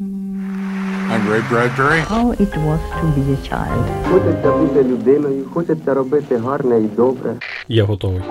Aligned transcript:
I'm 0.00 1.28
Ray 1.28 1.40
Bradbury. 1.48 2.00
How 2.00 2.32
it 2.32 2.56
was 2.66 2.80
to 2.98 3.06
be 3.14 3.22
a 3.32 3.36
child. 3.48 4.10
Хочеться 4.10 4.52
бути 4.52 4.84
людиною, 4.84 5.44
хочеться 5.52 5.94
робити 5.94 6.36
гарне 6.36 6.80
і 6.80 6.88
добре. 6.96 7.36
Я 7.68 7.84
готовий. 7.84 8.22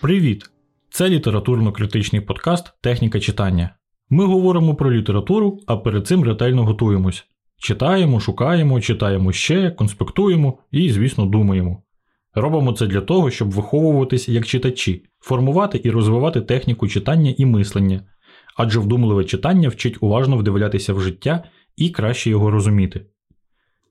Привіт! 0.00 0.44
Це 0.90 1.08
літературно-критичний 1.08 2.20
подкаст 2.20 2.72
Техніка 2.80 3.20
читання. 3.20 3.74
Ми 4.10 4.24
говоримо 4.24 4.74
про 4.74 4.92
літературу, 4.92 5.60
а 5.66 5.76
перед 5.76 6.06
цим 6.06 6.24
ретельно 6.24 6.64
готуємось. 6.64 7.24
Читаємо, 7.58 8.20
шукаємо, 8.20 8.80
читаємо 8.80 9.32
ще, 9.32 9.70
конспектуємо 9.70 10.58
і, 10.70 10.90
звісно, 10.90 11.26
думаємо. 11.26 11.82
Робимо 12.34 12.72
це 12.72 12.86
для 12.86 13.00
того, 13.00 13.30
щоб 13.30 13.50
виховуватись 13.50 14.28
як 14.28 14.46
читачі, 14.46 15.04
формувати 15.20 15.80
і 15.84 15.90
розвивати 15.90 16.40
техніку 16.40 16.88
читання 16.88 17.34
і 17.38 17.46
мислення, 17.46 18.00
адже 18.56 18.80
вдумливе 18.80 19.24
читання 19.24 19.68
вчить 19.68 19.96
уважно 20.00 20.36
вдивлятися 20.36 20.94
в 20.94 21.00
життя 21.00 21.44
і 21.76 21.90
краще 21.90 22.30
його 22.30 22.50
розуміти. 22.50 23.06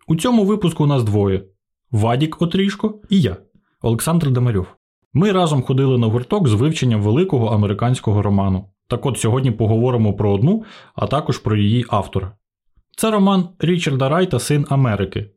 У 0.08 0.16
цьому 0.16 0.46
випуску 0.46 0.86
нас 0.86 1.04
двоє: 1.04 1.44
Вадік 1.92 2.42
Отрішко 2.42 3.02
і 3.10 3.22
я, 3.22 3.38
Олександр 3.82 4.32
Дамарьов. 4.32 4.68
Ми 5.14 5.32
разом 5.32 5.62
ходили 5.62 5.98
на 5.98 6.08
гурток 6.08 6.48
з 6.48 6.54
вивченням 6.54 7.02
великого 7.02 7.48
американського 7.48 8.22
роману. 8.22 8.66
Так 8.88 9.06
от 9.06 9.20
сьогодні 9.20 9.52
поговоримо 9.52 10.14
про 10.14 10.34
одну, 10.34 10.64
а 10.96 11.08
також 11.08 11.38
про 11.38 11.58
її 11.58 11.86
автора. 11.90 12.32
Це 12.98 13.12
роман 13.12 13.50
Річарда 13.60 14.10
Райта 14.10 14.40
Син 14.40 14.66
Америки. 14.70 15.30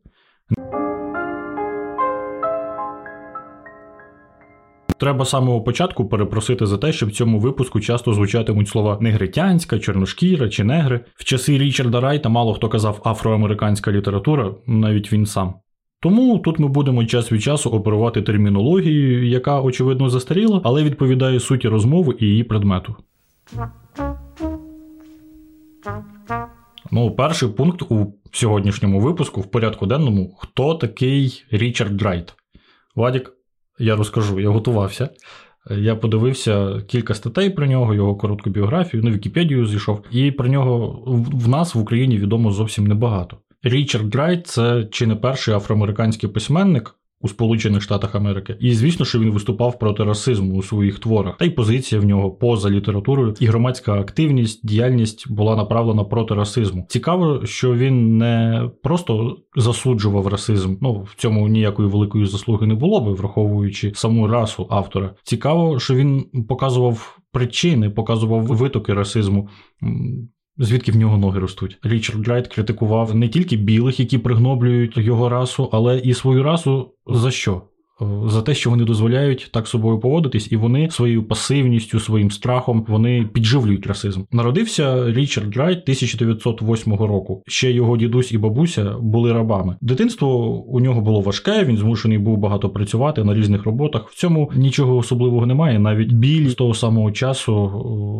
Треба 5.03 5.25
з 5.25 5.29
самого 5.29 5.61
початку 5.61 6.05
перепросити 6.05 6.65
за 6.65 6.77
те, 6.77 6.91
що 6.91 7.05
в 7.05 7.11
цьому 7.11 7.39
випуску 7.39 7.79
часто 7.79 8.13
звучатимуть 8.13 8.69
слова 8.69 8.97
негритянська, 9.01 9.79
чорношкіра 9.79 10.49
чи 10.49 10.63
негри. 10.63 10.99
В 11.15 11.23
часи 11.23 11.57
Річарда 11.57 11.99
Райта 11.99 12.29
мало 12.29 12.53
хто 12.53 12.69
казав 12.69 13.01
афроамериканська 13.05 13.91
література, 13.91 14.51
навіть 14.67 15.13
він 15.13 15.25
сам. 15.25 15.53
Тому 16.01 16.39
тут 16.39 16.59
ми 16.59 16.67
будемо 16.67 17.05
час 17.05 17.31
від 17.31 17.41
часу 17.41 17.69
оперувати 17.69 18.21
термінологією, 18.21 19.27
яка 19.27 19.61
очевидно 19.61 20.09
застаріла, 20.09 20.61
але 20.63 20.83
відповідає 20.83 21.39
суті 21.39 21.67
розмови 21.67 22.15
і 22.19 22.25
її 22.25 22.43
предмету. 22.43 22.95
Ну, 26.91 27.11
перший 27.11 27.49
пункт 27.49 27.81
у 27.81 28.13
сьогоднішньому 28.31 28.99
випуску 28.99 29.41
в 29.41 29.51
порядку 29.51 29.85
денному 29.85 30.35
хто 30.37 30.75
такий 30.75 31.43
Річард 31.51 32.01
Райт. 32.01 32.33
Вадік, 32.95 33.33
я 33.79 33.95
розкажу, 33.95 34.39
я 34.39 34.49
готувався. 34.49 35.09
Я 35.71 35.95
подивився 35.95 36.81
кілька 36.87 37.13
статей 37.13 37.49
про 37.49 37.65
нього, 37.65 37.93
його 37.93 38.15
коротку 38.15 38.49
біографію, 38.49 39.03
на 39.03 39.11
Вікіпедію 39.11 39.65
зійшов, 39.65 40.03
і 40.11 40.31
про 40.31 40.47
нього 40.47 41.03
в 41.33 41.47
нас 41.47 41.75
в 41.75 41.79
Україні 41.79 42.17
відомо 42.17 42.51
зовсім 42.51 42.87
небагато. 42.87 43.37
Річард 43.63 44.15
Райт 44.15 44.47
це 44.47 44.87
чи 44.91 45.07
не 45.07 45.15
перший 45.15 45.53
афроамериканський 45.53 46.29
письменник 46.29 46.95
у 47.23 47.27
Сполучених 47.27 47.81
Штатах 47.81 48.15
Америки, 48.15 48.55
і 48.59 48.73
звісно, 48.73 49.05
що 49.05 49.19
він 49.19 49.31
виступав 49.31 49.79
проти 49.79 50.03
расизму 50.03 50.55
у 50.55 50.63
своїх 50.63 50.99
творах, 50.99 51.37
та 51.37 51.45
й 51.45 51.49
позиція 51.49 52.01
в 52.01 52.05
нього 52.05 52.31
поза 52.31 52.69
літературою 52.69 53.35
і 53.39 53.45
громадська 53.45 53.93
активність, 53.93 54.65
діяльність 54.65 55.31
була 55.31 55.55
направлена 55.55 56.03
проти 56.03 56.33
расизму. 56.33 56.85
Цікаво, 56.89 57.45
що 57.45 57.73
він 57.73 58.17
не 58.17 58.69
просто 58.83 59.37
засуджував 59.55 60.27
расизм. 60.27 60.75
Ну 60.81 60.93
в 60.93 61.15
цьому 61.15 61.47
ніякої 61.47 61.89
великої 61.89 62.25
заслуги 62.25 62.67
не 62.67 62.75
було 62.75 63.01
би, 63.01 63.13
враховуючи 63.13 63.91
саму 63.95 64.27
расу 64.27 64.67
автора. 64.69 65.15
Цікаво, 65.23 65.79
що 65.79 65.95
він 65.95 66.25
показував 66.49 67.19
причини, 67.31 67.89
показував 67.89 68.43
витоки 68.43 68.93
расизму. 68.93 69.49
Звідки 70.57 70.91
в 70.91 70.95
нього 70.95 71.17
ноги 71.17 71.39
ростуть? 71.39 71.77
Річард 71.83 72.27
Райт 72.27 72.47
критикував 72.47 73.15
не 73.15 73.29
тільки 73.29 73.57
білих, 73.57 73.99
які 73.99 74.17
пригноблюють 74.17 74.97
його 74.97 75.29
расу, 75.29 75.69
але 75.71 75.99
і 75.99 76.13
свою 76.13 76.43
расу 76.43 76.93
за 77.07 77.31
що? 77.31 77.61
За 78.27 78.41
те, 78.41 78.55
що 78.55 78.69
вони 78.69 78.83
дозволяють 78.83 79.49
так 79.53 79.67
собою 79.67 79.99
поводитись, 79.99 80.51
і 80.51 80.57
вони 80.57 80.89
своєю 80.89 81.23
пасивністю, 81.23 81.99
своїм 81.99 82.31
страхом 82.31 82.85
вони 82.87 83.29
підживлюють 83.33 83.87
расизм. 83.87 84.21
Народився 84.31 85.11
Річард 85.11 85.57
Райт 85.57 85.81
1908 85.81 86.93
року. 86.93 87.43
Ще 87.47 87.71
його 87.71 87.97
дідусь 87.97 88.31
і 88.31 88.37
бабуся 88.37 88.95
були 89.01 89.33
рабами. 89.33 89.75
Дитинство 89.81 90.47
у 90.67 90.79
нього 90.79 91.01
було 91.01 91.21
важке. 91.21 91.63
Він 91.63 91.77
змушений 91.77 92.17
був 92.17 92.37
багато 92.37 92.69
працювати 92.69 93.23
на 93.23 93.33
різних 93.33 93.65
роботах. 93.65 94.09
В 94.09 94.15
цьому 94.15 94.51
нічого 94.55 94.97
особливого 94.97 95.45
немає. 95.45 95.79
Навіть 95.79 96.11
білі 96.11 96.49
з 96.49 96.55
того 96.55 96.73
самого 96.73 97.11
часу 97.11 97.67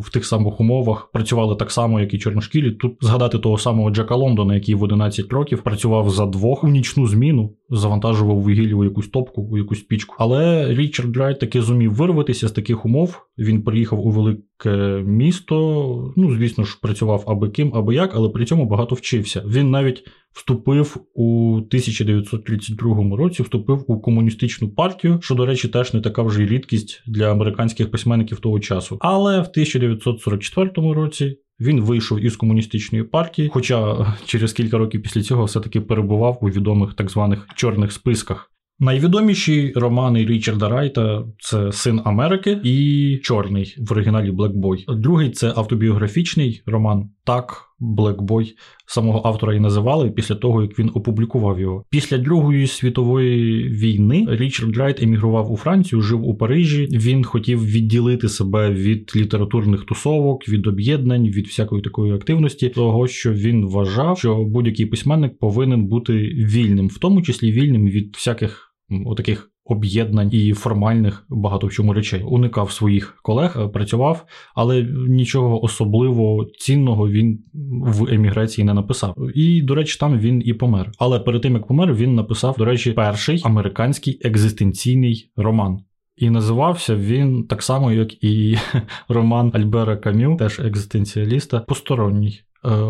в 0.06 0.10
тих 0.10 0.26
самих 0.26 0.60
умовах 0.60 1.10
працювали 1.14 1.56
так 1.56 1.72
само, 1.72 2.00
як 2.00 2.14
і 2.14 2.20
чорношкірі. 2.20 2.72
Тут 2.72 2.94
згадати 3.02 3.40
того 3.40 3.58
самого 3.58 3.90
Джека 3.90 4.16
Лондона, 4.16 4.56
який 4.56 4.76
в 4.76 4.84
11 4.84 5.34
років 5.34 5.62
працював 5.62 6.10
за 6.10 6.26
двох 6.26 6.64
у 6.64 6.68
нічну 6.68 7.08
зміну, 7.08 7.50
завантажував 7.78 8.42
вугілля 8.42 8.76
у 8.76 8.84
якусь 8.84 9.08
топку, 9.08 9.42
у 9.42 9.58
якусь 9.58 9.82
пічку. 9.82 10.16
Але 10.20 10.68
Річард 10.74 11.18
Райт 11.18 11.40
таки 11.40 11.62
зумів 11.62 11.94
вирватися 11.94 12.48
з 12.48 12.52
таких 12.52 12.86
умов. 12.86 13.22
Він 13.38 13.62
приїхав 13.62 14.08
у 14.08 14.10
велике 14.10 15.04
місто. 15.06 16.14
Ну, 16.16 16.36
звісно 16.36 16.64
ж, 16.64 16.80
працював 16.82 17.24
аби 17.28 17.50
ким, 17.50 17.72
аби 17.76 17.96
як, 17.96 18.16
але 18.16 18.30
при 18.30 18.46
цьому 18.46 18.66
багато 18.66 18.96
вчився. 18.96 19.44
Він 19.48 19.72
навіть 19.72 20.04
вступив 20.34 20.98
у 21.14 21.56
1932 21.56 23.18
році, 23.18 23.44
вступив 23.44 23.84
у 23.88 24.00
комуністичну 24.00 24.70
партію, 24.70 25.20
що, 25.22 25.36
до 25.36 25.46
речі, 25.46 25.68
теж 25.68 25.94
не 25.94 26.02
така 26.02 26.22
вже 26.22 26.46
рідкість 26.46 27.04
для 27.08 27.32
американських 27.32 27.92
письменників 27.92 28.40
того 28.40 28.60
часу. 28.60 28.98
Але 29.00 29.38
в 29.38 29.48
1944 29.48 30.72
році. 30.76 31.38
Він 31.60 31.82
вийшов 31.82 32.20
із 32.20 32.36
комуністичної 32.36 33.04
партії, 33.04 33.50
хоча 33.54 34.08
через 34.26 34.54
кілька 34.54 34.78
років 34.78 35.02
після 35.02 35.22
цього 35.22 35.46
все-таки 35.46 35.82
перебував 35.82 36.38
у 36.42 36.50
відомих 36.50 36.94
так 36.94 37.12
званих 37.12 37.48
чорних 37.56 37.92
списках. 37.92 38.50
Найвідоміші 38.80 39.74
романи 39.76 40.26
Річарда 40.26 40.70
Райта 40.70 41.26
це 41.40 41.72
Син 41.72 42.02
Америки 42.06 42.60
і 42.64 43.20
Чорний 43.24 43.76
в 43.78 43.92
оригіналі 43.92 44.32
Black 44.32 44.62
Boy. 44.62 44.86
Другий 44.88 45.30
це 45.30 45.54
автобіографічний 45.56 46.62
роман 46.66 47.10
Так, 47.24 47.64
Black 47.84 48.24
Boy. 48.24 48.56
Самого 48.86 49.22
автора 49.26 49.56
і 49.56 49.60
називали 49.60 50.12
після 50.12 50.36
того, 50.36 50.62
як 50.62 50.80
він 50.80 50.92
опублікував 50.94 51.60
його. 51.60 51.84
Після 51.90 52.18
Другої 52.18 52.68
світової 52.68 53.64
війни 53.70 54.26
Річард 54.30 54.78
Райт 54.78 55.04
емігрував 55.04 55.52
у 55.52 55.58
Францію, 55.58 56.02
жив 56.02 56.28
у 56.28 56.36
Парижі. 56.36 56.88
Він 56.92 57.24
хотів 57.24 57.66
відділити 57.66 58.30
себе 58.30 58.70
від 58.70 59.12
літературних 59.16 59.86
тусовок, 59.86 60.50
від 60.50 60.68
об'єднань, 60.68 61.28
від 61.28 61.48
всякої 61.48 61.82
такої 61.82 62.14
активності, 62.14 62.70
того 62.70 63.08
що 63.08 63.34
він 63.34 63.66
вважав, 63.66 64.18
що 64.18 64.44
будь-який 64.44 64.86
письменник 64.86 65.40
повинен 65.40 65.86
бути 65.86 66.14
вільним, 66.38 66.88
в 66.88 66.98
тому 66.98 67.22
числі 67.22 67.52
вільним 67.52 67.88
від 67.88 68.14
всяких 68.16 68.76
отаких 69.06 69.53
об'єднань 69.66 70.30
і 70.32 70.54
формальних 70.54 71.26
багато 71.30 71.68
в 71.68 71.72
чому 71.72 71.94
речей. 71.94 72.24
Уникав 72.24 72.72
своїх 72.72 73.20
колег, 73.22 73.72
працював, 73.72 74.26
але 74.56 74.88
нічого 75.08 75.64
особливо 75.64 76.48
цінного 76.60 77.10
він 77.10 77.40
в 77.84 78.14
еміграції 78.14 78.66
не 78.66 78.74
написав. 78.74 79.16
І, 79.36 79.62
до 79.62 79.76
речі, 79.76 79.98
там 80.00 80.20
він 80.20 80.42
і 80.46 80.54
помер. 80.54 80.92
Але 80.98 81.20
перед 81.20 81.42
тим 81.42 81.54
як 81.54 81.68
помер, 81.68 81.94
він 81.94 82.16
написав, 82.16 82.56
до 82.58 82.66
речі, 82.66 82.92
перший 82.92 83.42
американський 83.46 84.20
екзистенційний 84.24 85.32
роман. 85.38 85.80
І 86.18 86.30
називався 86.30 86.96
він 86.96 87.44
так 87.44 87.64
само, 87.64 87.92
як 87.92 88.24
і 88.24 88.58
роман 89.08 89.52
Альбера 89.54 89.98
Камю, 89.98 90.38
теж 90.38 90.60
екзистенціаліста, 90.60 91.60
посторонній, 91.60 92.40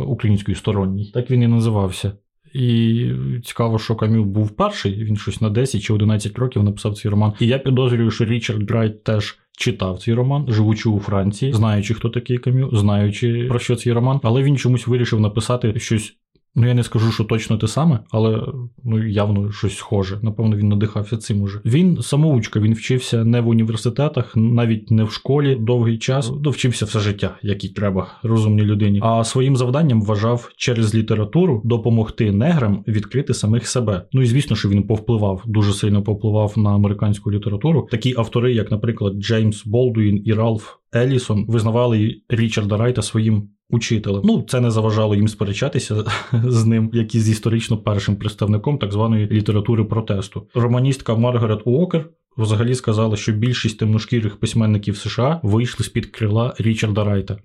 українською 0.07 0.55
сторонній. 0.55 1.11
Так 1.13 1.31
він 1.31 1.43
і 1.43 1.47
називався. 1.47 2.11
І 2.53 3.09
цікаво, 3.43 3.79
що 3.79 3.95
Камю 3.95 4.25
був 4.25 4.49
перший, 4.51 5.03
він 5.03 5.17
щось 5.17 5.41
на 5.41 5.49
10 5.49 5.81
чи 5.81 5.93
11 5.93 6.37
років 6.37 6.63
написав 6.63 6.97
цей 6.97 7.11
роман. 7.11 7.33
І 7.39 7.47
я 7.47 7.59
підозрюю, 7.59 8.11
що 8.11 8.25
Річард 8.25 8.71
Райт 8.71 9.03
теж 9.03 9.37
читав 9.57 9.99
цей 9.99 10.13
роман, 10.13 10.45
живучи 10.49 10.89
у 10.89 10.99
Франції, 10.99 11.53
знаючи, 11.53 11.93
хто 11.93 12.09
такий 12.09 12.37
Камю, 12.37 12.69
знаючи 12.73 13.45
про 13.49 13.59
що 13.59 13.75
цей 13.75 13.93
роман, 13.93 14.19
але 14.23 14.43
він 14.43 14.57
чомусь 14.57 14.87
вирішив 14.87 15.19
написати 15.19 15.79
щось 15.79 16.15
Ну, 16.55 16.67
я 16.67 16.73
не 16.73 16.83
скажу, 16.83 17.11
що 17.11 17.23
точно 17.23 17.57
те 17.57 17.67
саме, 17.67 17.99
але 18.11 18.47
ну 18.83 19.07
явно 19.07 19.51
щось 19.51 19.77
схоже. 19.77 20.19
Напевно, 20.21 20.57
він 20.57 20.69
надихався 20.69 21.17
цим 21.17 21.41
уже. 21.41 21.59
Він 21.65 22.01
самоучка, 22.01 22.59
він 22.59 22.73
вчився 22.73 23.23
не 23.23 23.41
в 23.41 23.47
університетах, 23.47 24.35
навіть 24.35 24.91
не 24.91 25.03
в 25.03 25.11
школі 25.11 25.57
довгий 25.59 25.97
час. 25.97 26.29
Та 26.29 26.41
вчився 26.41 26.85
все 26.85 26.99
життя, 26.99 27.37
як 27.41 27.63
і 27.63 27.69
треба 27.69 28.07
розумній 28.23 28.61
людині. 28.61 28.99
А 29.03 29.23
своїм 29.23 29.55
завданням 29.55 30.01
вважав 30.01 30.51
через 30.57 30.95
літературу 30.95 31.61
допомогти 31.65 32.31
неграм 32.31 32.83
відкрити 32.87 33.33
самих 33.33 33.67
себе. 33.67 34.05
Ну 34.13 34.21
і 34.21 34.25
звісно, 34.25 34.55
що 34.55 34.69
він 34.69 34.83
повпливав, 34.83 35.43
дуже 35.45 35.73
сильно 35.73 36.03
повпливав 36.03 36.53
на 36.57 36.75
американську 36.75 37.31
літературу. 37.31 37.87
Такі 37.91 38.13
автори, 38.17 38.53
як, 38.53 38.71
наприклад, 38.71 39.13
Джеймс 39.13 39.65
Болдуін 39.65 40.21
і 40.25 40.33
Ральф 40.33 40.69
Елісон, 40.95 41.45
визнавали 41.47 42.15
Річарда 42.29 42.77
Райта 42.77 43.01
своїм 43.01 43.49
учителем. 43.73 44.21
Ну, 44.25 44.45
це 44.47 44.59
не 44.59 44.71
заважало 44.71 45.15
їм 45.15 45.27
сперечатися 45.27 46.05
з 46.43 46.65
ним, 46.65 46.89
як 46.93 47.15
і 47.15 47.19
з 47.19 47.29
історично 47.29 47.77
першим 47.77 48.15
представником 48.15 48.77
так 48.77 48.91
званої 48.91 49.27
літератури 49.27 49.83
протесту. 49.83 50.47
Романістка 50.53 51.15
Маргарет 51.15 51.61
Уокер. 51.65 52.09
Взагалі 52.37 52.75
сказала, 52.75 53.15
що 53.15 53.31
більшість 53.31 53.79
темношкірих 53.79 54.39
письменників 54.39 54.97
США 54.97 55.39
вийшли 55.43 55.85
з 55.85 55.89
під 55.89 56.05
крила 56.05 56.53
Річарда 56.59 57.03
Райта. 57.03 57.37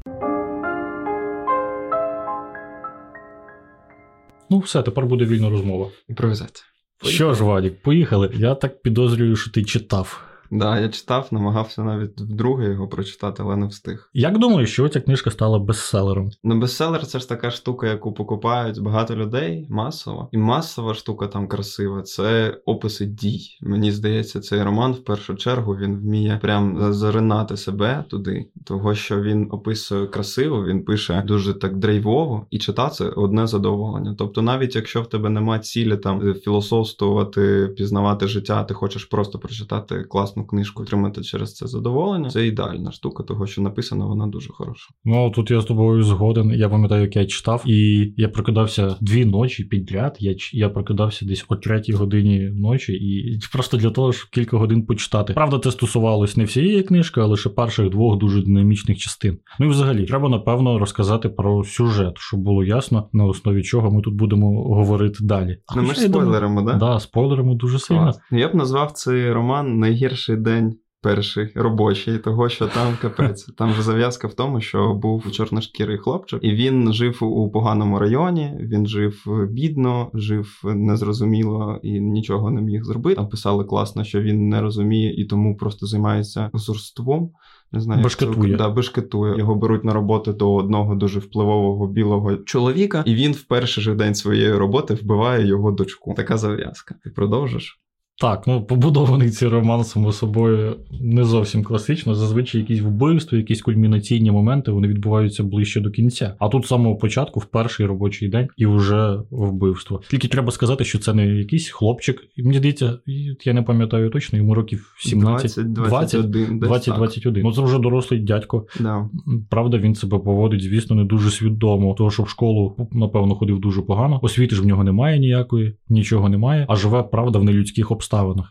Ну, 4.50 4.58
все, 4.58 4.82
тепер 4.82 5.06
буде 5.06 5.24
вільна 5.24 5.50
розмова. 5.50 5.86
Імпровізація. 6.08 6.64
Що 7.02 7.34
ж, 7.34 7.44
Вадік, 7.44 7.82
поїхали. 7.82 8.30
Я 8.34 8.54
так 8.54 8.82
підозрюю, 8.82 9.36
що 9.36 9.50
ти 9.50 9.64
читав 9.64 10.27
Да, 10.50 10.80
я 10.80 10.88
читав, 10.88 11.28
намагався 11.30 11.82
навіть 11.82 12.20
вдруге 12.20 12.70
його 12.70 12.88
прочитати, 12.88 13.42
але 13.42 13.56
не 13.56 13.66
встиг. 13.66 14.10
Як 14.14 14.38
думаєш, 14.38 14.72
що 14.72 14.88
ця 14.88 15.00
книжка 15.00 15.30
стала 15.30 15.58
бестселером? 15.58 16.30
Ну, 16.44 16.58
бестселер 16.58 17.06
це 17.06 17.18
ж 17.18 17.28
така 17.28 17.50
штука, 17.50 17.86
яку 17.86 18.12
покупають 18.12 18.82
багато 18.82 19.16
людей 19.16 19.66
масово. 19.70 20.28
І 20.32 20.38
масова 20.38 20.94
штука 20.94 21.26
там 21.26 21.48
красива. 21.48 22.02
Це 22.02 22.58
описи 22.66 23.06
дій. 23.06 23.58
Мені 23.62 23.92
здається, 23.92 24.40
цей 24.40 24.62
роман 24.62 24.92
в 24.92 25.04
першу 25.04 25.34
чергу 25.34 25.76
він 25.76 25.96
вміє 25.96 26.38
прям 26.42 26.92
заринати 26.92 27.56
себе 27.56 28.04
туди, 28.08 28.46
того 28.64 28.94
що 28.94 29.22
він 29.22 29.48
описує 29.50 30.06
красиво, 30.06 30.64
він 30.64 30.84
пише 30.84 31.22
дуже 31.26 31.54
так 31.54 31.76
драйвово, 31.76 32.46
і 32.50 32.58
читати 32.58 32.94
це 32.94 33.04
одне 33.04 33.46
задоволення. 33.46 34.14
Тобто, 34.18 34.42
навіть 34.42 34.76
якщо 34.76 35.02
в 35.02 35.06
тебе 35.08 35.30
нема 35.30 35.58
цілі 35.58 35.96
там 35.96 36.34
філософствувати, 36.34 37.70
пізнавати 37.76 38.26
життя, 38.26 38.64
ти 38.64 38.74
хочеш 38.74 39.04
просто 39.04 39.38
прочитати 39.38 40.02
класну 40.02 40.37
книжку, 40.44 40.82
отримати 40.82 41.22
через 41.22 41.54
це 41.54 41.66
задоволення. 41.66 42.30
Це 42.30 42.46
ідеальна 42.46 42.92
штука, 42.92 43.22
того 43.22 43.46
що 43.46 43.62
написано, 43.62 44.08
вона 44.08 44.26
дуже 44.26 44.52
хороша. 44.52 44.88
Ну 45.04 45.30
тут 45.30 45.50
я 45.50 45.60
з 45.60 45.64
тобою 45.64 46.02
згоден. 46.02 46.50
Я 46.50 46.68
пам'ятаю, 46.68 47.02
як 47.02 47.16
я 47.16 47.26
читав, 47.26 47.62
і 47.66 48.12
я 48.16 48.28
прокидався 48.28 48.96
дві 49.00 49.24
ночі 49.24 49.64
підряд. 49.64 50.16
Я 50.20 50.34
я 50.52 50.68
прокидався 50.68 51.26
десь 51.26 51.44
о 51.48 51.56
третій 51.56 51.92
годині 51.92 52.38
ночі, 52.54 52.92
і 52.92 53.38
просто 53.52 53.76
для 53.76 53.90
того, 53.90 54.12
щоб 54.12 54.30
кілька 54.30 54.56
годин 54.56 54.86
почитати. 54.86 55.32
Правда, 55.32 55.58
це 55.58 55.70
стосувалось 55.70 56.36
не 56.36 56.44
всієї 56.44 56.82
книжки, 56.82 57.20
а 57.20 57.24
лише 57.24 57.48
перших 57.48 57.90
двох 57.90 58.18
дуже 58.18 58.42
динамічних 58.42 58.98
частин. 58.98 59.38
Ну 59.58 59.66
і 59.66 59.68
взагалі, 59.68 60.06
треба 60.06 60.28
напевно 60.28 60.78
розказати 60.78 61.28
про 61.28 61.64
сюжет, 61.64 62.14
щоб 62.18 62.40
було 62.40 62.64
ясно, 62.64 63.08
на 63.12 63.24
основі 63.24 63.62
чого 63.62 63.90
ми 63.90 64.02
тут 64.02 64.14
будемо 64.14 64.74
говорити 64.74 65.18
далі. 65.20 65.58
Ну, 65.76 65.82
ми 65.82 65.94
ж 65.94 66.00
спойлеримо, 66.00 66.62
да? 66.62 66.72
Да, 66.72 67.00
спойлеримо 67.00 67.54
дуже 67.54 67.78
сильно. 67.78 68.12
Я 68.30 68.48
б 68.48 68.54
назвав 68.54 68.92
цей 68.92 69.32
роман 69.32 69.78
найгірший 70.28 70.36
день. 70.36 70.78
Перший 71.02 71.52
робочий, 71.54 72.18
того 72.18 72.48
що 72.48 72.66
там 72.66 72.96
капець. 73.02 73.44
Там 73.44 73.72
же 73.72 73.82
зав'язка 73.82 74.28
в 74.28 74.34
тому, 74.34 74.60
що 74.60 74.94
був 74.94 75.30
чорношкірий 75.32 75.98
хлопчик, 75.98 76.40
і 76.42 76.50
він 76.50 76.92
жив 76.92 77.18
у 77.20 77.50
поганому 77.50 77.98
районі. 77.98 78.52
Він 78.60 78.86
жив 78.86 79.24
бідно, 79.50 80.10
жив 80.14 80.60
незрозуміло 80.64 81.80
і 81.82 82.00
нічого 82.00 82.50
не 82.50 82.60
міг 82.60 82.84
зробити. 82.84 83.16
Там 83.16 83.28
писали 83.28 83.64
класно, 83.64 84.04
що 84.04 84.20
він 84.20 84.48
не 84.48 84.60
розуміє 84.60 85.14
і 85.14 85.24
тому 85.24 85.56
просто 85.56 85.86
займається 85.86 86.50
зурством. 86.54 87.30
Не 87.72 87.80
знаю, 87.80 87.98
як 87.98 88.04
це- 88.10 88.24
Да, 88.56 88.68
бешкетує. 88.70 89.38
Його 89.38 89.54
беруть 89.54 89.84
на 89.84 89.92
роботу 89.92 90.32
до 90.32 90.54
одного 90.54 90.94
дуже 90.94 91.20
впливового 91.20 91.86
білого 91.88 92.36
чоловіка, 92.36 93.02
і 93.06 93.14
він 93.14 93.32
в 93.32 93.42
перший 93.42 93.84
же 93.84 93.94
день 93.94 94.14
своєї 94.14 94.52
роботи 94.54 94.94
вбиває 94.94 95.46
його 95.46 95.70
дочку. 95.72 96.14
Така 96.16 96.36
зав'язка. 96.36 96.94
Ти 97.04 97.10
продовжиш? 97.10 97.80
Так, 98.20 98.46
ну 98.46 98.62
побудований 98.62 99.30
цей 99.30 99.48
роман 99.48 99.84
само 99.84 100.12
собою 100.12 100.76
не 101.00 101.24
зовсім 101.24 101.64
класично. 101.64 102.14
Зазвичай 102.14 102.60
якісь 102.60 102.80
вбивства, 102.80 103.38
якісь 103.38 103.62
кульмінаційні 103.62 104.30
моменти 104.30 104.70
вони 104.70 104.88
відбуваються 104.88 105.42
ближче 105.44 105.80
до 105.80 105.90
кінця. 105.90 106.34
А 106.38 106.48
тут 106.48 106.64
з 106.64 106.68
самого 106.68 106.96
початку, 106.96 107.40
в 107.40 107.44
перший 107.44 107.86
робочий 107.86 108.28
день, 108.28 108.48
і 108.56 108.66
вже 108.66 109.18
вбивство. 109.30 110.00
Тільки 110.10 110.28
треба 110.28 110.52
сказати, 110.52 110.84
що 110.84 110.98
це 110.98 111.14
не 111.14 111.26
якийсь 111.26 111.68
хлопчик. 111.68 112.28
Мені 112.36 112.58
здається, 112.58 112.98
я 113.44 113.52
не 113.52 113.62
пам'ятаю 113.62 114.10
точно, 114.10 114.38
йому 114.38 114.54
років 114.54 114.94
17, 114.98 115.72
20, 115.72 116.20
21, 116.20 116.58
десь 116.58 116.68
20, 116.68 116.86
так. 116.86 116.96
21. 116.96 117.42
Ну 117.42 117.52
це 117.52 117.62
вже 117.62 117.78
дорослий 117.78 118.20
дядько. 118.20 118.66
Да. 118.80 119.08
Правда, 119.50 119.78
він 119.78 119.94
себе 119.94 120.18
поводить, 120.18 120.62
звісно, 120.62 120.96
не 120.96 121.04
дуже 121.04 121.30
свідомо, 121.30 121.94
того, 121.94 122.10
що 122.10 122.22
в 122.22 122.28
школу, 122.28 122.88
напевно, 122.92 123.34
ходив 123.34 123.60
дуже 123.60 123.82
погано. 123.82 124.20
Освіти 124.22 124.54
ж 124.54 124.62
в 124.62 124.66
нього 124.66 124.84
немає 124.84 125.18
ніякої, 125.18 125.74
нічого 125.88 126.28
немає, 126.28 126.66
а 126.68 126.76
живе 126.76 127.02
правда 127.02 127.38
в 127.38 127.44
нелюдських 127.44 127.90
обставинах. 127.90 128.07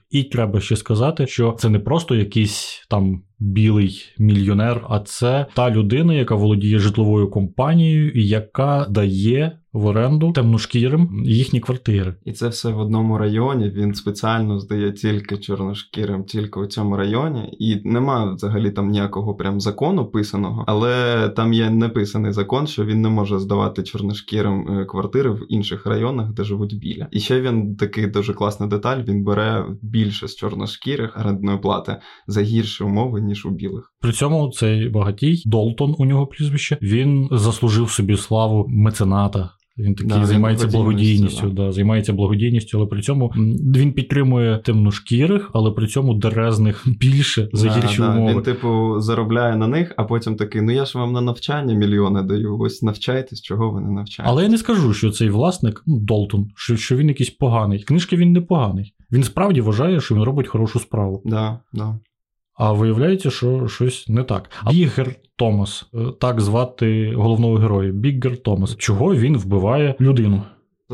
І 0.09 0.23
треба 0.23 0.59
ще 0.59 0.75
сказати, 0.75 1.27
що 1.27 1.55
це 1.59 1.69
не 1.69 1.79
просто 1.79 2.15
якийсь 2.15 2.85
там. 2.89 3.23
Білий 3.39 4.01
мільйонер, 4.17 4.85
а 4.89 4.99
це 4.99 5.45
та 5.53 5.71
людина, 5.71 6.13
яка 6.13 6.35
володіє 6.35 6.79
житловою 6.79 7.29
компанією 7.29 8.11
і 8.11 8.27
яка 8.27 8.87
дає 8.89 9.59
в 9.77 9.85
оренду 9.85 10.31
темношкірим 10.31 11.23
їхні 11.25 11.59
квартири. 11.59 12.15
І 12.25 12.31
це 12.31 12.47
все 12.47 12.71
в 12.71 12.79
одному 12.79 13.17
районі. 13.17 13.69
Він 13.69 13.93
спеціально 13.93 14.59
здає 14.59 14.91
тільки 14.91 15.37
чорношкірим, 15.37 16.23
тільки 16.23 16.59
у 16.59 16.65
цьому 16.65 16.97
районі. 16.97 17.57
І 17.59 17.81
немає 17.89 18.33
взагалі 18.33 18.71
там 18.71 18.89
ніякого 18.89 19.35
прям 19.35 19.61
закону 19.61 20.05
писаного, 20.05 20.63
але 20.67 21.29
там 21.29 21.53
є 21.53 21.69
неписаний 21.69 22.31
закон, 22.31 22.67
що 22.67 22.85
він 22.85 23.01
не 23.01 23.09
може 23.09 23.39
здавати 23.39 23.83
чорношкірим 23.83 24.67
е, 24.69 24.85
квартири 24.85 25.29
в 25.29 25.45
інших 25.49 25.85
районах, 25.85 26.33
де 26.33 26.43
живуть 26.43 26.79
біля. 26.79 27.07
І 27.11 27.19
ще 27.19 27.41
він 27.41 27.75
такий 27.75 28.07
дуже 28.07 28.33
класна 28.33 28.67
деталь: 28.67 29.03
він 29.07 29.23
бере 29.23 29.65
більше 29.81 30.27
з 30.27 30.35
чорношкірих 30.35 31.17
орендної 31.19 31.57
плати 31.57 31.97
за 32.27 32.41
гірші 32.41 32.83
умови, 32.83 33.21
ніж 33.21 33.45
у 33.45 33.49
білих. 33.49 33.93
При 34.01 34.11
цьому 34.11 34.51
цей 34.51 34.89
багатій 34.89 35.43
Долтон 35.45 35.95
у 35.97 36.05
нього 36.05 36.27
прізвище. 36.27 36.77
Він 36.81 37.27
заслужив 37.31 37.89
собі 37.89 38.17
славу 38.17 38.65
мецената. 38.69 39.49
Він 39.79 39.95
такий 39.95 40.09
Да, 40.09 40.25
займається 40.25 40.67
благодійністю, 40.67 41.21
благодійністю, 41.21 41.63
да. 41.63 41.71
займається 41.71 42.13
благодійністю, 42.13 42.77
але 42.77 42.87
при 42.87 43.01
цьому 43.01 43.31
він 43.75 43.93
підтримує 43.93 44.57
темношкірих, 44.57 45.51
але 45.53 45.71
при 45.71 45.87
цьому 45.87 46.13
дерезних 46.13 46.83
більше 46.99 47.49
за 47.53 47.69
гірші 47.69 47.97
да. 47.97 48.11
умови. 48.11 48.33
Він, 48.33 48.41
типу, 48.41 48.99
заробляє 48.99 49.55
на 49.55 49.67
них, 49.67 49.93
а 49.97 50.03
потім 50.03 50.35
такий: 50.35 50.61
ну 50.61 50.71
я 50.71 50.85
ж 50.85 50.97
вам 50.97 51.13
на 51.13 51.21
навчання 51.21 51.73
мільйони 51.73 52.23
даю. 52.23 52.57
Ось 52.59 52.81
навчайтесь, 52.81 53.41
чого 53.41 53.71
ви 53.71 53.81
не 53.81 53.91
навчаєте. 53.91 54.31
Але 54.31 54.43
я 54.43 54.49
не 54.49 54.57
скажу, 54.57 54.93
що 54.93 55.11
цей 55.11 55.29
власник, 55.29 55.83
ну, 55.85 55.99
Долтон, 55.99 56.47
що, 56.55 56.77
що 56.77 56.95
він 56.95 57.07
якийсь 57.07 57.29
поганий. 57.29 57.83
Книжки 57.83 58.15
він 58.15 58.31
не 58.31 58.41
поганий. 58.41 58.93
Він 59.11 59.23
справді 59.23 59.61
вважає, 59.61 59.99
що 59.99 60.15
він 60.15 60.23
робить 60.23 60.47
хорошу 60.47 60.79
справу. 60.79 61.21
Да, 61.25 61.59
да. 61.73 61.99
А 62.57 62.71
виявляється, 62.71 63.29
що 63.29 63.67
щось 63.67 64.09
не 64.09 64.23
так. 64.23 64.49
Біггер 64.71 65.15
Томас, 65.35 65.85
е, 65.93 65.97
так 66.19 66.41
звати 66.41 67.13
головного 67.15 67.55
героя, 67.55 67.91
Біггер 67.91 68.37
Томас. 68.37 68.75
Чого 68.75 69.15
він 69.15 69.37
вбиває 69.37 69.95
людину? 70.01 70.41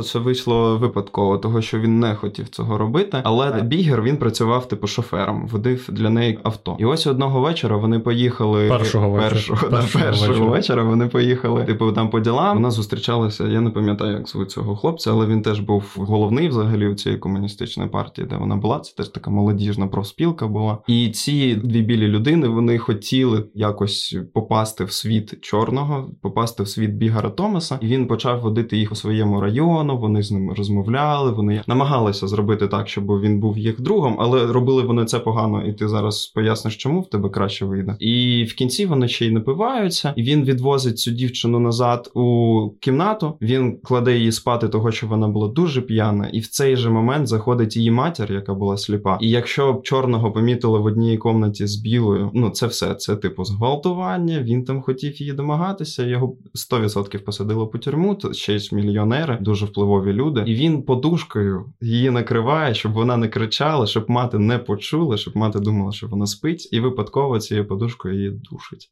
Це 0.02 0.20
вийшло 0.20 0.78
випадково, 0.78 1.38
того 1.38 1.62
що 1.62 1.80
він 1.80 2.00
не 2.00 2.16
хотів 2.16 2.50
цього 2.50 2.78
робити. 2.78 3.22
Але 3.24 3.62
Біггер 3.62 4.02
він 4.02 4.18
працював 4.18 4.68
типу 4.68 4.88
шофером, 4.88 5.48
водив 5.48 5.90
для 5.92 6.10
неї 6.10 6.40
авто. 6.44 6.76
І 6.80 6.86
ось 6.86 7.08
одного 7.08 7.42
вечора 7.42 7.78
вони 7.78 8.00
поїхали 8.00 8.70
Першого 8.70 9.10
вечора. 9.10 9.30
першого, 9.30 9.70
да, 9.70 9.78
Першого 9.78 10.06
першого 10.06 10.30
вечора. 10.30 10.52
вечора. 10.52 10.84
Вони 10.84 11.08
поїхали, 11.08 11.64
типу, 11.64 11.92
там 11.92 12.10
по 12.10 12.20
ділам. 12.20 12.58
Вона 12.58 12.72
зустрічалася. 12.72 13.48
Я 13.48 13.62
не 13.62 13.70
пам'ятаю, 13.70 14.14
як 14.14 14.28
звуть 14.28 14.52
цього 14.52 14.76
хлопця, 14.76 15.12
але 15.12 15.26
він 15.26 15.42
теж 15.42 15.60
був 15.60 15.96
головний 15.98 16.48
взагалі 16.48 16.88
у 16.88 16.96
цієї 16.96 17.20
комуністичної 17.20 17.90
партії, 17.90 18.28
де 18.28 18.38
вона 18.38 18.56
була. 18.56 18.80
Це 18.80 18.96
теж 18.96 19.10
така 19.10 19.32
молодіжна 19.32 19.88
профспілка 19.88 20.48
була. 20.48 20.78
І 20.88 21.10
ці 21.10 21.56
дві 21.56 21.82
білі 21.82 22.08
людини 22.08 22.48
вони 22.48 22.78
хотіли 22.78 23.46
якось 23.54 24.18
попасти 24.34 24.84
в 24.84 24.92
світ 24.92 25.42
чорного, 25.42 26.10
попасти 26.22 26.64
в 26.64 26.68
світ 26.68 26.92
Біггера 26.92 27.30
Томаса. 27.30 27.78
І 27.82 27.88
він 27.88 28.08
почав 28.08 28.42
водити 28.42 28.78
їх 28.78 28.92
у 28.92 28.96
своєму 28.96 29.42
району. 29.42 29.83
Вони 29.92 30.24
з 30.24 30.32
ним 30.32 30.52
розмовляли. 30.52 31.32
Вони 31.32 31.62
намагалися 31.68 32.28
зробити 32.28 32.68
так, 32.68 32.90
щоб 32.90 33.22
він 33.22 33.40
був 33.40 33.58
їх 33.58 33.82
другом, 33.82 34.16
але 34.20 34.46
робили 34.46 34.84
вони 34.84 35.06
це 35.06 35.20
погано. 35.20 35.66
І 35.66 35.74
ти 35.74 35.88
зараз 35.88 36.28
поясниш, 36.36 36.78
чому 36.78 37.02
в 37.02 37.10
тебе 37.10 37.30
краще 37.30 37.66
вийде. 37.66 37.96
І 38.00 38.44
в 38.50 38.54
кінці 38.54 38.86
вони 38.86 39.08
ще 39.08 39.26
й 39.26 39.32
напиваються, 39.32 40.14
і 40.16 40.24
він 40.24 40.44
відвозить 40.44 41.00
цю 41.00 41.12
дівчину 41.12 41.60
назад 41.60 42.12
у 42.14 42.70
кімнату. 42.80 43.38
Він 43.42 43.78
кладе 43.84 44.18
її 44.18 44.32
спати, 44.32 44.68
того 44.68 44.92
що 44.92 45.08
вона 45.08 45.28
була 45.28 45.48
дуже 45.48 45.82
п'яна, 45.82 46.28
і 46.28 46.40
в 46.40 46.48
цей 46.48 46.76
же 46.76 46.90
момент 46.90 47.28
заходить 47.28 47.78
її 47.78 47.92
матір, 47.92 48.34
яка 48.34 48.54
була 48.54 48.78
сліпа. 48.78 49.18
І 49.22 49.30
якщо 49.30 49.74
б 49.74 49.84
чорного 49.84 50.32
помітили 50.32 50.80
в 50.80 50.86
одній 50.86 51.18
комнаті 51.18 51.68
з 51.68 51.76
білою, 51.76 52.32
ну 52.34 52.50
це 52.50 52.68
все. 52.68 52.96
Це 52.96 53.16
типу 53.16 53.46
зґвалтування. 53.46 54.40
Він 54.40 54.64
там 54.64 54.82
хотів 54.82 55.22
її 55.22 55.34
домагатися. 55.34 56.06
Його 56.06 56.36
100% 56.72 57.18
посадили 57.18 57.66
по 57.66 57.78
тюрму. 57.78 58.16
То 58.16 58.34
ще 58.34 58.56
й 58.56 58.70
мільйонери, 58.72 59.38
дуже 59.42 59.68
впливові 59.74 60.14
люди. 60.14 60.44
І 60.48 60.56
він 60.56 60.84
подушкою 60.84 61.66
її 61.82 62.10
накриває, 62.10 62.74
щоб 62.74 62.94
вона 62.94 63.18
не 63.18 63.28
кричала, 63.28 63.88
щоб 63.88 64.10
мати 64.10 64.40
не 64.40 64.58
почула, 64.58 65.18
щоб 65.18 65.38
мати 65.38 65.60
думала, 65.60 65.92
що 65.92 66.08
вона 66.08 66.28
спить, 66.28 66.70
і 66.72 66.80
випадково 66.80 67.40
цією 67.40 67.68
подушкою 67.68 68.16
її 68.16 68.30
душить. 68.30 68.92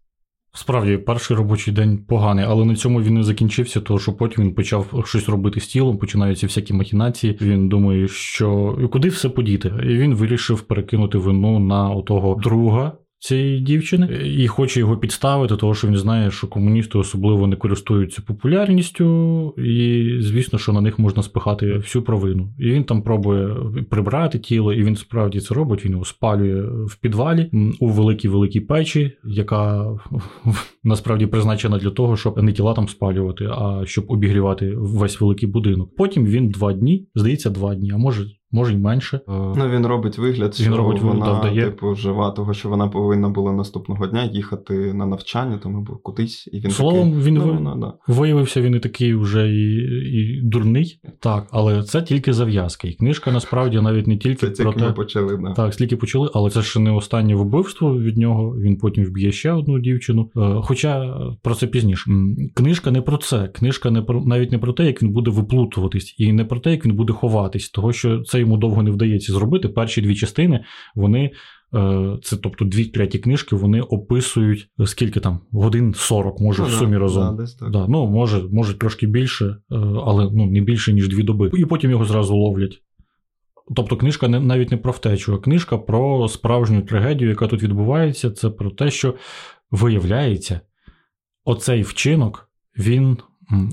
Справді, 0.53 0.97
перший 0.97 1.38
робочий 1.38 1.73
день 1.73 1.97
поганий, 1.97 2.45
але 2.47 2.65
на 2.65 2.75
цьому 2.75 3.01
він 3.01 3.13
не 3.13 3.23
закінчився, 3.23 3.81
тому 3.81 4.00
що 4.00 4.13
потім 4.13 4.43
він 4.43 4.53
почав 4.53 5.03
щось 5.05 5.29
робити 5.29 5.59
з 5.59 5.67
тілом, 5.67 5.97
починаються 5.97 6.47
всякі 6.47 6.73
махінації. 6.73 7.38
Він 7.41 7.69
думає, 7.69 8.07
що 8.07 8.77
куди 8.91 9.07
все 9.07 9.29
подіти. 9.29 9.73
І 9.83 9.88
він 9.88 10.15
вирішив 10.15 10.61
перекинути 10.61 11.17
вину 11.17 11.59
на 11.59 11.89
отого 11.89 12.35
друга 12.35 12.91
цієї 13.22 13.60
дівчини 13.60 14.20
і 14.36 14.48
хоче 14.48 14.80
його 14.80 14.98
підставити, 14.98 15.56
тому 15.56 15.74
що 15.74 15.88
він 15.88 15.98
знає, 15.98 16.32
що 16.32 16.48
комуністи 16.48 16.98
особливо 16.98 17.48
не 17.48 17.56
користуються 17.56 18.22
популярністю, 18.28 19.06
і 19.58 20.18
звісно, 20.20 20.60
що 20.60 20.74
на 20.74 20.82
них 20.82 21.00
можна 21.00 21.24
спихати 21.24 21.78
всю 21.78 22.04
провину. 22.04 22.54
І 22.60 22.72
він 22.72 22.84
там 22.84 23.01
пробує 23.01 23.56
прибрати 23.90 24.40
тіло, 24.40 24.74
і 24.74 24.84
він 24.84 24.96
справді 24.96 25.40
це 25.40 25.56
робить. 25.56 25.86
Він 25.86 25.92
його 25.92 26.06
спалює 26.06 26.62
в 26.86 26.96
підвалі 26.96 27.50
у 27.80 27.88
великій 27.88 28.28
великій 28.28 28.60
печі, 28.60 29.12
яка 29.24 29.88
насправді 30.84 31.25
призначена 31.25 31.78
для 31.78 31.90
того, 31.90 32.18
щоб 32.18 32.44
не 32.44 32.54
тіла 32.54 32.74
там 32.74 32.88
спалювати, 32.88 33.46
а 33.46 33.82
щоб 33.86 34.06
обігрівати 34.08 34.74
весь 34.78 35.22
великий 35.22 35.50
будинок. 35.50 35.96
Потім 35.98 36.25
він 36.25 36.50
два 36.50 36.74
дні, 36.74 37.08
здається, 37.16 37.50
два 37.50 37.75
дні, 37.75 37.92
а 37.92 37.98
може 37.98 38.25
може 38.51 38.74
й 38.74 38.77
менше. 38.77 39.17
Е, 39.17 39.22
ну 39.27 39.70
він 39.70 39.86
робить 39.86 40.17
вигляд, 40.17 40.55
що 40.55 40.63
він 40.63 40.75
робить 40.75 41.01
вона 41.01 41.25
да, 41.25 41.39
вдає. 41.39 41.63
типу 41.65 41.96
жива, 41.96 42.31
того 42.31 42.53
що 42.53 42.70
вона 42.70 42.88
повинна 42.88 43.29
була 43.29 43.51
наступного 43.51 44.08
дня 44.08 44.24
їхати 44.24 44.93
на 44.93 45.05
навчання, 45.05 45.58
там 45.58 45.77
або 45.77 45.96
кудись, 45.96 46.50
і 46.51 46.60
він 46.60 46.72
словом. 46.72 47.10
Такий, 47.10 47.25
він 47.25 47.34
ну, 47.34 47.46
ви... 47.46 47.51
вона, 47.51 47.75
да. 47.75 48.13
виявився 48.13 48.62
він 48.62 48.75
і 48.75 48.79
такий 48.79 49.15
вже 49.15 49.50
і, 49.50 49.75
і 50.12 50.41
дурний. 50.43 51.00
Так, 51.20 51.48
але 51.51 51.84
це 51.84 52.01
тільки 52.01 52.34
зав'язка. 52.34 52.88
І 52.88 52.93
книжка 52.93 53.31
насправді 53.31 53.81
навіть 53.81 54.08
не 54.08 54.17
тільки 54.17 54.51
це 54.51 54.63
про 54.63 54.72
тільки 54.72 54.86
те, 54.86 54.88
ми 54.88 54.93
почали. 54.93 55.38
Да. 55.38 55.53
Так, 55.53 55.74
стільки 55.74 55.96
почали, 55.96 56.29
але 56.34 56.50
це 56.50 56.62
ще 56.62 56.79
не 56.79 56.91
останнє 56.91 57.36
вбивство 57.36 58.00
від 58.00 58.17
нього. 58.17 58.55
Він 58.58 58.77
потім 58.77 59.03
вб'є 59.03 59.31
ще 59.31 59.51
одну 59.51 59.79
дівчину. 59.79 60.29
Е, 60.38 60.62
хоча 60.63 61.17
про 61.41 61.55
це 61.55 61.67
пізніше. 61.67 62.12
Книжка 62.53 62.91
не 62.91 63.01
про 63.01 63.17
це. 63.17 63.48
Книжка 63.48 63.91
не 63.91 64.01
про 64.01 64.22
навіть 64.25 64.51
не 64.51 64.58
про 64.58 64.74
те, 64.74 64.86
як 64.86 65.03
він 65.03 65.10
буде 65.10 65.31
виплутуватись, 65.31 66.15
і 66.17 66.34
не 66.34 66.46
про 66.46 66.60
те, 66.60 66.72
як 66.72 66.86
він 66.86 66.96
буде 66.96 67.13
ховатись, 67.13 67.70
того 67.70 67.93
що 67.93 68.22
це 68.22 68.40
йому 68.41 68.57
довго 68.57 68.83
не 68.83 68.91
вдається 68.91 69.33
зробити. 69.33 69.69
Перші 69.69 70.01
дві 70.01 70.15
частини 70.15 70.63
вони. 70.95 71.31
Е, 71.75 72.17
це, 72.24 72.38
тобто, 72.38 72.65
дві 72.65 72.86
треті 72.86 73.19
книжки, 73.19 73.55
вони 73.55 73.81
описують 73.81 74.69
е, 74.79 74.88
скільки 74.88 75.19
там 75.19 75.39
годин 75.51 75.93
40, 75.98 76.39
може, 76.39 76.62
ну, 76.62 76.67
в 76.67 76.71
сумі 76.71 76.93
да, 76.93 77.00
разом. 77.00 77.38
Да, 77.38 77.45
так. 77.60 77.71
Да, 77.71 77.88
ну, 77.88 78.07
може, 78.07 78.43
може 78.51 78.77
трошки 78.77 79.07
більше, 79.07 79.45
е, 79.45 79.55
але 80.05 80.29
ну, 80.33 80.45
не 80.45 80.62
більше, 80.62 80.93
ніж 80.93 81.10
дві 81.10 81.24
доби. 81.24 81.51
І 81.53 81.65
потім 81.65 81.91
його 81.91 82.05
зразу 82.05 82.36
ловлять. 82.36 82.81
Тобто, 83.75 83.98
книжка 83.98 84.27
не, 84.27 84.39
навіть 84.39 84.71
не 84.71 84.77
про 84.77 84.91
втечу, 84.91 85.33
а 85.33 85.38
книжка 85.38 85.77
про 85.77 86.27
справжню 86.27 86.81
трагедію, 86.81 87.29
яка 87.29 87.48
тут 87.48 87.63
відбувається. 87.63 88.31
Це 88.31 88.50
про 88.50 88.71
те, 88.71 88.91
що 88.91 89.15
виявляється, 89.71 90.62
оцей 91.45 91.81
вчинок 91.81 92.50
він 92.77 93.17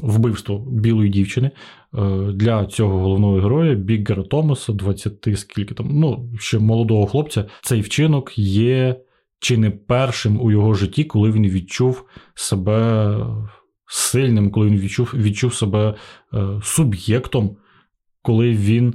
вбивство 0.03 0.59
білої 0.59 1.11
дівчини 1.11 1.51
е, 1.95 2.01
для 2.33 2.67
цього 2.67 2.99
головного 2.99 3.41
героя 3.41 3.75
Біггера 3.75 4.23
Томаса, 4.23 4.73
20 4.73 5.29
скільки 5.39 5.75
там, 5.75 5.89
ну, 5.91 6.31
ще 6.39 6.59
молодого 6.59 7.07
хлопця, 7.07 7.45
цей 7.63 7.81
вчинок 7.81 8.39
є 8.39 9.01
чи 9.41 9.59
не 9.59 9.71
першим 9.71 10.41
у 10.41 10.51
його 10.51 10.75
житті, 10.75 11.05
коли 11.05 11.31
він 11.31 11.47
відчув 11.47 12.05
себе 12.35 13.17
сильним, 13.87 14.51
коли 14.51 14.67
він 14.67 14.79
відчув 14.79 15.13
відчув 15.15 15.55
себе 15.55 15.95
е, 16.35 16.61
суб'єктом, 16.63 17.57
коли 18.23 18.51
він. 18.51 18.95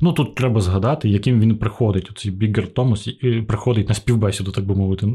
Ну 0.00 0.12
тут 0.12 0.34
треба 0.34 0.60
згадати, 0.60 1.08
яким 1.08 1.40
він 1.40 1.56
приходить. 1.56 2.10
Оцей 2.10 2.30
Біггер 2.30 2.68
Томас 2.68 3.08
приходить 3.46 3.88
на 3.88 3.94
співбесіду, 3.94 4.50
так 4.50 4.66
би 4.66 4.74
мовити. 4.74 5.06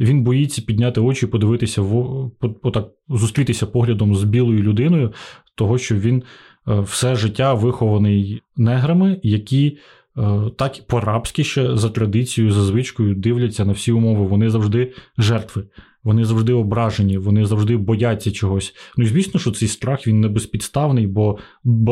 Він 0.00 0.22
боїться 0.22 0.62
підняти 0.62 1.00
очі, 1.00 1.26
подивитися 1.26 1.82
в 1.82 2.30
отак, 2.62 2.88
зустрітися 3.08 3.66
поглядом 3.66 4.16
з 4.16 4.24
білою 4.24 4.62
людиною, 4.62 5.12
того 5.54 5.78
що 5.78 5.94
він 5.94 6.22
е, 6.68 6.80
все 6.80 7.14
життя 7.14 7.54
вихований 7.54 8.42
неграми, 8.56 9.20
які. 9.22 9.78
Е, 10.18 10.50
так 10.56 10.80
по-рабськи 10.86 11.44
ще 11.44 11.76
за 11.76 11.90
традицією, 11.90 12.52
за 12.52 12.62
звичкою 12.62 13.14
дивляться 13.14 13.64
на 13.64 13.72
всі 13.72 13.92
умови. 13.92 14.26
Вони 14.26 14.50
завжди 14.50 14.92
жертви. 15.18 15.64
Вони 16.08 16.24
завжди 16.24 16.52
ображені, 16.52 17.18
вони 17.18 17.46
завжди 17.46 17.76
бояться 17.76 18.30
чогось. 18.30 18.74
Ну 18.96 19.04
і 19.04 19.06
звісно, 19.06 19.40
що 19.40 19.50
цей 19.50 19.68
страх 19.68 20.06
він 20.06 20.20
не 20.20 20.28
безпідставний, 20.28 21.06
бо 21.06 21.38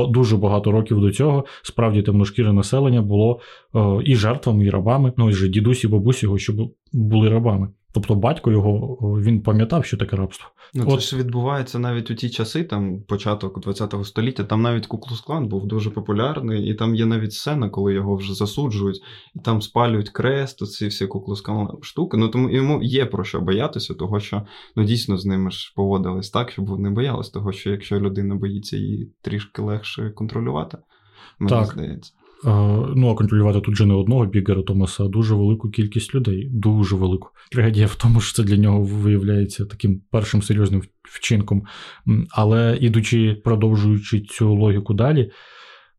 дуже 0.06 0.37
багато 0.37 0.73
років 0.73 1.00
до 1.00 1.12
цього 1.12 1.44
справді 1.62 2.02
темношкіре 2.02 2.52
населення 2.52 3.02
було 3.02 3.40
е, 3.75 3.78
і 4.04 4.16
жертвами, 4.16 4.64
і 4.64 4.70
рабами. 4.70 5.12
Ну 5.16 5.30
і 5.30 5.32
ж 5.32 5.49
дідусі, 5.49 5.88
бабусі 5.88 6.26
його, 6.26 6.38
щоб 6.38 6.75
були 6.92 7.28
рабами. 7.28 7.68
Тобто 7.96 8.14
батько 8.14 8.50
його 8.50 8.96
він 9.20 9.42
пам'ятав, 9.42 9.84
що 9.84 9.96
таке 9.96 10.16
рабство. 10.16 10.46
Ну 10.74 10.84
це 10.84 10.92
От. 10.92 11.00
ж 11.00 11.16
відбувається 11.16 11.78
навіть 11.78 12.10
у 12.10 12.14
ті 12.14 12.30
часи, 12.30 12.64
там 12.64 13.02
початок 13.02 13.64
ХХ 13.64 14.04
століття. 14.04 14.44
Там 14.44 14.62
навіть 14.62 14.86
Куклус-клан 14.86 15.46
був 15.46 15.66
дуже 15.66 15.90
популярний, 15.90 16.70
і 16.70 16.74
там 16.74 16.94
є 16.94 17.06
навіть 17.06 17.32
сцена, 17.32 17.68
коли 17.68 17.94
його 17.94 18.16
вже 18.16 18.34
засуджують, 18.34 19.02
і 19.34 19.38
там 19.38 19.62
спалюють 19.62 20.10
крест, 20.10 20.66
ці 20.66 20.86
всі 20.86 21.06
Куклус-клан 21.06 21.68
штуки. 21.82 22.16
Ну 22.16 22.28
тому 22.28 22.50
йому 22.50 22.82
є 22.82 23.06
про 23.06 23.24
що 23.24 23.40
боятися, 23.40 23.94
того 23.94 24.20
що 24.20 24.42
ну 24.76 24.84
дійсно 24.84 25.16
з 25.16 25.26
ними 25.26 25.50
ж 25.50 25.72
поводились 25.76 26.30
так, 26.30 26.50
щоб 26.50 26.66
вони 26.66 26.90
боялись 26.90 27.30
того, 27.30 27.52
що 27.52 27.70
якщо 27.70 28.00
людина 28.00 28.34
боїться 28.34 28.76
її 28.76 29.12
трішки 29.22 29.62
легше 29.62 30.10
контролювати, 30.10 30.78
мені 31.38 31.50
так. 31.50 31.66
здається. 31.66 32.12
Ну, 32.46 33.10
а 33.10 33.14
контролювати 33.14 33.60
тут 33.60 33.76
же 33.76 33.86
не 33.86 33.94
одного 33.94 34.26
Бігера 34.26 34.62
Томаса, 34.62 35.04
а 35.04 35.08
дуже 35.08 35.34
велику 35.34 35.70
кількість 35.70 36.14
людей. 36.14 36.48
Дуже 36.52 36.96
велику. 36.96 37.28
Трагедія 37.50 37.86
в 37.86 37.94
тому, 37.94 38.20
що 38.20 38.36
це 38.36 38.42
для 38.42 38.56
нього 38.56 38.82
виявляється 38.82 39.64
таким 39.64 40.02
першим 40.10 40.42
серйозним 40.42 40.82
вчинком. 41.02 41.62
Але 42.30 42.78
ідучи, 42.80 43.40
продовжуючи 43.44 44.20
цю 44.20 44.54
логіку 44.54 44.94
далі, 44.94 45.30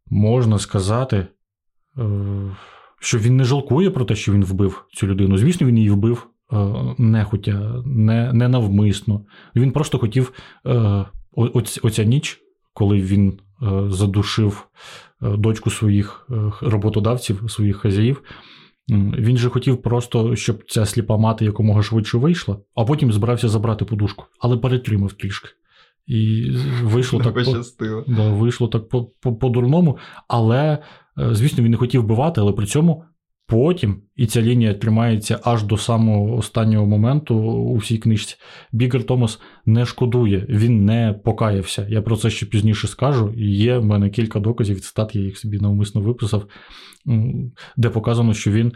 можна 0.10 0.60
сказати, 0.60 1.28
е, 1.98 2.04
що 3.00 3.18
він 3.18 3.38
не 3.38 3.44
жалкує 3.44 3.92
про 3.92 4.06
те, 4.06 4.16
що 4.16 4.34
він 4.34 4.44
вбив 4.44 4.86
цю 4.94 5.08
людину. 5.08 5.38
Звісно, 5.38 5.68
він 5.68 5.78
її 5.78 5.90
вбив 5.90 6.28
е, 6.54 6.58
нехотя, 6.98 7.84
не, 7.86 8.34
не 8.34 8.48
навмисно. 8.48 9.26
Він 9.56 9.72
просто 9.72 9.98
хотів 9.98 10.34
е, 10.66 11.06
оця 11.84 12.04
ніч, 12.04 12.40
коли 12.74 13.02
він 13.02 13.40
задушив 13.88 14.68
Е, 15.07 15.07
дочку 15.22 15.70
своїх 15.70 16.28
е, 16.32 16.52
роботодавців, 16.62 17.44
своїх 17.48 17.78
хазяїв. 17.78 18.24
Він 19.18 19.38
же 19.38 19.50
хотів 19.50 19.82
просто, 19.82 20.36
щоб 20.36 20.64
ця 20.68 20.86
сліпа 20.86 21.18
мати 21.18 21.46
якомога 21.46 21.84
швидше 21.84 22.18
вийшла, 22.18 22.58
а 22.76 22.86
потім 22.86 23.12
збирався 23.12 23.50
забрати 23.50 23.86
подушку, 23.86 24.26
але 24.40 24.58
перетримав 24.58 25.14
трішки. 25.14 25.50
І 26.08 26.52
вийшло 26.84 27.20
так 27.20 27.34
по, 27.34 28.04
да, 28.08 28.30
вийшло 28.30 28.68
так 28.68 28.90
по-дурному. 29.40 29.98
Але, 30.28 30.78
е, 31.20 31.36
звісно, 31.36 31.64
він 31.64 31.72
не 31.72 31.78
хотів 31.78 32.02
вбивати, 32.02 32.42
але 32.42 32.52
при 32.52 32.66
цьому 32.66 33.04
Потім, 33.50 34.02
і 34.16 34.26
ця 34.26 34.42
лінія 34.42 34.74
тримається 34.74 35.40
аж 35.44 35.64
до 35.64 35.78
самого 35.78 36.36
останнього 36.36 36.86
моменту 36.86 37.36
у 37.36 37.78
всій 37.78 37.98
книжці. 37.98 38.36
Бігер 38.72 39.04
Томас 39.04 39.40
не 39.66 39.86
шкодує, 39.86 40.46
він 40.50 40.86
не 40.86 41.20
покаявся. 41.26 41.88
Я 41.90 42.02
про 42.02 42.18
це 42.18 42.30
ще 42.30 42.46
пізніше 42.46 42.88
скажу. 42.88 43.34
Є 43.38 43.78
в 43.78 43.86
мене 43.86 44.10
кілька 44.10 44.40
доказів, 44.40 44.82
цитат, 44.82 45.16
я 45.16 45.22
їх 45.22 45.38
собі 45.38 45.60
навмисно 45.60 46.02
виписав, 46.02 46.48
де 47.78 47.90
показано, 47.90 48.34
що 48.34 48.52
він 48.52 48.74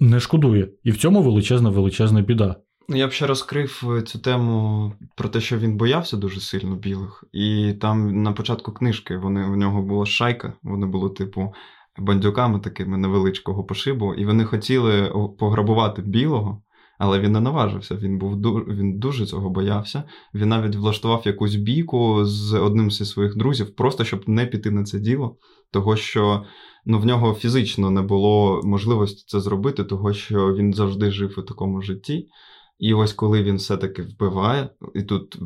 не 0.00 0.20
шкодує. 0.20 0.68
І 0.84 0.90
в 0.90 0.96
цьому 0.96 1.22
величезна 1.22 1.70
величезна 1.70 2.20
біда. 2.20 2.56
Я 2.88 3.08
б 3.08 3.12
ще 3.12 3.26
розкрив 3.26 3.82
е, 3.98 4.02
цю 4.02 4.18
тему 4.18 4.92
про 5.16 5.28
те, 5.28 5.40
що 5.40 5.58
він 5.58 5.76
боявся 5.76 6.16
дуже 6.16 6.40
сильно 6.40 6.76
білих. 6.76 7.24
І 7.32 7.74
там 7.80 8.22
на 8.22 8.32
початку 8.32 8.72
книжки 8.72 9.16
вони, 9.16 9.46
у 9.46 9.56
нього 9.56 9.82
була 9.82 10.06
шайка, 10.06 10.52
вони 10.62 10.86
були, 10.86 11.10
типу, 11.10 11.52
бандюками 11.98 12.60
такими 12.60 12.98
невеличкого 12.98 13.64
пошибу, 13.64 14.14
і 14.14 14.26
вони 14.26 14.44
хотіли 14.44 15.12
пограбувати 15.38 16.02
білого, 16.02 16.62
але 16.98 17.20
він 17.20 17.32
не 17.32 17.40
наважився. 17.40 17.94
Він 17.94 18.18
був 18.18 18.36
він 18.68 18.98
дуже 18.98 19.26
цього 19.26 19.50
боявся. 19.50 20.02
Він 20.34 20.48
навіть 20.48 20.76
влаштував 20.76 21.22
якусь 21.24 21.54
бійку 21.54 22.24
з 22.24 22.54
одним 22.54 22.90
зі 22.90 23.04
своїх 23.04 23.36
друзів, 23.36 23.74
просто 23.74 24.04
щоб 24.04 24.28
не 24.28 24.46
піти 24.46 24.70
на 24.70 24.84
це 24.84 24.98
діло, 24.98 25.36
того 25.72 25.96
що 25.96 26.44
ну, 26.86 26.98
в 26.98 27.06
нього 27.06 27.34
фізично 27.34 27.90
не 27.90 28.02
було 28.02 28.60
можливості 28.64 29.24
це 29.26 29.40
зробити, 29.40 29.84
того 29.84 30.12
що 30.12 30.54
він 30.54 30.74
завжди 30.74 31.10
жив 31.10 31.34
у 31.38 31.42
такому 31.42 31.82
житті. 31.82 32.28
І 32.78 32.94
ось 32.94 33.12
коли 33.12 33.42
він 33.42 33.56
все-таки 33.56 34.02
вбиває, 34.02 34.68
і 34.94 35.02
тут 35.02 35.38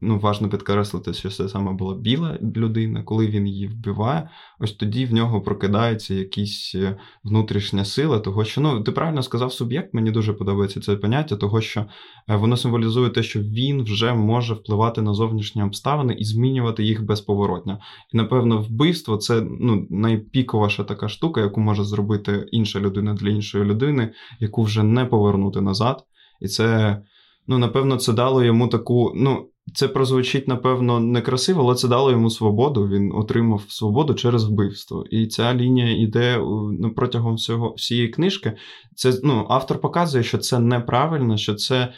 ну, 0.00 0.18
важно 0.18 0.48
підкреслити, 0.48 1.14
що 1.14 1.30
це 1.30 1.48
саме 1.48 1.72
була 1.72 1.94
біла 1.94 2.38
людина, 2.56 3.02
коли 3.02 3.26
він 3.26 3.46
її 3.46 3.66
вбиває, 3.66 4.30
ось 4.58 4.72
тоді 4.72 5.06
в 5.06 5.12
нього 5.12 5.40
прокидається 5.40 6.14
якісь 6.14 6.74
е, 6.74 6.96
внутрішня 7.24 7.84
сила, 7.84 8.18
того 8.18 8.44
що 8.44 8.60
ну 8.60 8.82
ти 8.82 8.92
правильно 8.92 9.22
сказав 9.22 9.52
суб'єкт, 9.52 9.94
мені 9.94 10.10
дуже 10.10 10.32
подобається 10.32 10.80
це 10.80 10.96
поняття, 10.96 11.36
того 11.36 11.60
що 11.60 11.86
е, 12.28 12.36
воно 12.36 12.56
символізує 12.56 13.10
те, 13.10 13.22
що 13.22 13.40
він 13.40 13.82
вже 13.82 14.14
може 14.14 14.54
впливати 14.54 15.02
на 15.02 15.14
зовнішні 15.14 15.62
обставини 15.62 16.14
і 16.14 16.24
змінювати 16.24 16.84
їх 16.84 17.04
безповоротно. 17.04 17.78
І 18.14 18.16
напевно, 18.16 18.62
вбивство 18.62 19.16
це 19.16 19.40
ну, 19.60 19.86
найпіковаша 19.90 20.84
така 20.84 21.08
штука, 21.08 21.40
яку 21.40 21.60
може 21.60 21.84
зробити 21.84 22.46
інша 22.52 22.80
людина 22.80 23.14
для 23.14 23.28
іншої 23.28 23.64
людини, 23.64 24.12
яку 24.40 24.62
вже 24.62 24.82
не 24.82 25.04
повернути 25.04 25.60
назад. 25.60 26.04
І 26.40 26.48
це, 26.48 26.98
ну, 27.46 27.58
напевно, 27.58 27.96
це 27.96 28.12
дало 28.12 28.44
йому 28.44 28.68
таку. 28.68 29.12
ну, 29.16 29.48
це 29.74 29.88
прозвучить, 29.88 30.48
напевно, 30.48 31.00
некрасиво, 31.00 31.62
але 31.62 31.74
це 31.74 31.88
дало 31.88 32.10
йому 32.10 32.30
свободу. 32.30 32.88
Він 32.88 33.12
отримав 33.14 33.62
свободу 33.68 34.14
через 34.14 34.44
вбивство. 34.44 35.04
І 35.10 35.26
ця 35.26 35.54
лінія 35.54 36.02
йде 36.02 36.38
ну, 36.80 36.92
протягом 36.96 37.34
всього 37.34 37.74
всієї 37.76 38.08
книжки. 38.08 38.52
Це 38.94 39.12
ну, 39.24 39.46
автор 39.48 39.80
показує, 39.80 40.24
що 40.24 40.38
це 40.38 40.58
неправильно, 40.58 41.36
що 41.36 41.54
це 41.54 41.76
Е, 41.84 41.92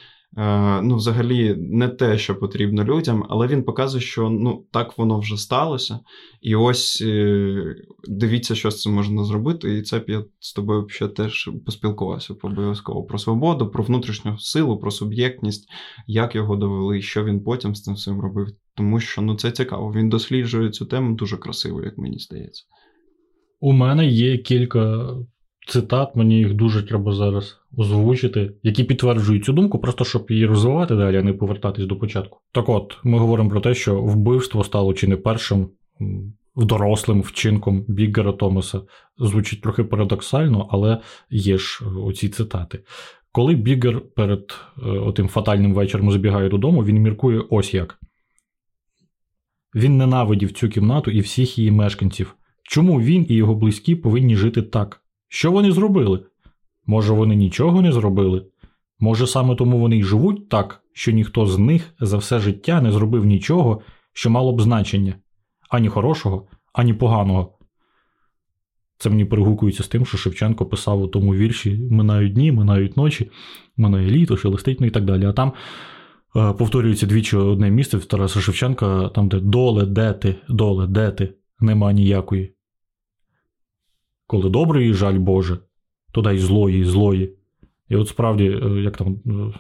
ну, 0.83 0.97
взагалі 0.97 1.55
не 1.59 1.89
те, 1.89 2.19
що 2.19 2.39
потрібно 2.39 2.85
людям, 2.85 3.27
але 3.29 3.47
він 3.47 3.65
показує, 3.65 4.03
що 4.03 4.31
ну, 4.31 4.67
так 4.73 4.99
воно 4.99 5.19
вже 5.19 5.37
сталося. 5.37 6.01
І 6.41 6.55
ось 6.55 7.03
е, 7.07 7.75
дивіться, 8.09 8.55
що 8.55 8.71
з 8.71 8.83
цим 8.83 8.95
можна 8.95 9.25
зробити. 9.25 9.79
І 9.79 9.83
це 9.83 9.99
б 9.99 10.05
я 10.09 10.25
з 10.39 10.53
тобою 10.53 10.89
ще 10.89 11.09
теж 11.09 11.51
поспілкувався 11.67 12.35
обов'язково 12.43 13.05
про 13.05 13.19
свободу, 13.19 13.71
про 13.71 13.85
внутрішню 13.85 14.39
силу, 14.39 14.79
про 14.79 14.91
суб'єктність, 14.91 15.69
як 16.07 16.35
його 16.35 16.57
довели, 16.57 17.03
що 17.03 17.25
він 17.25 17.45
потім 17.45 17.75
з 17.75 17.83
цим 17.83 17.95
всім 17.95 18.21
робив. 18.21 18.49
Тому 18.75 19.01
що 19.01 19.23
ну, 19.23 19.35
це 19.35 19.51
цікаво. 19.51 19.93
Він 19.93 20.09
досліджує 20.09 20.71
цю 20.71 20.87
тему 20.87 21.17
дуже 21.17 21.37
красиво, 21.37 21.83
як 21.83 21.99
мені 21.99 22.19
здається. 22.19 22.65
У 23.61 23.73
мене 23.73 24.07
є 24.07 24.39
кілька 24.39 25.15
цитат, 25.69 26.17
мені 26.17 26.39
їх 26.39 26.55
дуже 26.55 26.83
треба 26.83 27.13
зараз 27.13 27.57
озвучити, 27.77 28.53
які 28.63 28.85
підтверджують 28.85 29.45
цю 29.45 29.53
думку, 29.53 29.79
просто 29.79 30.05
щоб 30.05 30.27
її 30.31 30.47
розвивати 30.47 30.97
далі, 30.97 31.17
а 31.17 31.23
не 31.23 31.33
повертатись 31.33 31.87
до 31.87 31.97
початку. 31.97 32.39
Так 32.53 32.69
от, 32.69 32.97
ми 33.05 33.19
говоримо 33.19 33.51
про 33.51 33.61
те, 33.61 33.75
що 33.75 34.03
вбивство 34.03 34.65
стало 34.65 34.95
чи 34.95 35.09
не 35.09 35.17
першим 35.17 35.69
дорослим 36.57 37.23
вчинком 37.23 37.85
Біггера 37.89 38.33
Томаса. 38.33 38.81
Звучить 39.19 39.61
трохи 39.61 39.85
парадоксально, 39.85 40.69
але 40.71 40.99
є 41.31 41.59
ж 41.59 41.85
оці 42.05 42.29
цитати. 42.29 42.85
Коли 43.33 43.55
Біггер 43.55 44.01
перед 44.01 44.55
е, 44.79 44.89
отим 44.89 45.29
фатальним 45.29 45.75
вечором 45.75 46.11
забігає 46.11 46.49
додому, 46.49 46.85
він 46.85 46.99
міркує 46.99 47.43
ось 47.51 47.75
як. 47.75 47.99
Він 49.75 49.97
ненавидів 49.97 50.53
цю 50.53 50.69
кімнату 50.69 51.11
і 51.11 51.21
всіх 51.21 51.59
її 51.59 51.71
мешканців. 51.71 52.35
Чому 52.63 53.01
він 53.01 53.27
і 53.29 53.35
його 53.35 53.55
близькі 53.55 53.95
повинні 53.95 54.37
жити 54.37 54.63
так? 54.63 55.03
Що 55.29 55.53
вони 55.53 55.73
зробили? 55.73 56.25
Може, 56.87 57.13
вони 57.13 57.37
нічого 57.37 57.83
не 57.83 57.93
зробили? 57.93 58.47
Може, 59.01 59.27
саме 59.27 59.55
тому 59.55 59.79
вони 59.79 59.99
й 59.99 60.03
живуть 60.03 60.49
так, 60.49 60.83
що 60.93 61.13
ніхто 61.13 61.47
з 61.47 61.59
них 61.59 61.95
за 62.01 62.17
все 62.17 62.39
життя 62.39 62.81
не 62.81 62.93
зробив 62.93 63.25
нічого, 63.25 63.81
що 64.13 64.31
мало 64.31 64.53
б 64.53 64.61
значення 64.61 65.15
ані 65.71 65.89
хорошого, 65.89 66.47
ані 66.73 66.95
поганого. 66.95 67.59
Це 68.99 69.11
мені 69.11 69.25
перегукується 69.25 69.83
з 69.83 69.89
тим, 69.89 70.07
що 70.07 70.19
Шевченко 70.19 70.67
писав 70.67 71.03
у 71.03 71.07
тому 71.07 71.35
вірші 71.35 71.89
Минають 71.91 72.33
дні, 72.33 72.53
минають 72.53 72.97
ночі, 72.97 73.31
минає 73.77 74.11
літо, 74.11 74.37
шелестить, 74.37 74.81
ну 74.81 74.87
і 74.87 74.91
так 74.91 75.05
далі. 75.05 75.25
А 75.25 75.33
там 75.33 75.53
е, 76.37 76.53
повторюється 76.53 77.07
двічі 77.07 77.37
одне 77.37 77.71
місце 77.71 77.97
в 77.97 78.05
Тараса 78.05 78.41
Шевченка, 78.41 79.09
там, 79.09 79.29
де 79.29 79.41
доле, 79.41 79.87
де 79.87 80.13
ти, 80.13 80.35
доле, 80.49 80.87
де 80.87 81.11
ти, 81.11 81.35
нема 81.61 81.93
ніякої. 81.93 82.55
Коли 84.29 84.51
доброї 84.51 84.95
жаль 84.95 85.19
Боже, 85.19 85.59
то 86.13 86.21
дай 86.21 86.39
злої, 86.39 86.85
злої. 86.85 87.33
І 87.89 87.97
от 87.97 88.09
справді, 88.09 88.45
е, 88.45 88.83
як 88.83 88.97
там 88.97 89.17
е, 89.27 89.59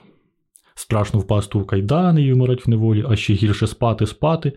страшно 0.74 1.20
впасти 1.20 1.58
у 1.58 1.64
кайдани 1.64 2.22
і 2.22 2.32
вмирати 2.32 2.62
в 2.66 2.68
неволі, 2.68 3.04
а 3.08 3.16
ще 3.16 3.34
гірше 3.34 3.66
спати, 3.66 4.06
спати, 4.06 4.52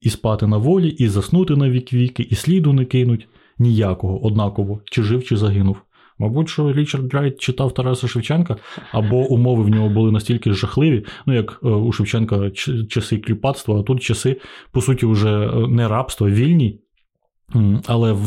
і 0.00 0.10
спати 0.10 0.46
на 0.46 0.56
волі, 0.56 0.88
і 0.88 1.08
заснути 1.08 1.56
на 1.56 1.70
вік 1.70 1.92
віки, 1.92 2.22
і 2.22 2.34
сліду 2.34 2.72
не 2.72 2.84
кинуть 2.84 3.28
ніякого, 3.58 4.26
однаково, 4.26 4.80
чи 4.84 5.02
жив, 5.02 5.24
чи 5.24 5.36
загинув. 5.36 5.76
Мабуть, 6.18 6.48
що 6.48 6.72
Річард 6.72 7.08
Райт 7.08 7.40
читав 7.40 7.74
Тараса 7.74 8.08
Шевченка, 8.08 8.56
або 8.92 9.16
умови 9.16 9.62
в 9.62 9.68
нього 9.68 9.88
були 9.88 10.12
настільки 10.12 10.52
жахливі, 10.52 11.04
ну 11.26 11.34
як 11.34 11.60
е, 11.64 11.68
у 11.68 11.92
Шевченка 11.92 12.50
часи 12.88 13.18
кріпацтва, 13.18 13.80
а 13.80 13.82
тут 13.82 14.02
часи, 14.02 14.40
по 14.72 14.80
суті, 14.80 15.06
вже 15.06 15.50
не 15.68 15.88
рабства, 15.88 16.28
вільні, 16.28 16.80
але 17.86 18.12
в, 18.12 18.24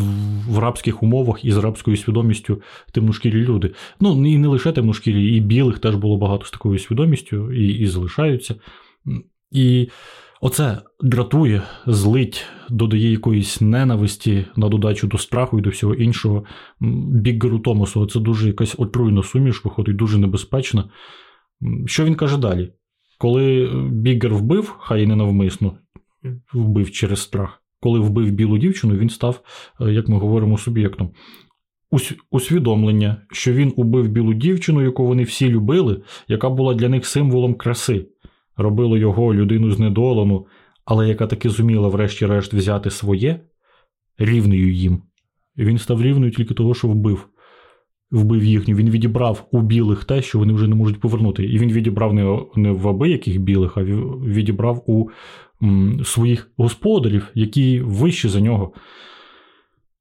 в 0.50 0.60
рабських 0.60 1.04
умовах 1.04 1.46
і 1.46 1.52
з 1.52 1.58
рабською 1.58 1.98
свідомістю 1.98 2.62
темношкірі 2.92 3.42
люди. 3.42 3.74
Ну 4.00 4.28
і 4.28 4.38
не 4.38 4.48
лише 4.48 4.72
темношкірі, 4.72 5.36
і 5.38 5.40
білих 5.40 5.80
теж 5.80 5.96
було 5.96 6.18
багато 6.18 6.46
з 6.46 6.52
такою 6.52 6.80
свідомістю, 6.80 7.54
і, 7.54 7.68
і 7.68 7.88
залишаються. 7.88 8.56
І 9.52 9.90
оце 10.42 10.82
дратує, 11.02 11.62
злить, 11.88 12.46
додає 12.70 13.12
якоїсь 13.12 13.62
ненависті 13.62 14.46
на 14.56 14.70
додачу 14.70 15.08
до 15.08 15.18
страху 15.18 15.60
і 15.60 15.62
до 15.62 15.70
всього 15.70 15.96
іншого. 15.96 16.46
Біггеру 17.10 17.60
Томасу 17.60 18.06
це 18.06 18.20
дуже 18.20 18.48
якась 18.48 18.76
отруйна 18.78 19.24
суміш, 19.24 19.66
виходить, 19.66 19.96
дуже 19.96 20.18
небезпечна. 20.18 20.90
Що 21.86 22.06
він 22.06 22.16
каже 22.16 22.38
далі? 22.38 22.74
Коли 23.18 23.72
Біггер 23.92 24.34
вбив, 24.34 24.76
хай 24.80 25.04
і 25.04 25.08
ненавмисно, 25.08 25.78
вбив 26.54 26.92
через 26.92 27.22
страх 27.22 27.65
коли 27.80 28.00
вбив 28.00 28.32
білу 28.32 28.58
дівчину, 28.58 28.96
він 28.96 29.10
став, 29.10 29.42
е, 29.82 29.92
як 29.92 30.08
ми 30.08 30.18
говоримо, 30.18 30.58
суб'єктом. 30.58 31.12
Усвідомлення, 32.32 33.22
що 33.32 33.54
він 33.54 33.74
убив 33.76 34.08
білу 34.08 34.34
дівчину, 34.34 34.82
яку 34.82 35.08
вони 35.08 35.24
всі 35.24 35.50
любили, 35.50 36.02
яка 36.28 36.50
була 36.50 36.74
для 36.74 36.90
них 36.90 37.06
символом 37.06 37.54
краси, 37.54 38.08
робило 38.58 38.98
його 38.98 39.34
людину 39.34 39.72
знедолену, 39.72 40.48
але 40.86 41.08
яка 41.08 41.28
таки 41.28 41.50
зуміла, 41.50 41.88
врешті-решт, 41.88 42.54
взяти 42.54 42.90
своє 42.90 43.40
рівнею 44.18 44.74
їм. 44.74 45.02
І 45.56 45.66
Він 45.66 45.78
став 45.78 46.02
рівною 46.02 46.32
тільки 46.32 46.54
того, 46.54 46.74
що 46.74 46.88
вбив. 46.88 47.28
Вбив 48.12 48.44
їхню. 48.44 48.76
Він 48.76 48.90
відібрав 48.90 49.48
у 49.52 49.62
білих 49.62 50.04
те, 50.04 50.22
що 50.22 50.40
вони 50.40 50.54
вже 50.54 50.68
не 50.68 50.76
можуть 50.76 51.00
повернути. 51.00 51.44
І 51.44 51.58
він 51.58 51.72
відібрав 51.72 52.14
не 52.56 52.72
в 52.72 52.88
аби 52.88 53.10
яких 53.10 53.42
білих, 53.42 53.78
а 53.78 53.84
відібрав 53.84 54.84
у 54.88 55.10
своїх 56.04 56.52
господарів, 56.58 57.28
які 57.34 57.82
вищі 57.82 58.30
за 58.30 58.40
нього. 58.40 58.74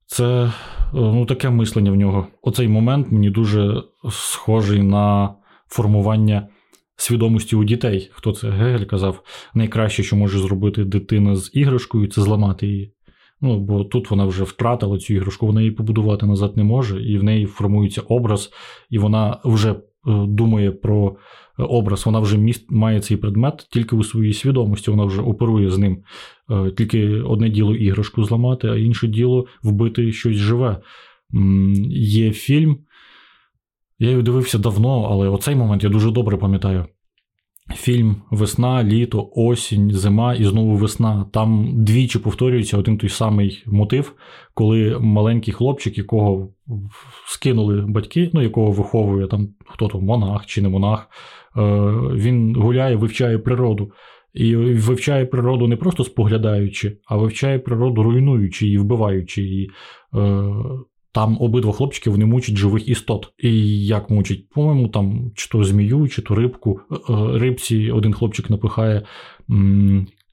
Це 0.07 0.53
ну, 0.93 1.27
таке 1.27 1.51
мислення 1.51 1.90
в 1.90 1.97
нього. 1.97 2.27
Оцей 2.43 2.69
момент 2.69 3.12
мені 3.12 3.31
дуже 3.31 3.83
схожий 4.11 4.83
на 4.83 5.35
формування 5.69 6.49
свідомості 6.97 7.57
у 7.57 7.64
дітей. 7.64 8.11
Хто 8.12 8.33
це 8.33 8.51
Гегель 8.51 8.85
казав, 8.85 9.23
найкраще, 9.55 10.03
що 10.03 10.17
може 10.17 10.38
зробити 10.38 10.85
дитина 10.85 11.37
з 11.37 11.51
іграшкою, 11.55 12.07
це 12.09 12.23
зламати 12.23 12.67
її. 12.67 12.93
Ну, 13.40 13.59
Бо 13.59 13.85
тут 13.85 14.11
вона 14.11 14.25
вже 14.25 14.44
втратила 14.44 14.99
цю 14.99 15.14
іграшку, 15.14 15.47
вона 15.47 15.61
її 15.61 15.73
побудувати 15.73 16.27
назад 16.27 16.57
не 16.57 16.64
може, 16.64 17.03
і 17.03 17.18
в 17.18 17.25
неї 17.25 17.47
формується 17.47 18.01
образ, 18.01 18.51
і 18.90 18.99
вона 18.99 19.40
вже 19.44 19.70
е, 19.70 19.77
думає 20.27 20.73
про 20.73 21.16
образ, 21.59 22.07
вона 22.07 22.20
вже 22.20 22.38
має 22.68 23.01
цей 23.01 23.16
предмет 23.16 23.68
тільки 23.70 23.97
у 23.97 24.05
своїй 24.05 24.33
свідомості, 24.33 24.90
вона 24.90 25.05
вже 25.05 25.23
оперує 25.23 25.70
з 25.70 25.79
ним. 25.79 26.03
Е, 26.51 26.70
тільки 26.70 27.09
одне 27.09 27.49
діло 27.49 27.75
іграшку 27.75 28.25
зламати, 28.25 28.68
а 28.68 28.77
інше 28.77 29.09
діло 29.09 29.47
вбити 29.62 30.12
щось 30.12 30.37
живе. 30.37 30.81
Є 31.90 32.31
фільм. 32.33 32.79
Я 33.99 34.11
його 34.11 34.23
дивився 34.23 34.59
давно, 34.59 35.09
але 35.11 35.29
оцей 35.29 35.57
момент 35.57 35.85
я 35.85 35.90
дуже 35.90 36.11
добре 36.11 36.37
пам'ятаю. 36.37 36.87
Фільм 37.72 38.22
Весна, 38.31 38.85
літо, 38.85 39.31
осінь, 39.35 39.90
зима 39.90 40.35
і 40.35 40.44
знову 40.44 40.77
весна. 40.77 41.27
Там 41.33 41.72
двічі 41.85 42.18
повторюється 42.18 42.79
один 42.79 42.98
той 42.98 43.11
самий 43.11 43.62
мотив, 43.66 44.12
коли 44.55 44.98
маленький 45.00 45.55
хлопчик, 45.55 45.98
якого 45.98 46.48
скинули 47.27 47.85
батьки, 47.88 48.31
ну 48.33 48.42
якого 48.42 48.70
виховує 48.70 49.27
там 49.27 49.48
хто 49.66 49.88
то 49.88 50.00
монах 50.00 50.46
чи 50.46 50.62
не 50.62 50.68
монах, 50.68 51.09
е, 51.57 51.61
він 52.14 52.57
гуляє, 52.57 52.96
вивчає 52.96 53.38
природу. 53.38 53.92
І 54.35 54.57
вивчає 54.57 55.27
природу 55.27 55.68
не 55.68 55.77
просто 55.77 56.05
споглядаючи, 56.05 56.98
а 57.07 57.16
вивчає 57.16 57.59
природу, 57.59 58.03
руйнуючи 58.03 58.68
і 58.68 58.79
вбиваючи 58.79 59.42
її. 59.42 59.70
Там 61.14 61.37
обидва 61.40 61.72
хлопчики 61.72 62.11
вони 62.11 62.24
мучать 62.24 62.57
живих 62.57 62.88
істот. 62.88 63.33
І 63.38 63.87
як 63.87 64.11
мучать? 64.11 64.48
По-моєму, 64.48 64.88
там 64.88 65.33
чи 65.35 65.48
то 65.48 65.64
змію, 65.64 66.09
чи 66.09 66.22
то 66.22 66.35
рибку. 66.35 66.81
Е, 66.90 66.94
е, 66.94 67.38
рибці 67.38 67.90
один 67.90 68.12
хлопчик 68.12 68.50
напихає. 68.50 69.03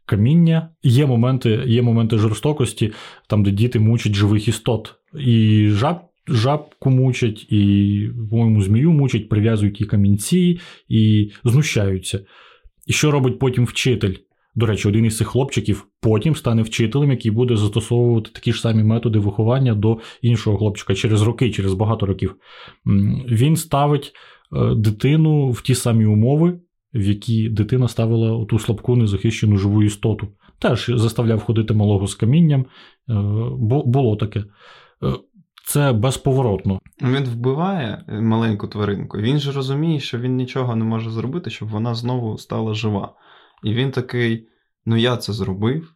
Каміння. 0.06 0.70
Є 0.84 1.06
моменти 1.06 1.64
є 1.68 1.82
моменти 1.82 2.18
жорстокості, 2.18 2.92
там, 3.28 3.44
де 3.44 3.52
діти 3.52 3.80
мучать 3.80 4.14
живих 4.14 4.48
істот. 4.48 4.96
І 5.20 5.68
жаб, 5.72 5.98
жабку 6.28 6.90
мучать, 6.90 7.48
і, 7.50 8.10
по-моєму, 8.30 8.62
змію 8.62 8.92
мучать, 8.92 9.30
прив'язують 9.30 9.80
її 9.82 9.90
камінці 9.90 10.60
і 10.90 11.32
знущаються. 11.44 12.20
І 12.88 12.94
що 12.94 13.12
робить 13.12 13.40
потім 13.40 13.66
вчитель? 13.66 14.14
До 14.56 14.66
речі, 14.66 14.88
один 14.88 15.06
із 15.06 15.18
цих 15.18 15.28
хлопчиків 15.28 15.88
потім 16.02 16.36
стане 16.36 16.62
вчителем, 16.62 17.12
який 17.12 17.32
буде 17.32 17.58
застосовувати 17.58 18.32
такі 18.34 18.54
ж 18.54 18.62
самі 18.62 18.84
методи 18.84 19.20
виховання 19.20 19.76
до 19.76 19.98
іншого 20.22 20.58
хлопчика 20.58 20.96
через 20.96 21.22
роки, 21.22 21.52
через 21.52 21.74
багато 21.74 22.06
років. 22.06 22.36
Він 23.30 23.56
ставить 23.56 24.12
е, 24.56 24.76
дитину 24.76 25.50
в 25.50 25.62
ті 25.62 25.76
самі 25.76 26.06
умови, 26.06 26.60
в 26.94 27.02
які 27.02 27.50
дитина 27.50 27.88
ставила 27.88 28.46
ту 28.46 28.60
слабку 28.60 28.96
незахищену 28.96 29.58
живу 29.58 29.84
істоту. 29.84 30.28
Теж 30.60 30.92
заставляв 30.96 31.42
ходити 31.42 31.74
малого 31.74 32.08
з 32.08 32.16
камінням. 32.16 32.62
Е, 32.62 32.66
було 33.86 34.16
таке. 34.16 34.40
Е, 34.40 34.46
це 35.66 35.94
безповоротно. 35.94 36.80
Він 37.02 37.24
вбиває 37.24 38.06
маленьку 38.08 38.68
тваринку. 38.68 39.18
Він 39.18 39.40
же 39.40 39.52
розуміє, 39.52 40.00
що 40.00 40.20
він 40.20 40.36
нічого 40.36 40.76
не 40.76 40.86
може 40.86 41.10
зробити, 41.10 41.50
щоб 41.50 41.70
вона 41.70 41.96
знову 41.96 42.38
стала 42.38 42.74
жива. 42.74 43.14
І 43.64 43.74
він 43.74 43.92
такий: 43.92 44.48
ну 44.86 44.98
я 44.98 45.18
це 45.18 45.34
зробив. 45.34 45.96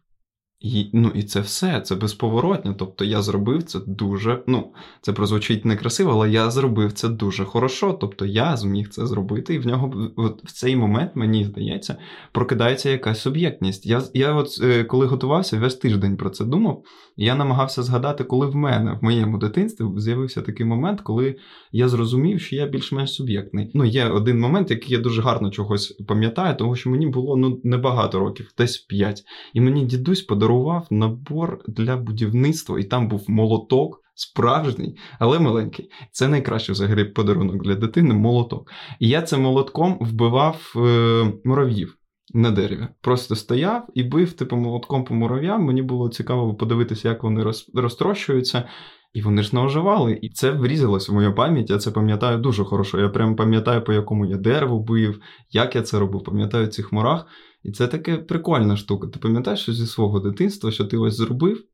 І, 0.60 0.90
ну, 0.92 1.12
і 1.14 1.22
це 1.22 1.40
все, 1.40 1.80
це 1.80 1.94
безповоротно. 1.94 2.74
Тобто 2.78 3.04
я 3.04 3.22
зробив 3.22 3.62
це 3.62 3.78
дуже. 3.86 4.42
Ну, 4.46 4.72
це 5.00 5.12
прозвучить 5.12 5.64
некрасиво, 5.64 6.10
але 6.10 6.30
я 6.30 6.50
зробив 6.50 6.92
це 6.92 7.08
дуже 7.08 7.44
хорошо. 7.44 7.92
Тобто 7.92 8.26
я 8.26 8.56
зміг 8.56 8.88
це 8.88 9.06
зробити, 9.06 9.54
і 9.54 9.58
в 9.58 9.66
нього 9.66 10.12
от, 10.16 10.44
в 10.44 10.52
цей 10.52 10.76
момент, 10.76 11.10
мені 11.14 11.44
здається, 11.44 11.96
прокидається 12.32 12.90
якась 12.90 13.20
суб'єктність. 13.20 13.86
Я 13.86 14.02
я 14.14 14.34
от 14.34 14.48
е, 14.62 14.84
коли 14.84 15.06
готувався, 15.06 15.58
весь 15.58 15.74
тиждень 15.74 16.16
про 16.16 16.30
це 16.30 16.44
думав, 16.44 16.82
і 17.16 17.24
я 17.24 17.34
намагався 17.34 17.82
згадати, 17.82 18.24
коли 18.24 18.46
в 18.46 18.54
мене 18.54 18.98
в 19.00 19.04
моєму 19.04 19.38
дитинстві 19.38 19.84
з'явився 19.96 20.42
такий 20.42 20.66
момент, 20.66 21.00
коли 21.00 21.36
я 21.72 21.88
зрозумів, 21.88 22.40
що 22.40 22.56
я 22.56 22.66
більш-менш 22.66 23.12
суб'єктний. 23.12 23.70
Ну, 23.74 23.84
є 23.84 24.08
один 24.08 24.40
момент, 24.40 24.70
який 24.70 24.92
я 24.92 24.98
дуже 24.98 25.22
гарно 25.22 25.50
чогось 25.50 25.92
пам'ятаю, 26.08 26.56
тому 26.56 26.76
що 26.76 26.90
мені 26.90 27.06
було 27.06 27.36
ну 27.36 27.60
небагато 27.64 28.18
років, 28.18 28.50
десь 28.58 28.78
п'ять. 28.78 29.22
І 29.54 29.60
мені 29.60 29.84
дідусь 29.84 30.22
подарував 30.22 30.45
подарував 30.46 30.86
набор 30.90 31.58
для 31.68 31.96
будівництва, 31.96 32.80
і 32.80 32.84
там 32.84 33.08
був 33.08 33.24
молоток. 33.28 34.02
Справжній, 34.18 34.96
але 35.18 35.38
маленький. 35.38 35.90
Це 36.12 36.28
найкращий 36.28 36.72
взагалі 36.72 37.04
подарунок 37.04 37.62
для 37.62 37.74
дитини 37.74 38.14
молоток. 38.14 38.72
І 39.00 39.08
я 39.08 39.22
цим 39.22 39.42
молотком 39.42 39.98
вбивав 40.00 40.72
е, 40.76 41.32
мурав'їв 41.44 41.98
на 42.34 42.50
дереві. 42.50 42.88
Просто 43.00 43.36
стояв 43.36 43.86
і 43.94 44.02
бив 44.02 44.32
типу 44.32 44.56
молотком 44.56 45.04
по 45.04 45.14
мурав'ям. 45.14 45.64
Мені 45.64 45.82
було 45.82 46.08
цікаво 46.08 46.54
подивитися, 46.54 47.08
як 47.08 47.22
вони 47.22 47.52
розтрощуються. 47.74 48.68
І 49.12 49.22
вони 49.22 49.42
ж 49.42 49.56
не 49.56 49.62
оживали. 49.62 50.18
І 50.22 50.28
це 50.28 50.50
врізалось 50.50 51.08
в 51.08 51.12
мою 51.12 51.34
пам'ять. 51.34 51.70
Я 51.70 51.78
це 51.78 51.90
пам'ятаю 51.90 52.38
дуже 52.38 52.64
хорошо. 52.64 53.00
Я 53.00 53.08
прям 53.08 53.36
пам'ятаю, 53.36 53.84
по 53.84 53.92
якому 53.92 54.26
я 54.26 54.36
дерево 54.36 54.78
бив, 54.78 55.20
як 55.50 55.76
я 55.76 55.82
це 55.82 55.98
робив, 55.98 56.24
пам'ятаю 56.24 56.66
цих 56.66 56.92
мурах. 56.92 57.26
І 57.62 57.72
це 57.72 57.86
таке 57.86 58.16
прикольна 58.16 58.76
штука. 58.76 59.08
Ти 59.08 59.18
пам'ятаєш 59.18 59.60
що 59.60 59.72
зі 59.72 59.86
свого 59.86 60.20
дитинства, 60.20 60.70
що 60.70 60.84
ти 60.84 60.96
ось 60.96 61.14
зробив, 61.14 61.64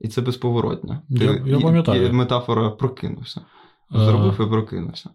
і 0.00 0.08
це 0.08 0.20
безповоротно. 0.20 1.02
Я, 1.08 1.42
я 1.46 1.60
пам'ятаю. 1.60 2.06
І, 2.06 2.12
метафора 2.12 2.70
прокинувся. 2.70 3.40
Е, 3.94 4.04
зробив 4.04 4.40
і 4.40 4.50
прокинувся. 4.50 5.10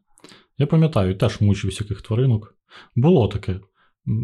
Я 0.57 0.67
пам'ятаю, 0.67 1.17
теж 1.17 1.41
мучив 1.41 1.69
всяких 1.69 2.01
тваринок. 2.01 2.55
Було 2.95 3.27
таке. 3.27 3.59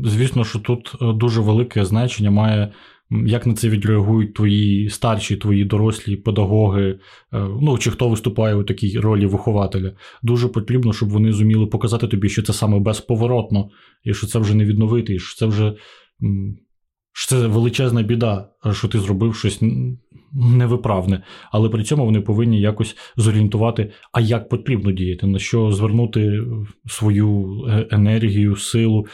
Звісно, 0.03 0.43
що 0.43 0.59
тут 0.59 0.95
е, 1.01 1.13
дуже 1.13 1.41
велике 1.41 1.85
значення 1.85 2.31
має, 2.31 2.73
як 3.11 3.47
на 3.47 3.53
це 3.53 3.69
відреагують 3.69 4.33
твої 4.33 4.89
старші, 4.89 5.35
твої 5.35 5.65
дорослі 5.65 6.15
педагоги, 6.15 6.99
е, 7.33 7.47
ну 7.61 7.77
чи 7.77 7.91
хто 7.91 8.09
виступає 8.09 8.55
у 8.55 8.63
такій 8.63 8.99
ролі 8.99 9.25
вихователя. 9.25 9.91
Дуже 10.23 10.47
потрібно, 10.47 10.93
щоб 10.93 11.09
вони 11.09 11.33
зуміли 11.33 11.65
показати 11.65 12.07
тобі, 12.07 12.29
що 12.29 12.41
це 12.41 12.53
саме 12.53 12.79
безповоротно, 12.79 13.69
і 14.03 14.13
що 14.13 14.27
це 14.27 14.39
вже 14.39 14.55
не 14.55 14.65
відновити, 14.65 15.13
і 15.13 15.19
що 15.19 15.35
це 15.35 15.45
вже 15.45 15.73
що 17.17 17.27
це 17.27 17.47
величезна 17.47 18.01
біда, 18.01 18.49
що 18.71 18.87
ти 18.87 18.99
зробив 18.99 19.35
щось 19.35 19.61
невиправне, 20.33 21.23
але 21.51 21.69
при 21.69 21.83
цьому 21.83 22.05
вони 22.05 22.21
повинні 22.21 22.61
якось 22.61 22.97
зорієнтувати, 23.15 23.91
а 24.11 24.21
як 24.21 24.49
потрібно 24.49 24.91
діяти, 24.91 25.27
на 25.27 25.39
що 25.39 25.71
звернути 25.71 26.41
свою 26.87 27.61
е, 27.67 27.87
енергію, 27.91 28.55
силу 28.55 29.07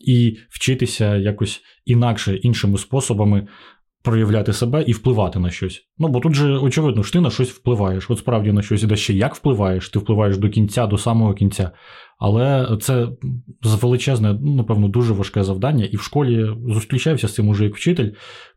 і 0.00 0.36
вчитися 0.50 1.16
якось 1.16 1.60
інакше, 1.84 2.36
іншими 2.36 2.78
способами. 2.78 3.46
Проявляти 4.02 4.52
себе 4.52 4.84
і 4.86 4.92
впливати 4.92 5.38
на 5.38 5.50
щось. 5.50 5.82
Ну, 5.98 6.08
бо 6.08 6.20
тут 6.20 6.34
же 6.34 6.58
очевидно, 6.58 7.02
що 7.02 7.12
ти 7.12 7.20
на 7.20 7.30
щось 7.30 7.50
впливаєш. 7.50 8.10
От 8.10 8.18
справді 8.18 8.52
на 8.52 8.62
щось, 8.62 8.82
і 8.82 8.86
де 8.86 8.96
ще 8.96 9.14
як 9.14 9.34
впливаєш, 9.34 9.88
ти 9.88 9.98
впливаєш 9.98 10.38
до 10.38 10.48
кінця, 10.48 10.86
до 10.86 10.98
самого 10.98 11.34
кінця. 11.34 11.70
Але 12.18 12.78
це 12.80 13.08
величезне, 13.62 14.38
ну, 14.42 14.54
напевно, 14.54 14.88
дуже 14.88 15.14
важке 15.14 15.44
завдання. 15.44 15.84
І 15.84 15.96
в 15.96 16.02
школі 16.02 16.50
зустрічався 16.68 17.28
з 17.28 17.34
цим 17.34 17.48
уже 17.48 17.64
як 17.64 17.74
вчитель, 17.74 18.10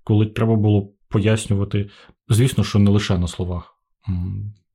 коли 0.03 0.25
треба 0.25 0.55
було 0.55 0.89
пояснювати, 1.09 1.89
звісно, 2.29 2.63
що 2.63 2.79
не 2.79 2.91
лише 2.91 3.17
на 3.17 3.27
словах. 3.27 3.77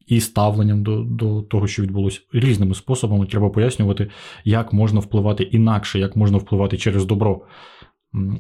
І 0.07 0.20
ставленням 0.20 0.83
до 0.83 1.03
до 1.03 1.42
того, 1.42 1.66
що 1.66 1.83
відбулося 1.83 2.20
різними 2.33 2.75
способами, 2.75 3.27
треба 3.27 3.51
пояснювати, 3.51 4.11
як 4.44 4.72
можна 4.72 5.01
впливати 5.01 5.44
інакше, 5.44 5.99
як 5.99 6.16
можна 6.16 6.38
впливати 6.38 6.79
через 6.79 7.05
добро. 7.05 7.42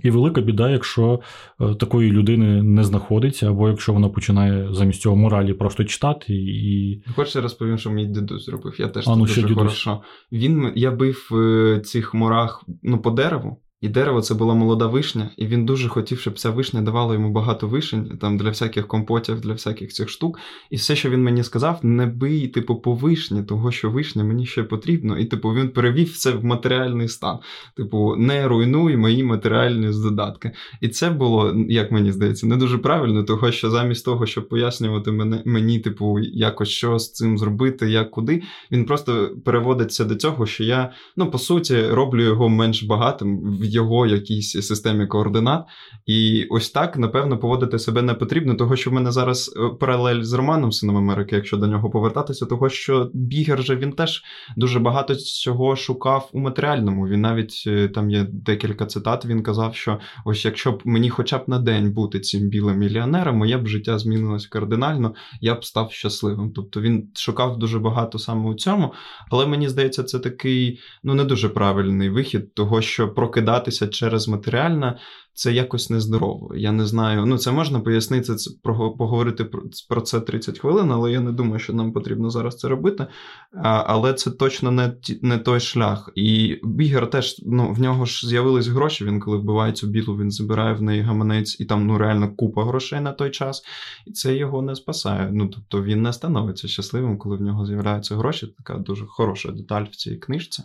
І 0.02 0.10
велика 0.10 0.40
біда, 0.40 0.70
якщо 0.70 1.20
е, 1.60 1.74
такої 1.74 2.10
людини 2.10 2.62
не 2.62 2.84
знаходиться, 2.84 3.50
або 3.50 3.68
якщо 3.68 3.92
вона 3.92 4.08
починає 4.08 4.74
замість 4.74 5.00
цього 5.00 5.16
моралі 5.16 5.52
просто 5.54 5.84
читати 5.84 6.34
і. 6.34 7.02
Хочеш, 7.16 7.36
розповім, 7.36 7.78
що 7.78 7.90
мій 7.90 8.06
дідусь 8.06 8.46
зробив. 8.46 8.74
Я 8.78 8.88
теж 8.88 9.08
а, 9.08 9.16
ну, 9.16 9.26
дуже 9.26 9.54
хорошо. 9.54 10.02
Він 10.32 10.72
я 10.74 10.90
бив 10.90 11.28
е, 11.32 11.80
цих 11.84 12.14
мурах 12.14 12.64
ну, 12.82 12.98
по 12.98 13.10
дереву. 13.10 13.60
І 13.80 13.88
дерево 13.88 14.20
це 14.20 14.34
була 14.34 14.54
молода 14.54 14.86
вишня, 14.86 15.30
і 15.36 15.46
він 15.46 15.64
дуже 15.64 15.88
хотів, 15.88 16.20
щоб 16.20 16.38
ця 16.38 16.50
вишня 16.50 16.82
давала 16.82 17.14
йому 17.14 17.30
багато 17.30 17.68
вишень, 17.68 18.18
там 18.20 18.38
для 18.38 18.48
всяких 18.48 18.86
компотів, 18.86 19.40
для 19.40 19.52
всяких 19.52 19.92
цих 19.92 20.08
штук. 20.08 20.38
І 20.70 20.76
все, 20.76 20.96
що 20.96 21.10
він 21.10 21.22
мені 21.22 21.42
сказав, 21.42 21.78
не 21.82 22.06
бий, 22.06 22.48
типу, 22.48 22.76
по 22.76 22.94
вишні, 22.94 23.42
того, 23.42 23.72
що 23.72 23.90
вишня 23.90 24.24
мені 24.24 24.46
ще 24.46 24.62
потрібно. 24.62 25.18
І, 25.18 25.24
типу, 25.24 25.48
він 25.48 25.68
перевів 25.68 26.16
це 26.16 26.30
в 26.30 26.44
матеріальний 26.44 27.08
стан. 27.08 27.38
Типу, 27.76 28.16
не 28.16 28.48
руйнуй 28.48 28.96
мої 28.96 29.24
матеріальні 29.24 29.92
здодатки. 29.92 30.52
І 30.80 30.88
це 30.88 31.10
було, 31.10 31.54
як 31.68 31.92
мені 31.92 32.12
здається, 32.12 32.46
не 32.46 32.56
дуже 32.56 32.78
правильно, 32.78 33.22
того 33.22 33.52
що 33.52 33.70
замість 33.70 34.04
того, 34.04 34.26
щоб 34.26 34.48
пояснювати 34.48 35.12
мене, 35.12 35.42
мені, 35.44 35.78
типу, 35.78 36.18
якось 36.18 36.68
що 36.68 36.98
з 36.98 37.12
цим 37.12 37.38
зробити, 37.38 37.90
як 37.90 38.10
куди, 38.10 38.42
він 38.72 38.84
просто 38.84 39.30
переводиться 39.44 40.04
до 40.04 40.14
цього, 40.14 40.46
що 40.46 40.64
я, 40.64 40.92
ну, 41.16 41.30
по 41.30 41.38
суті, 41.38 41.86
роблю 41.86 42.22
його 42.22 42.48
менш 42.48 42.82
багатим 42.82 43.56
його 43.66 44.06
якійсь 44.06 44.50
системі 44.50 45.06
координат. 45.06 45.66
І 46.06 46.46
ось 46.50 46.70
так, 46.70 46.96
напевно, 46.96 47.38
поводити 47.38 47.78
себе 47.78 48.02
не 48.02 48.14
потрібно, 48.14 48.54
того 48.54 48.76
що 48.76 48.90
в 48.90 48.92
мене 48.92 49.12
зараз 49.12 49.54
е, 49.56 49.68
паралель 49.80 50.22
з 50.22 50.32
Романом 50.32 50.72
Сином 50.72 50.96
Америки, 50.96 51.36
якщо 51.36 51.56
до 51.56 51.66
нього 51.66 51.90
повертатися, 51.90 52.46
того 52.46 52.68
що 52.68 53.10
Бігер 53.14 53.62
же 53.62 53.76
він 53.76 53.92
теж 53.92 54.22
дуже 54.56 54.78
багато 54.78 55.14
цього 55.14 55.76
шукав 55.76 56.30
у 56.32 56.40
матеріальному. 56.40 57.08
Він 57.08 57.20
навіть 57.20 57.64
е, 57.66 57.88
там 57.88 58.10
є 58.10 58.26
декілька 58.32 58.86
цитат. 58.86 59.26
Він 59.26 59.42
казав, 59.42 59.74
що 59.74 59.98
ось 60.24 60.44
якщо 60.44 60.72
б 60.72 60.82
мені 60.84 61.10
хоча 61.10 61.38
б 61.38 61.44
на 61.46 61.58
день 61.58 61.92
бути 61.92 62.20
цим 62.20 62.48
білим 62.48 62.78
мільйонером, 62.78 63.36
моє 63.36 63.58
б 63.58 63.66
життя 63.66 63.98
змінилось 63.98 64.46
кардинально, 64.46 65.14
я 65.40 65.54
б 65.54 65.64
став 65.64 65.92
щасливим. 65.92 66.52
Тобто 66.52 66.80
він 66.80 67.08
шукав 67.14 67.58
дуже 67.58 67.78
багато 67.78 68.18
саме 68.18 68.50
у 68.50 68.54
цьому, 68.54 68.92
але 69.30 69.46
мені 69.46 69.68
здається, 69.68 70.02
це 70.02 70.18
такий 70.18 70.78
ну 71.04 71.14
не 71.14 71.24
дуже 71.24 71.48
правильний 71.48 72.10
вихід, 72.10 72.54
того 72.54 72.80
що 72.80 73.08
прокидати 73.08 73.55
розвиватися 73.56 73.88
через 73.88 74.28
матеріальне, 74.28 74.98
це 75.34 75.52
якось 75.52 75.90
нездорово. 75.90 76.54
Я 76.56 76.72
не 76.72 76.86
знаю. 76.86 77.26
Ну, 77.26 77.38
це 77.38 77.52
можна 77.52 77.80
пояснити, 77.80 78.34
це 78.34 78.50
поговорити 78.98 79.44
про 79.88 80.00
це 80.00 80.20
30 80.20 80.58
хвилин, 80.58 80.92
але 80.92 81.12
я 81.12 81.20
не 81.20 81.32
думаю, 81.32 81.58
що 81.58 81.72
нам 81.72 81.92
потрібно 81.92 82.30
зараз 82.30 82.56
це 82.56 82.68
робити. 82.68 83.06
А, 83.54 83.84
Але 83.86 84.14
це 84.14 84.30
точно 84.30 84.70
не 84.70 84.96
не 85.22 85.38
той 85.38 85.60
шлях. 85.60 86.10
І 86.14 86.58
Бігер 86.64 87.10
теж 87.10 87.36
ну, 87.46 87.72
в 87.72 87.80
нього 87.80 88.04
ж 88.04 88.28
з'явились 88.28 88.66
гроші. 88.66 89.04
Він 89.04 89.20
коли 89.20 89.36
вбиває 89.36 89.72
цю 89.72 89.86
білу, 89.86 90.16
він 90.16 90.30
забирає 90.30 90.74
в 90.74 90.82
неї 90.82 91.02
гаманець, 91.02 91.60
і 91.60 91.64
там 91.64 91.86
ну 91.86 91.98
реально 91.98 92.34
купа 92.36 92.64
грошей 92.64 93.00
на 93.00 93.12
той 93.12 93.30
час, 93.30 93.62
і 94.06 94.12
це 94.12 94.36
його 94.36 94.62
не 94.62 94.74
спасає. 94.74 95.30
Ну 95.32 95.46
тобто 95.46 95.82
він 95.82 96.02
не 96.02 96.12
становиться 96.12 96.68
щасливим, 96.68 97.18
коли 97.18 97.36
в 97.36 97.42
нього 97.42 97.66
з'являються 97.66 98.16
гроші. 98.16 98.46
Така 98.46 98.78
дуже 98.78 99.04
хороша 99.06 99.50
деталь 99.52 99.84
в 99.84 99.96
цій 99.96 100.16
книжці. 100.16 100.62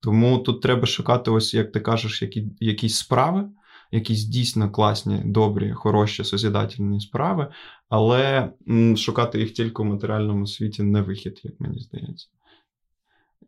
Тому 0.00 0.38
тут 0.38 0.62
треба 0.62 0.86
шукати, 0.86 1.30
ось 1.30 1.54
як 1.54 1.72
ти 1.72 1.80
кажеш, 1.80 2.22
які, 2.22 2.46
якісь 2.60 2.96
справи, 2.96 3.48
якісь 3.92 4.24
дійсно 4.24 4.70
класні, 4.70 5.22
добрі, 5.24 5.72
хороші, 5.72 6.24
созідательні 6.24 7.00
справи, 7.00 7.46
але 7.88 8.50
шукати 8.96 9.40
їх 9.40 9.52
тільки 9.52 9.82
в 9.82 9.86
матеріальному 9.86 10.46
світі 10.46 10.82
не 10.82 11.02
вихід, 11.02 11.40
як 11.44 11.60
мені 11.60 11.78
здається. 11.78 12.28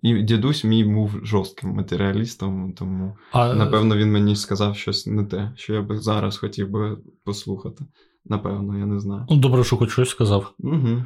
І 0.02 0.22
дідусь 0.22 0.64
мій 0.64 0.84
був 0.84 1.20
жорстким 1.22 1.70
матеріалістом, 1.70 2.72
тому 2.72 3.16
а... 3.32 3.54
напевно 3.54 3.96
він 3.96 4.12
мені 4.12 4.36
сказав 4.36 4.76
щось 4.76 5.06
не 5.06 5.24
те, 5.24 5.52
що 5.56 5.74
я 5.74 5.82
би 5.82 5.98
зараз 5.98 6.36
хотів 6.36 6.70
би 6.70 6.98
послухати. 7.24 7.84
Напевно, 8.24 8.78
я 8.78 8.86
не 8.86 9.00
знаю. 9.00 9.26
Ну, 9.30 9.36
добре, 9.36 9.64
що 9.64 9.76
хоч 9.76 9.90
щось 9.90 10.08
сказав. 10.08 10.54
Угу. 10.58 11.04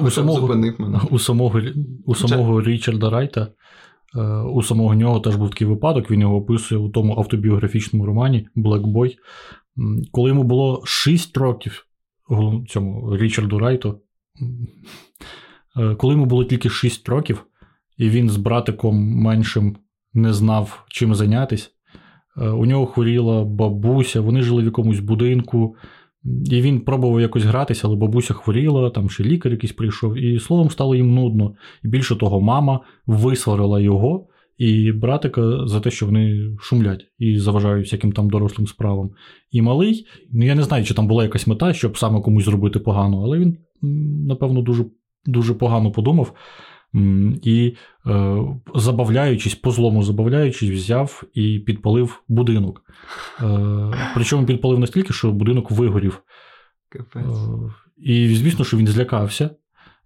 У 0.00 0.10
самого, 0.10 0.56
мене. 0.78 1.00
У 1.10 1.18
самого 1.18 1.62
у 2.04 2.14
самого 2.14 2.62
Річарда 2.62 3.10
Райта 3.10 3.40
Е, 3.40 3.97
у 4.52 4.62
самого 4.62 4.94
нього 4.94 5.20
теж 5.20 5.36
був 5.36 5.50
такий 5.50 5.66
випадок, 5.66 6.10
він 6.10 6.20
його 6.20 6.36
описує 6.36 6.80
у 6.80 6.88
тому 6.88 7.18
автобіографічному 7.18 8.06
романі 8.06 8.48
Boy. 8.56 9.16
Коли 10.12 10.28
йому 10.28 10.42
було 10.42 10.82
6 10.84 11.36
років 11.36 11.86
цьому 12.68 13.16
Річарду 13.16 13.58
Райту, 13.58 14.00
е, 15.76 15.94
коли 15.94 16.14
йому 16.14 16.26
було 16.26 16.44
тільки 16.44 16.70
6 16.70 17.08
років, 17.08 17.44
і 17.96 18.08
він 18.08 18.30
з 18.30 18.36
братиком 18.36 18.96
меншим 18.96 19.76
не 20.14 20.32
знав, 20.32 20.84
чим 20.88 21.14
зайнятися, 21.14 21.68
е, 22.36 22.48
у 22.48 22.66
нього 22.66 22.86
хворіла 22.86 23.44
бабуся, 23.44 24.20
вони 24.20 24.42
жили 24.42 24.62
в 24.62 24.64
якомусь 24.64 25.00
будинку. 25.00 25.76
І 26.24 26.60
він 26.60 26.80
пробував 26.80 27.20
якось 27.20 27.44
гратися, 27.44 27.82
але 27.84 27.96
бабуся 27.96 28.34
хворіла, 28.34 28.90
там 28.90 29.10
ще 29.10 29.24
лікар 29.24 29.52
якийсь 29.52 29.72
прийшов, 29.72 30.16
і 30.16 30.40
словом 30.40 30.70
стало 30.70 30.94
їм 30.94 31.14
нудно. 31.14 31.54
І 31.84 31.88
більше 31.88 32.16
того, 32.16 32.40
мама 32.40 32.80
висварила 33.06 33.80
його 33.80 34.26
і 34.58 34.92
братика 34.92 35.66
за 35.66 35.80
те, 35.80 35.90
що 35.90 36.06
вони 36.06 36.50
шумлять 36.60 37.06
і 37.18 37.38
заважають 37.38 37.86
всяким 37.86 38.12
там 38.12 38.30
дорослим 38.30 38.66
справам. 38.66 39.10
І 39.50 39.62
малий, 39.62 40.06
ну 40.32 40.44
я 40.44 40.54
не 40.54 40.62
знаю, 40.62 40.84
чи 40.84 40.94
там 40.94 41.06
була 41.06 41.22
якась 41.22 41.46
мета, 41.46 41.72
щоб 41.72 41.98
саме 41.98 42.20
комусь 42.20 42.44
зробити 42.44 42.78
погано, 42.78 43.22
але 43.22 43.38
він, 43.38 43.56
напевно, 44.28 44.62
дуже, 44.62 44.84
дуже 45.26 45.54
погано 45.54 45.92
подумав. 45.92 46.34
І, 47.42 47.74
е, 48.06 48.36
забавляючись, 48.74 49.54
по 49.54 49.70
злому 49.70 50.02
забавляючись, 50.02 50.70
взяв 50.70 51.22
і 51.34 51.58
підпалив 51.58 52.22
будинок. 52.28 52.82
Е, 53.42 54.10
Причому 54.14 54.46
підпалив 54.46 54.78
настільки, 54.78 55.12
що 55.12 55.32
будинок 55.32 55.70
вигорів. 55.70 56.22
Капець. 56.88 57.24
Е, 57.24 57.72
і 57.96 58.34
звісно, 58.34 58.64
що 58.64 58.76
він 58.76 58.86
злякався. 58.86 59.50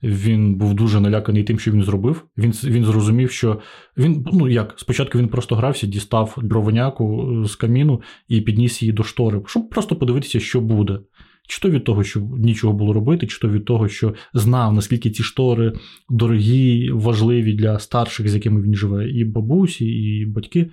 Він 0.02 0.54
був 0.54 0.74
дуже 0.74 1.00
наляканий 1.00 1.44
тим, 1.44 1.58
що 1.58 1.70
він 1.70 1.82
зробив. 1.82 2.24
Він 2.36 2.50
він 2.50 2.84
зрозумів, 2.84 3.30
що 3.30 3.60
він 3.96 4.26
ну 4.32 4.48
як 4.48 4.74
спочатку 4.76 5.18
він 5.18 5.28
просто 5.28 5.56
грався, 5.56 5.86
дістав 5.86 6.38
дровоняку 6.42 7.36
з 7.46 7.56
каміну 7.56 8.02
і 8.28 8.40
підніс 8.40 8.82
її 8.82 8.92
до 8.92 9.02
штори, 9.02 9.42
щоб 9.46 9.70
просто 9.70 9.96
подивитися, 9.96 10.40
що 10.40 10.60
буде. 10.60 10.98
Чи 11.48 11.60
то 11.60 11.70
від 11.70 11.84
того, 11.84 12.04
що 12.04 12.20
нічого 12.20 12.72
було 12.72 12.92
робити, 12.92 13.26
чи 13.26 13.38
то 13.38 13.48
від 13.48 13.64
того, 13.64 13.88
що 13.88 14.14
знав, 14.34 14.74
наскільки 14.74 15.10
ці 15.10 15.22
штори 15.22 15.72
дорогі, 16.08 16.90
важливі 16.90 17.52
для 17.52 17.78
старших, 17.78 18.28
з 18.28 18.34
якими 18.34 18.62
він 18.62 18.74
живе, 18.74 19.10
і 19.10 19.24
бабусі, 19.24 19.86
і 19.86 20.26
батьки. 20.26 20.70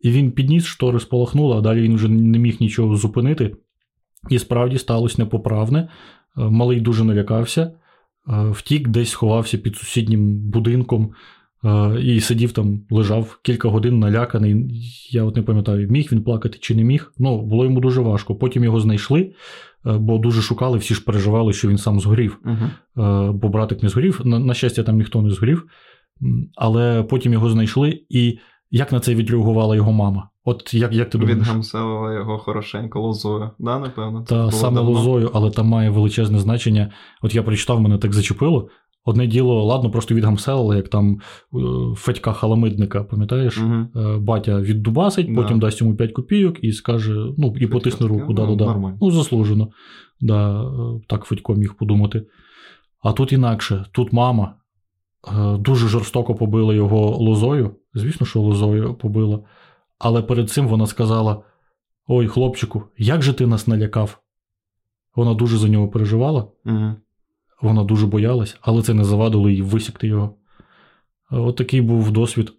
І 0.00 0.10
він 0.10 0.30
підніс 0.30 0.64
штори, 0.64 1.00
спалахнули, 1.00 1.56
а 1.56 1.60
далі 1.60 1.80
він 1.80 1.94
вже 1.94 2.08
не 2.08 2.38
міг 2.38 2.56
нічого 2.60 2.96
зупинити. 2.96 3.56
І 4.30 4.38
справді 4.38 4.78
сталося 4.78 5.22
непоправне. 5.22 5.78
Е, 5.80 5.88
малий 6.36 6.80
дуже 6.80 7.04
налякався, 7.04 7.62
е, 7.62 7.72
втік, 8.50 8.88
десь 8.88 9.10
сховався 9.10 9.58
під 9.58 9.76
сусіднім 9.76 10.38
будинком 10.38 11.12
і 12.02 12.20
сидів 12.20 12.52
там, 12.52 12.80
лежав 12.90 13.38
кілька 13.42 13.68
годин 13.68 13.98
наляканий. 13.98 14.70
Я 15.10 15.24
от 15.24 15.36
не 15.36 15.42
пам'ятаю, 15.42 15.88
міг 15.88 16.08
він 16.12 16.22
плакати 16.22 16.58
чи 16.60 16.74
не 16.74 16.84
міг. 16.84 17.12
Ну, 17.18 17.42
було 17.42 17.64
йому 17.64 17.80
дуже 17.80 18.00
важко. 18.00 18.34
Потім 18.34 18.64
його 18.64 18.80
знайшли, 18.80 19.32
бо 19.84 20.18
дуже 20.18 20.42
шукали, 20.42 20.78
всі 20.78 20.94
ж 20.94 21.04
переживали, 21.04 21.52
що 21.52 21.68
він 21.68 21.78
сам 21.78 22.00
згорів. 22.00 22.38
Uh-huh. 22.44 23.32
Бо 23.32 23.48
братик 23.48 23.82
не 23.82 23.88
згорів. 23.88 24.20
На, 24.24 24.38
на 24.38 24.54
щастя, 24.54 24.82
там 24.82 24.98
ніхто 24.98 25.22
не 25.22 25.30
згорів. 25.30 25.66
Але 26.56 27.02
потім 27.02 27.32
його 27.32 27.50
знайшли, 27.50 28.02
і 28.08 28.38
як 28.70 28.92
на 28.92 29.00
це 29.00 29.14
відреагувала 29.14 29.76
його 29.76 29.92
мама? 29.92 30.28
От 30.44 30.74
як 30.74 30.92
як 30.92 31.10
ти 31.10 31.18
думаєш? 31.18 31.38
Відгамселила 31.38 32.14
його 32.14 32.38
хорошенько 32.38 33.00
лозою, 33.00 33.50
да, 33.58 33.78
напевно? 33.78 34.22
Та 34.22 34.50
саме 34.50 34.74
давно. 34.74 34.90
лозою, 34.90 35.30
але 35.34 35.50
там 35.50 35.66
має 35.66 35.90
величезне 35.90 36.38
значення. 36.38 36.92
От 37.22 37.34
я 37.34 37.42
прочитав, 37.42 37.80
мене 37.80 37.98
так 37.98 38.12
зачепило. 38.12 38.68
Одне 39.04 39.26
діло, 39.26 39.64
ладно, 39.64 39.90
просто 39.90 40.14
відгамселили, 40.14 40.76
як 40.76 40.88
там 40.88 41.20
е, 41.54 41.58
Федька 41.96 42.32
Халамидника, 42.32 43.04
пам'ятаєш? 43.04 43.58
Угу. 43.58 43.86
Батя 44.18 44.60
віддубасить, 44.60 45.34
да. 45.34 45.42
потім 45.42 45.60
дасть 45.60 45.80
йому 45.80 45.96
5 45.96 46.12
копійок 46.12 46.64
і 46.64 46.72
скаже, 46.72 47.14
ну, 47.38 47.54
і 47.60 47.66
потисне 47.66 48.06
руку. 48.06 48.32
Да, 48.32 48.46
ну, 48.46 48.56
да. 48.56 48.96
Ну, 49.00 49.10
заслужено. 49.10 49.68
Да, 50.20 50.62
е, 50.62 51.00
Так 51.06 51.24
Федько 51.24 51.54
міг 51.54 51.74
подумати. 51.74 52.26
А 53.02 53.12
тут 53.12 53.32
інакше, 53.32 53.84
тут 53.92 54.12
мама 54.12 54.54
дуже 55.58 55.88
жорстоко 55.88 56.34
побила 56.34 56.74
його 56.74 57.16
лозою. 57.16 57.76
Звісно, 57.94 58.26
що 58.26 58.40
лозою 58.40 58.94
побила. 58.94 59.40
Але 59.98 60.22
перед 60.22 60.50
цим 60.50 60.68
вона 60.68 60.86
сказала: 60.86 61.42
Ой, 62.06 62.26
хлопчику, 62.26 62.82
як 62.98 63.22
же 63.22 63.32
ти 63.32 63.46
нас 63.46 63.66
налякав? 63.66 64.18
Вона 65.16 65.34
дуже 65.34 65.56
за 65.56 65.68
нього 65.68 65.88
переживала, 65.88 66.48
угу. 66.64 66.94
Вона 67.62 67.84
дуже 67.84 68.06
боялась, 68.06 68.56
але 68.60 68.82
це 68.82 68.94
не 68.94 69.04
завадило 69.04 69.50
їй 69.50 69.62
висікти 69.62 70.06
його. 70.06 70.34
От 71.30 71.56
такий 71.56 71.80
був 71.80 72.10
досвід 72.10 72.52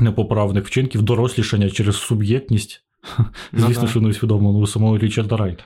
непоправних 0.00 0.66
вчинків, 0.66 1.02
дорослішання 1.02 1.70
через 1.70 1.96
суб'єктність. 1.96 2.84
Ну 3.52 3.66
Звісно, 3.66 3.88
що 3.88 4.00
не 4.00 4.08
усвідомлено 4.08 4.58
у 4.58 4.66
самого 4.66 4.98
Річарда 4.98 5.36
Райта. 5.36 5.64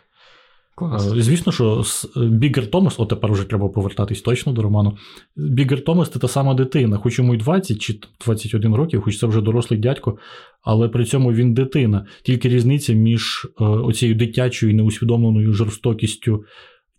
Клас. 0.75 1.12
Е, 1.12 1.22
звісно, 1.22 1.53
що 1.53 1.85
Бігер 2.16 2.70
Томас, 2.70 3.01
от 3.01 3.09
тепер 3.09 3.33
вже 3.33 3.44
треба 3.44 3.68
повертатись 3.68 4.22
точно 4.22 4.53
до 4.53 4.62
роману. 4.62 4.96
Бігер 5.37 5.85
Томас 5.85 6.11
це 6.11 6.18
та 6.18 6.29
сама 6.29 6.55
дитина, 6.55 6.98
хоч 6.98 7.18
йому 7.18 7.35
й 7.35 7.37
20 7.37 7.79
чи 7.79 8.01
21 8.25 8.75
років, 8.75 9.03
хоч 9.03 9.18
це 9.18 9.27
вже 9.27 9.40
дорослий 9.40 9.81
дядько, 9.81 10.18
але 10.62 10.88
при 10.88 11.05
цьому 11.05 11.33
він 11.33 11.55
дитина. 11.55 12.07
Тільки 12.22 12.48
різниця 12.48 12.92
між 12.92 13.46
е, 13.61 13.64
оцією 13.64 14.18
дитячою 14.18 14.75
неусвідомленою 14.75 15.53
жорстокістю 15.53 16.44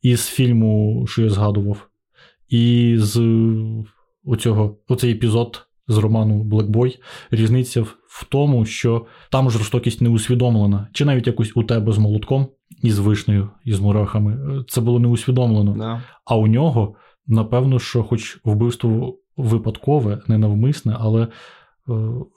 із 0.03 0.27
фільму, 0.27 1.05
що 1.07 1.21
я 1.21 1.29
згадував, 1.29 1.87
і 2.49 2.95
з 2.97 3.21
оцього, 4.25 4.77
оцей 4.87 5.11
епізод 5.11 5.67
з 5.87 5.97
роману 5.97 6.43
Блекбой. 6.43 6.99
Різниця 7.31 7.81
в 8.07 8.25
тому, 8.29 8.65
що 8.65 9.05
там 9.31 9.49
жорстокість 9.49 10.01
не 10.01 10.09
усвідомлена, 10.09 10.87
чи 10.93 11.05
навіть 11.05 11.27
якось 11.27 11.51
у 11.55 11.63
тебе 11.63 11.91
з 11.91 11.97
молотком 11.97 12.47
із 12.81 12.99
вишнею, 12.99 13.49
із 13.65 13.79
мурахами. 13.79 14.63
Це 14.67 14.81
було 14.81 14.99
не 14.99 15.07
усвідомлено. 15.07 15.75
Да. 15.77 16.01
А 16.25 16.35
у 16.35 16.47
нього, 16.47 16.95
напевно, 17.27 17.79
що, 17.79 18.03
хоч 18.03 18.39
вбивство 18.43 19.17
випадкове, 19.37 20.21
ненавмисне, 20.27 20.95
але 20.99 21.21
е, 21.23 21.27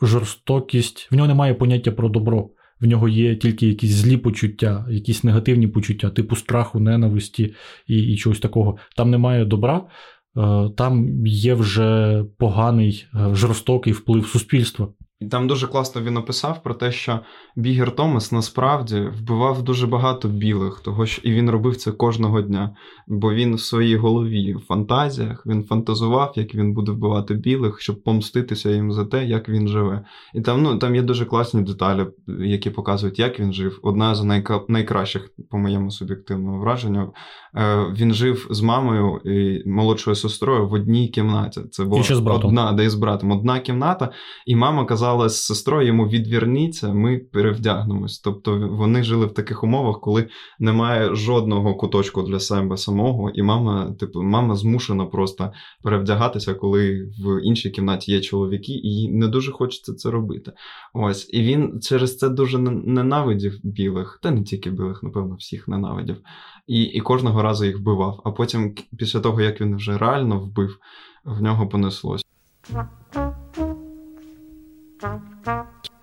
жорстокість, 0.03 1.09
в 1.13 1.15
нього 1.15 1.29
немає 1.29 1.55
поняття 1.55 1.93
про 1.93 2.09
добро. 2.09 2.51
В 2.81 2.87
нього 2.87 3.09
є 3.09 3.37
тільки 3.37 3.67
якісь 3.67 3.91
злі 3.91 4.17
почуття, 4.17 4.87
якісь 4.91 5.25
негативні 5.25 5.69
почуття, 5.69 6.11
типу 6.11 6.37
страху, 6.37 6.81
ненависті 6.81 7.55
і 7.87 7.99
і 7.99 8.17
чогось 8.17 8.41
такого. 8.41 8.77
Там 8.97 9.11
немає 9.11 9.45
добра, 9.45 9.77
е, 9.77 10.71
там 10.77 11.27
є 11.27 11.55
вже 11.55 12.25
поганий, 12.39 13.07
е, 13.15 13.35
жорстокий 13.35 13.93
вплив 13.93 14.27
суспільства. 14.27 14.89
І 15.21 15.27
там 15.27 15.47
дуже 15.47 15.67
класно 15.67 16.03
він 16.03 16.17
описав 16.17 16.63
про 16.63 16.75
те, 16.75 16.93
що 16.93 17.21
Бігер 17.57 17.97
Томас 17.97 18.33
насправді 18.33 19.01
вбивав 19.01 19.63
дуже 19.63 19.87
багато 19.87 20.29
білих, 20.29 20.81
того 20.81 21.07
що 21.07 21.23
і 21.23 21.33
він 21.33 21.51
робив 21.51 21.77
це 21.77 21.93
кожного 21.93 22.43
дня. 22.43 22.77
Бо 23.07 23.35
він 23.35 23.55
в 23.55 23.61
своїй 23.61 23.97
голові 23.97 24.55
в 24.55 24.61
фантазіях 24.61 25.47
він 25.47 25.65
фантазував, 25.65 26.33
як 26.37 26.55
він 26.55 26.75
буде 26.75 26.93
вбивати 26.93 27.35
білих, 27.35 27.81
щоб 27.81 28.03
помститися 28.03 28.71
їм 28.71 28.93
за 28.93 29.05
те, 29.05 29.25
як 29.25 29.49
він 29.49 29.69
живе. 29.69 30.05
І 30.35 30.41
там 30.41 30.63
ну, 30.63 30.79
там 30.79 30.95
є 30.95 31.03
дуже 31.03 31.25
класні 31.25 31.63
деталі, 31.63 32.07
які 32.27 32.71
показують, 32.71 33.19
як 33.19 33.41
він 33.41 33.53
жив. 33.53 33.81
Одна 33.83 34.15
з 34.15 34.25
найка... 34.25 34.61
найкращих, 34.69 35.31
по 35.51 35.59
моєму 35.59 35.91
суб'єктивному 35.91 36.61
враженню, 36.61 37.13
е, 37.55 37.77
він 37.99 38.15
жив 38.15 38.47
з 38.51 38.61
мамою 38.61 39.21
і 39.25 39.69
молодшою 39.69 40.17
сестрою 40.17 40.69
в 40.69 40.73
одній 40.73 41.09
кімнаті. 41.09 41.61
Це 41.71 41.85
була 41.85 42.03
одна, 42.45 42.73
де 42.73 42.91
з 42.91 42.95
братом, 42.95 43.31
одна 43.31 43.61
кімната, 43.61 44.11
і 44.47 44.57
мама 44.57 44.85
казала 44.85 45.06
казала 45.07 45.29
з 45.29 45.45
сестрою 45.45 45.87
йому 45.87 46.09
відверніться, 46.09 46.93
ми 46.93 47.19
перевдягнемось. 47.19 48.19
Тобто 48.19 48.69
вони 48.71 49.03
жили 49.03 49.27
в 49.27 49.35
таких 49.35 49.65
умовах, 49.65 50.01
коли 50.01 50.29
немає 50.59 51.15
жодного 51.15 51.75
куточку 51.75 52.23
для 52.23 52.41
себе 52.41 52.77
самого, 52.77 53.31
і 53.31 53.43
мама, 53.43 53.93
типу, 54.01 54.23
мама 54.23 54.55
змушена 54.57 55.05
просто 55.05 55.53
перевдягатися, 55.83 56.55
коли 56.55 57.11
в 57.25 57.43
іншій 57.45 57.71
кімнаті 57.71 58.13
є 58.13 58.21
чоловіки, 58.21 58.73
і 58.73 58.89
їй 58.89 59.13
не 59.13 59.29
дуже 59.29 59.53
хочеться 59.53 59.95
це 59.95 60.11
робити. 60.11 60.53
Ось, 60.95 61.31
і 61.33 61.43
він 61.43 61.81
через 61.81 62.19
це 62.19 62.29
дуже 62.29 62.59
ненавидів 62.59 63.61
білих, 63.63 64.19
та 64.23 64.31
не 64.31 64.43
тільки 64.43 64.71
білих, 64.71 65.03
напевно, 65.03 65.35
всіх 65.35 65.69
ненавидів. 65.69 66.17
І 66.67 66.83
і 66.83 67.01
кожного 67.01 67.43
разу 67.43 67.65
їх 67.65 67.79
вбивав. 67.79 68.23
А 68.25 68.31
потім, 68.31 68.75
після 68.99 69.21
того, 69.21 69.41
як 69.41 69.61
він 69.61 69.77
вже 69.77 69.99
реально 69.99 70.41
вбив, 70.41 70.79
в 71.25 71.43
нього 71.43 71.69
понеслось. 71.69 72.25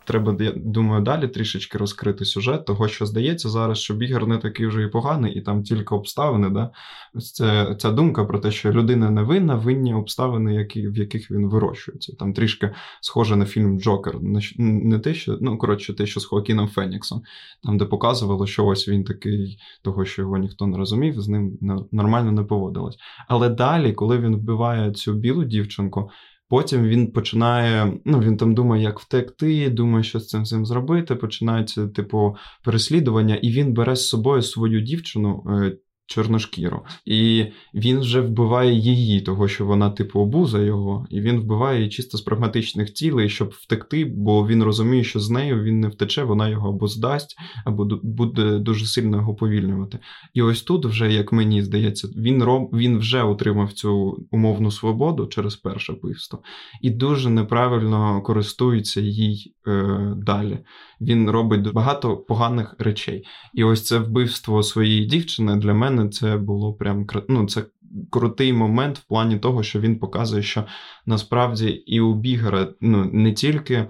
Треба, 0.05 0.35
я 0.39 0.53
думаю, 0.55 1.01
далі 1.01 1.27
трішечки 1.27 1.77
розкрити 1.77 2.25
сюжет, 2.25 2.65
того 2.65 2.87
що 2.87 3.05
здається 3.05 3.49
зараз, 3.49 3.77
що 3.77 3.93
бігер 3.93 4.27
не 4.27 4.37
такий 4.37 4.67
вже 4.67 4.83
і 4.83 4.87
поганий, 4.87 5.33
і 5.33 5.41
там 5.41 5.63
тільки 5.63 5.95
обставини. 5.95 6.49
Да? 6.49 6.71
Це 7.19 7.75
ця 7.79 7.91
думка 7.91 8.25
про 8.25 8.39
те, 8.39 8.51
що 8.51 8.71
людина 8.71 9.09
не 9.09 9.23
винна, 9.23 9.55
винні 9.55 9.93
обставини, 9.93 10.55
які, 10.55 10.87
в 10.87 10.97
яких 10.97 11.31
він 11.31 11.49
вирощується. 11.49 12.15
Там 12.19 12.33
трішки 12.33 12.73
схоже 13.01 13.35
на 13.35 13.45
фільм 13.45 13.79
Джокер. 13.79 14.17
Не 14.57 14.99
те, 14.99 15.13
що 15.13 15.37
ну 15.41 15.57
коротше, 15.57 15.93
те, 15.93 16.05
що 16.05 16.19
з 16.19 16.25
Хоакіном 16.25 16.67
Феніксом, 16.67 17.21
там, 17.63 17.77
де 17.77 17.85
показувало, 17.85 18.47
що 18.47 18.65
ось 18.65 18.87
він 18.87 19.03
такий, 19.03 19.57
того, 19.81 20.05
що 20.05 20.21
його 20.21 20.37
ніхто 20.37 20.67
не 20.67 20.77
розумів, 20.77 21.21
з 21.21 21.27
ним 21.27 21.57
нормально 21.91 22.31
не 22.31 22.43
поводилось. 22.43 22.97
Але 23.27 23.49
далі, 23.49 23.93
коли 23.93 24.17
він 24.17 24.35
вбиває 24.35 24.91
цю 24.91 25.13
білу 25.13 25.43
дівчинку. 25.43 26.09
Потім 26.53 26.83
він 26.83 27.11
починає, 27.11 27.93
ну 28.05 28.19
він 28.19 28.37
там 28.37 28.53
думає, 28.53 28.83
як 28.83 28.99
втекти, 28.99 29.69
думає, 29.69 30.03
що 30.03 30.19
з 30.19 30.27
цим 30.27 30.45
цим 30.45 30.65
зробити. 30.65 31.15
Починається, 31.15 31.87
типу, 31.87 32.35
переслідування, 32.63 33.35
і 33.35 33.51
він 33.51 33.73
бере 33.73 33.95
з 33.95 34.07
собою 34.07 34.41
свою 34.41 34.81
дівчину, 34.81 35.43
е, 35.49 35.77
чорношкіру. 36.05 36.85
І 37.05 37.45
він 37.73 37.99
вже 37.99 38.21
вбиває 38.21 38.73
її, 38.73 39.21
того 39.21 39.47
що 39.47 39.65
вона, 39.65 39.89
типу, 39.89 40.19
обуза 40.19 40.61
його, 40.61 41.07
і 41.09 41.21
він 41.21 41.39
вбиває 41.39 41.77
її 41.77 41.89
чисто 41.89 42.17
з 42.17 42.21
прагматичних 42.21 42.93
цілей, 42.93 43.29
щоб 43.29 43.49
втекти, 43.49 44.05
бо 44.05 44.47
він 44.47 44.63
розуміє, 44.63 45.03
що 45.03 45.19
з 45.19 45.29
нею 45.29 45.63
він 45.63 45.79
не 45.79 45.87
втече, 45.87 46.23
вона 46.23 46.49
його 46.49 46.69
або 46.69 46.87
здасть, 46.87 47.35
або 47.65 47.99
буде 48.03 48.59
дуже 48.59 48.85
сильно 48.85 49.17
його 49.17 49.35
повільнювати. 49.35 49.99
І 50.33 50.41
ось 50.41 50.61
тут, 50.61 50.85
вже, 50.85 51.13
як 51.13 51.31
мені 51.31 51.63
здається, 51.63 52.07
він 52.17 52.43
роб... 52.43 52.69
він 52.73 52.97
вже 52.97 53.23
отримав 53.23 53.73
цю 53.73 54.25
умовну 54.31 54.71
свободу 54.71 55.27
через 55.27 55.55
перше 55.55 55.93
вбивство, 55.93 56.39
і 56.81 56.89
дуже 56.89 57.29
неправильно 57.29 58.21
користується 58.21 59.01
їй 59.01 59.55
е, 59.67 60.13
далі. 60.17 60.59
Він 61.03 61.29
робить 61.29 61.73
багато 61.73 62.17
поганих 62.17 62.75
речей. 62.79 63.23
І 63.53 63.63
ось 63.63 63.85
це 63.85 63.97
вбивство 63.97 64.63
своєї 64.63 65.05
дівчини 65.05 65.55
для 65.55 65.73
мене 65.73 66.09
це 66.09 66.37
було 66.37 66.73
прям 66.73 67.07
ну, 67.29 67.47
це 67.47 67.63
крутий 68.09 68.53
момент 68.53 68.97
в 68.97 69.07
плані 69.07 69.39
того, 69.39 69.63
що 69.63 69.79
він 69.79 69.99
показує, 69.99 70.43
що 70.43 70.65
насправді 71.05 71.69
і 71.69 71.99
у 71.99 72.13
Бігера 72.13 72.67
ну, 72.81 73.05
не 73.13 73.33
тільки 73.33 73.87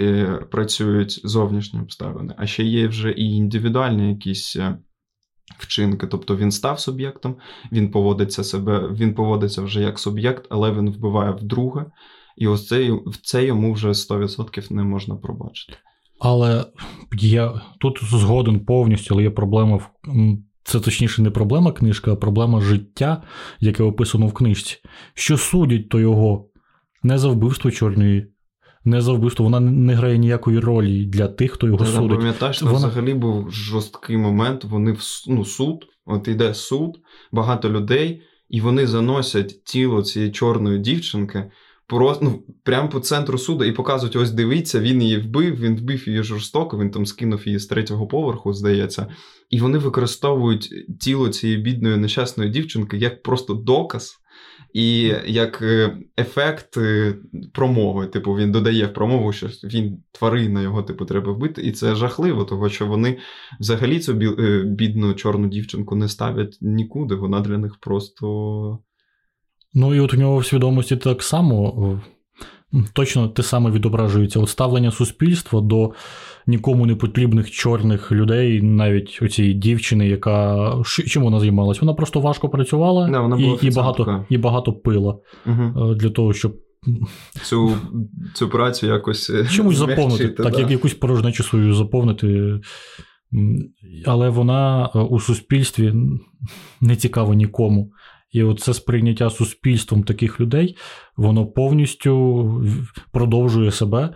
е, 0.00 0.24
працюють 0.50 1.20
зовнішні 1.24 1.80
обставини, 1.80 2.34
а 2.38 2.46
ще 2.46 2.64
є 2.64 2.88
вже 2.88 3.10
і 3.10 3.36
індивідуальні 3.36 4.08
якісь. 4.08 4.56
е, 4.56 4.78
Вчинки, 5.58 6.06
тобто 6.06 6.36
він 6.36 6.50
став 6.50 6.80
суб'єктом, 6.80 7.36
він 7.72 7.90
поводиться 7.90 8.44
себе, 8.44 8.88
він 8.92 9.14
поводиться 9.14 9.62
вже 9.62 9.80
як 9.82 9.98
суб'єкт, 9.98 10.46
але 10.50 10.72
він 10.72 10.90
вбиває 10.90 11.32
вдруге, 11.32 11.86
і 12.36 12.46
ось 12.46 12.66
це, 12.66 12.98
це 13.22 13.44
йому 13.44 13.72
вже 13.72 13.88
100% 13.88 14.72
не 14.72 14.82
можна 14.82 15.16
пробачити. 15.16 15.78
Але 16.24 16.64
я 17.12 17.60
тут 17.80 17.98
згоден 18.02 18.60
повністю, 18.60 19.14
але 19.14 19.22
є 19.22 19.30
проблема 19.30 19.76
в. 19.76 19.90
Це 20.64 20.80
точніше 20.80 21.22
не 21.22 21.30
проблема 21.30 21.72
книжки, 21.72 22.10
а 22.10 22.16
проблема 22.16 22.60
життя, 22.60 23.22
яке 23.60 23.82
описано 23.82 24.26
в 24.26 24.32
книжці. 24.32 24.76
Що 25.14 25.36
судять 25.36 25.88
то 25.88 26.00
його 26.00 26.48
не 27.02 27.18
за 27.18 27.28
вбивство 27.28 27.70
чорної, 27.70 28.26
не 28.84 29.00
за 29.00 29.12
вбивство. 29.12 29.44
Вона 29.44 29.60
не 29.60 29.94
грає 29.94 30.18
ніякої 30.18 30.58
ролі 30.58 31.06
для 31.06 31.28
тих, 31.28 31.52
хто 31.52 31.66
його 31.66 31.78
Ти 31.78 31.90
судить. 31.90 32.18
пам'ятаєш, 32.18 32.62
Вона- 32.62 32.74
взагалі 32.76 33.14
був 33.14 33.50
жорсткий 33.50 34.16
момент. 34.16 34.64
Вони 34.64 34.92
в 34.92 35.00
ну, 35.28 35.44
суд, 35.44 35.86
от 36.06 36.28
іде 36.28 36.54
суд, 36.54 36.98
багато 37.32 37.70
людей, 37.70 38.22
і 38.48 38.60
вони 38.60 38.86
заносять 38.86 39.64
тіло 39.64 40.02
цієї 40.02 40.32
чорної 40.32 40.78
дівчинки. 40.78 41.50
Просто 41.86 42.24
ну, 42.24 42.42
прямо 42.62 42.88
по 42.88 43.00
центру 43.00 43.38
суду 43.38 43.64
і 43.64 43.72
показують: 43.72 44.16
ось 44.16 44.30
дивіться, 44.30 44.80
він 44.80 45.02
її 45.02 45.18
вбив, 45.18 45.60
він 45.60 45.76
вбив 45.76 46.08
її 46.08 46.22
жорстоко, 46.22 46.78
він 46.78 46.90
там 46.90 47.06
скинув 47.06 47.46
її 47.46 47.58
з 47.58 47.66
третього 47.66 48.06
поверху, 48.06 48.52
здається. 48.52 49.06
І 49.50 49.60
вони 49.60 49.78
використовують 49.78 50.74
тіло 51.00 51.28
цієї 51.28 51.58
бідної 51.58 51.96
нещасної 51.96 52.50
дівчинки 52.50 52.96
як 52.96 53.22
просто 53.22 53.54
доказ 53.54 54.20
і 54.74 55.14
як 55.26 55.62
е, 55.62 55.96
ефект 56.18 56.76
е, 56.76 57.14
промови. 57.52 58.06
Типу, 58.06 58.32
він 58.32 58.52
додає 58.52 58.86
в 58.86 58.94
промову, 58.94 59.32
що 59.32 59.46
він 59.46 60.02
тварина, 60.12 60.62
його 60.62 60.82
типу 60.82 61.04
треба 61.04 61.32
вбити. 61.32 61.62
І 61.62 61.72
це 61.72 61.94
жахливо, 61.94 62.44
тому 62.44 62.68
що 62.68 62.86
вони 62.86 63.18
взагалі 63.60 64.00
цю 64.00 64.12
е, 64.12 64.62
бідну 64.62 65.14
чорну 65.14 65.48
дівчинку 65.48 65.96
не 65.96 66.08
ставлять 66.08 66.58
нікуди. 66.60 67.14
Вона 67.14 67.40
для 67.40 67.58
них 67.58 67.76
просто. 67.80 68.78
Ну 69.74 69.94
і 69.94 70.00
от 70.00 70.14
у 70.14 70.16
нього 70.16 70.38
в 70.38 70.46
свідомості 70.46 70.96
так 70.96 71.22
само. 71.22 72.00
е, 72.74 72.78
Точно 72.92 73.28
те 73.28 73.42
саме 73.42 73.70
відображується. 73.70 74.40
От 74.40 74.48
ставлення 74.48 74.90
суспільства 74.90 75.60
до 75.60 75.92
нікому 76.46 76.86
не 76.86 76.94
потрібних 76.94 77.50
чорних 77.50 78.12
людей, 78.12 78.62
навіть 78.62 79.18
оцієї 79.22 79.54
дівчини, 79.54 80.08
яка 80.08 80.72
чим 81.06 81.22
вона 81.22 81.40
займалась? 81.40 81.80
Вона 81.80 81.94
просто 81.94 82.20
важко 82.20 82.48
працювала 82.48 83.08
Да, 83.10 83.20
вона 83.20 83.36
була 83.36 83.58
і, 83.62 83.66
і, 83.66 83.70
багато, 83.70 84.24
і 84.28 84.38
багато 84.38 84.72
пила 84.72 85.18
Угу. 85.46 85.94
для 85.94 86.10
того, 86.10 86.32
щоб 86.32 86.56
Цю, 87.42 87.76
цю 88.34 88.48
працю 88.48 88.86
якось 88.86 89.30
е, 89.30 89.46
чимось 89.50 89.76
заповнити, 89.76 90.28
так 90.28 90.52
да. 90.52 90.60
як 90.60 90.70
якусь 90.70 90.94
порожнечу 90.94 91.42
свою 91.42 91.74
заповнити. 91.74 92.60
Але 94.06 94.28
вона 94.28 94.86
у 94.88 95.20
суспільстві 95.20 95.94
не 96.80 96.96
цікава 96.96 97.34
нікому. 97.34 97.90
І 98.34 98.42
оце 98.42 98.74
сприйняття 98.74 99.30
суспільством 99.30 100.02
таких 100.02 100.40
людей, 100.40 100.76
воно 101.16 101.46
повністю 101.46 102.64
продовжує 103.12 103.70
себе 103.70 104.10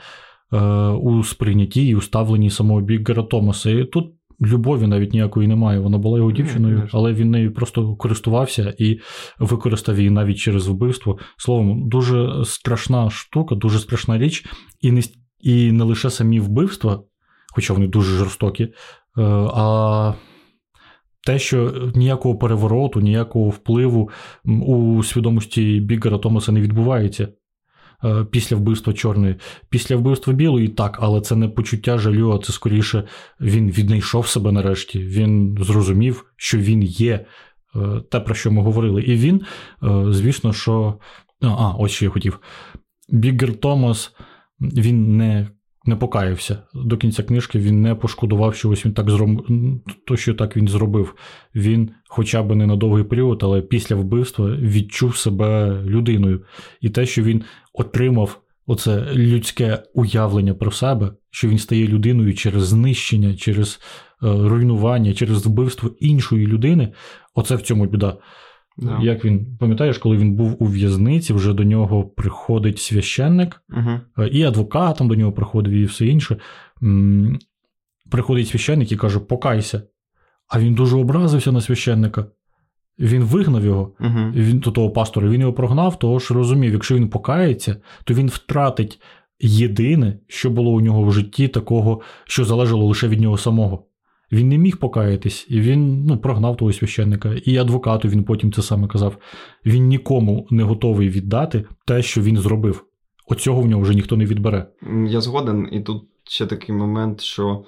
е, 0.53 0.59
у 0.89 1.25
сприйнятті 1.25 1.89
і 1.89 1.95
у 1.95 2.01
ставленні 2.01 2.51
самого 2.51 2.81
Біггера 2.81 3.23
Томаса. 3.23 3.71
І 3.71 3.85
тут 3.85 4.15
любові 4.41 4.87
навіть 4.87 5.13
ніякої 5.13 5.49
немає. 5.49 5.79
Вона 5.79 5.99
була 5.99 6.19
його 6.19 6.33
дівчиною, 6.33 6.89
але 6.93 7.13
він 7.13 7.31
нею 7.31 7.55
просто 7.55 7.97
користувався 7.97 8.75
і 8.79 9.01
використав 9.39 9.99
її 9.99 10.11
навіть 10.11 10.39
через 10.39 10.69
вбивство. 10.69 11.19
Словом, 11.37 11.89
дуже 11.89 12.45
страшна 12.45 13.11
штука, 13.11 13.55
дуже 13.55 13.79
страшна 13.79 14.19
річ, 14.19 14.47
і 14.81 14.93
не, 14.93 15.03
і 15.41 15.73
не 15.73 15.85
лише 15.85 16.11
самі 16.11 16.41
вбивства, 16.41 17.03
хоча 17.55 17.75
вони 17.75 17.87
дуже 17.87 18.17
жорстокі, 18.17 18.65
е, 18.65 18.73
а 19.55 20.15
те, 21.27 21.39
що 21.39 21.91
ніякого 21.95 22.39
перевороту, 22.39 23.01
ніякого 23.01 23.49
впливу 23.49 24.11
у 24.45 25.03
свідомості 25.03 25.81
Бігера 25.81 26.19
Томаса 26.19 26.53
не 26.53 26.61
відбувається. 26.61 27.29
е, 28.05 28.25
Після 28.31 28.57
вбивства 28.57 28.93
чорної, 28.93 29.35
після 29.71 29.97
вбивства 29.97 30.33
білої, 30.33 30.69
так, 30.69 30.99
але 31.01 31.21
це 31.21 31.37
не 31.37 31.49
почуття 31.49 31.99
жалю, 31.99 32.33
а 32.33 32.39
це 32.47 32.53
скоріше 32.53 33.05
він 33.41 33.71
віднайшов 33.71 34.27
себе 34.27 34.53
нарешті. 34.53 34.99
Він 34.99 35.59
зрозумів, 35.61 36.25
що 36.37 36.59
він 36.59 36.83
є 36.83 37.13
е, 37.77 38.01
те, 38.11 38.21
про 38.21 38.35
що 38.35 38.51
ми 38.53 38.63
говорили. 38.63 39.03
І 39.03 39.17
він, 39.17 39.41
е, 39.83 40.05
звісно, 40.13 40.53
що. 40.53 40.99
А, 41.43 41.71
ось 41.79 41.93
що 41.93 42.05
я 42.05 42.11
хотів. 42.11 42.41
Біггер 43.09 43.57
Томас 43.57 44.13
він 44.61 45.17
не, 45.17 45.49
не 45.88 45.96
покаявся 45.96 46.59
до 46.74 46.96
кінця 46.96 47.22
книжки, 47.22 47.59
він 47.59 47.83
не 47.83 47.94
пошкодував, 47.94 48.55
що 48.55 48.70
ось 48.70 48.87
він 48.87 48.92
так 48.92 49.11
зроб... 49.11 49.46
то, 50.07 50.16
що 50.16 50.35
так 50.35 50.57
він 50.57 50.68
зробив. 50.68 51.14
Він, 51.55 51.90
хоча 52.09 52.42
б 52.42 52.55
не 52.55 52.66
на 52.66 52.77
довгий 52.77 53.05
період, 53.05 53.40
але 53.42 53.62
після 53.62 53.96
вбивства 53.96 54.51
відчув 54.51 55.16
себе 55.16 55.81
людиною. 55.85 56.44
І 56.81 56.90
те, 56.90 57.07
що 57.07 57.22
він 57.22 57.42
отримав 57.72 58.40
оце 58.66 59.12
людське 59.14 59.83
уявлення 59.94 60.55
про 60.55 60.70
себе, 60.70 61.12
що 61.31 61.48
він 61.48 61.59
стає 61.59 61.88
людиною 61.88 62.35
через 62.35 62.66
знищення, 62.66 63.37
через 63.37 63.81
е, 64.22 64.27
руйнування, 64.27 65.14
через 65.14 65.46
вбивство 65.46 65.90
іншої 66.01 66.46
людини, 66.46 66.92
оце 67.35 67.57
в 67.57 67.62
цьому 67.62 67.87
біда. 67.87 68.16
Да. 68.79 68.99
Як 69.03 69.25
він 69.25 69.57
пам'ятаєш, 69.59 69.99
коли 69.99 70.17
він 70.17 70.33
був 70.35 70.57
у 70.62 70.67
в'язниці, 70.67 71.33
вже 71.33 71.53
до 71.53 71.64
нього 71.64 72.05
приходить 72.05 72.79
священник, 72.79 73.62
е, 74.19 74.29
і 74.29 74.43
адвокат 74.43 74.97
там 74.97 75.09
до 75.09 75.14
нього 75.14 75.33
приходив, 75.33 75.73
і 75.73 75.85
все 75.85 76.07
інше. 76.07 76.37
Приходить 78.11 78.49
священник 78.49 78.93
і 78.93 78.97
каже: 78.97 79.21
Покайся. 79.21 79.83
А 80.49 80.61
він 80.61 80.75
дуже 80.75 80.97
образився 80.97 81.53
на 81.53 81.61
священника. 81.61 82.27
Він 82.99 83.23
вигнав 83.23 83.64
його, 83.64 83.93
Угу. 84.01 84.31
він 84.35 84.59
до 84.59 84.71
того 84.71 84.91
пастора, 84.91 85.29
він 85.29 85.41
його 85.41 85.53
прогнав, 85.53 85.99
того 85.99 86.19
ж 86.19 86.35
розумів, 86.35 86.73
якщо 86.73 86.95
він 86.95 87.09
покається, 87.09 87.77
то 88.05 88.14
він 88.14 88.29
втратить 88.29 89.01
єдине, 89.41 90.19
що 90.27 90.51
було 90.51 90.71
у 90.71 90.81
нього 90.81 91.03
в 91.03 91.12
житті, 91.12 91.49
такого, 91.49 92.01
що 92.25 92.45
залежало 92.45 92.87
лише 92.87 93.09
від 93.09 93.21
нього 93.21 93.38
самого. 93.38 93.85
Він 94.33 94.49
не 94.49 94.59
міг 94.59 94.77
покаятись, 94.77 95.47
і 95.49 95.61
він 95.61 96.05
ну, 96.05 96.19
прогнав 96.19 96.57
того 96.57 96.73
священника. 96.73 97.35
І 97.45 97.57
адвокату 97.57 98.09
він 98.09 98.25
потім 98.25 98.53
це 98.53 98.62
саме 98.62 98.88
казав. 98.88 99.17
Він 99.67 99.87
нікому 99.87 100.47
не 100.51 100.62
готовий 100.62 101.09
віддати 101.09 101.64
те, 101.87 102.03
що 102.03 102.23
він 102.23 102.37
зробив. 102.37 102.85
Оцього 103.27 103.61
в 103.61 103.67
нього 103.67 103.83
вже 103.83 103.95
ніхто 103.95 104.17
не 104.17 104.25
відбере. 104.25 104.67
Я 105.07 105.21
згоден, 105.21 105.69
і 105.73 105.81
тут 105.81 106.03
ще 106.25 106.47
такий 106.47 106.75
момент, 106.75 107.21
що 107.21 107.64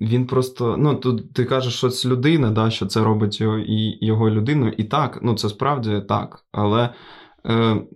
він 0.00 0.26
просто. 0.26 0.76
Ну, 0.76 0.94
тут 0.94 1.32
ти 1.32 1.44
кажеш, 1.44 1.74
що 1.74 1.88
це 1.88 2.08
людина, 2.08 2.50
да, 2.50 2.70
що 2.70 2.86
це 2.86 3.04
робить 3.04 3.40
його 3.40 3.58
і 3.58 4.06
його 4.06 4.30
людиною. 4.30 4.72
І 4.76 4.84
так, 4.84 5.18
ну 5.22 5.34
це 5.34 5.48
справді 5.48 6.02
так. 6.08 6.44
Але 6.52 6.94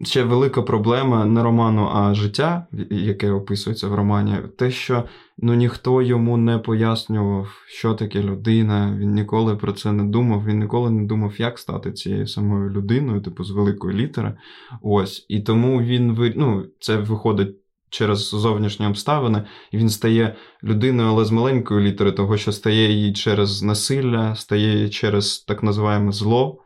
ще 0.03 0.23
велика 0.23 0.63
проблема 0.63 1.25
не 1.25 1.43
роману, 1.43 1.91
а 1.95 2.15
життя, 2.15 2.67
яке 2.91 3.31
описується 3.31 3.89
в 3.89 3.95
романі, 3.95 4.37
те, 4.59 4.71
що 4.71 5.05
ну, 5.39 5.55
ніхто 5.55 6.03
йому 6.03 6.37
не 6.37 6.59
пояснював, 6.59 7.49
що 7.69 7.95
таке 7.95 8.23
людина. 8.23 8.97
Він 8.99 9.15
ніколи 9.15 9.57
про 9.57 9.73
це 9.73 9.93
не 9.93 10.05
думав. 10.05 10.45
Він 10.45 10.59
ніколи 10.59 10.91
не 10.91 11.07
думав, 11.07 11.41
як 11.41 11.59
стати 11.59 11.93
цією 11.93 12.27
самою 12.27 12.71
людиною, 12.71 13.21
типу 13.21 13.45
з 13.45 13.51
великої 13.51 13.97
літери. 13.97 14.35
Ось. 14.83 15.27
І 15.29 15.41
тому 15.41 15.83
він 15.83 16.33
ну, 16.37 16.65
це 16.81 16.97
виходить 16.97 17.57
через 17.91 18.29
зовнішні 18.29 18.87
обставини, 18.87 19.43
і 19.73 19.77
він 19.77 19.89
стає 19.89 20.37
людиною, 20.65 21.09
але 21.09 21.25
з 21.25 21.31
маленької 21.31 21.87
літери, 21.87 22.13
того, 22.13 22.37
що 22.37 22.53
стає 22.53 22.93
її 22.93 23.13
через 23.13 23.63
насилля, 23.63 24.35
стає 24.35 24.75
її 24.75 24.91
через 24.91 25.39
так 25.39 25.63
називаємо 25.63 26.13
зло. 26.13 26.63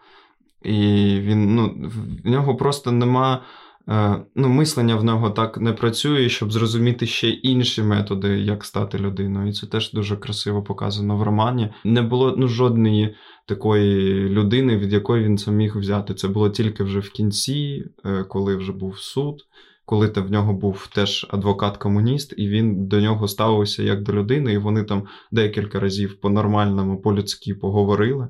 І 0.62 0.73
він, 1.20 1.55
ну, 1.55 1.75
в 2.25 2.31
нього 2.31 2.57
просто 2.57 2.92
нема 2.92 3.42
е, 3.88 4.23
ну, 4.35 4.49
мислення 4.49 4.96
в 4.96 5.05
нього 5.05 5.31
так 5.31 5.59
не 5.59 5.73
працює, 5.73 6.29
щоб 6.29 6.53
зрозуміти 6.53 7.07
ще 7.07 7.29
інші 7.29 7.83
методи, 7.83 8.29
як 8.29 8.64
стати 8.64 8.99
людиною. 8.99 9.49
І 9.49 9.53
це 9.53 9.66
теж 9.66 9.92
дуже 9.92 10.16
красиво 10.16 10.62
показано 10.62 11.16
в 11.16 11.23
романі. 11.23 11.68
Не 11.85 12.03
було 12.03 12.35
ну, 12.38 12.49
жодної 12.49 13.14
такої 13.46 14.29
людини, 14.29 14.77
від 14.77 14.93
якої 14.93 15.24
він 15.24 15.39
це 15.39 15.51
міг 15.51 15.76
взяти. 15.76 16.14
Це 16.14 16.28
було 16.28 16.51
тільки 16.51 16.84
вже 16.84 17.01
в 17.01 17.11
кінці, 17.11 17.84
е, 18.05 18.24
коли 18.24 18.57
вже 18.57 18.72
був 18.72 18.99
суд. 18.99 19.37
Коли 19.84 20.07
в 20.07 20.30
нього 20.30 20.53
був 20.53 20.87
теж 20.95 21.26
адвокат-комуніст, 21.30 22.34
і 22.37 22.49
він 22.49 22.87
до 22.87 23.01
нього 23.01 23.28
ставився 23.28 23.82
як 23.82 24.03
до 24.03 24.12
людини, 24.12 24.53
і 24.53 24.59
вони 24.59 24.84
там 24.84 25.07
декілька 25.32 25.80
разів 25.80 26.20
по-нормальному, 26.20 27.01
по-людськи 27.01 27.55
поговорили. 27.55 28.28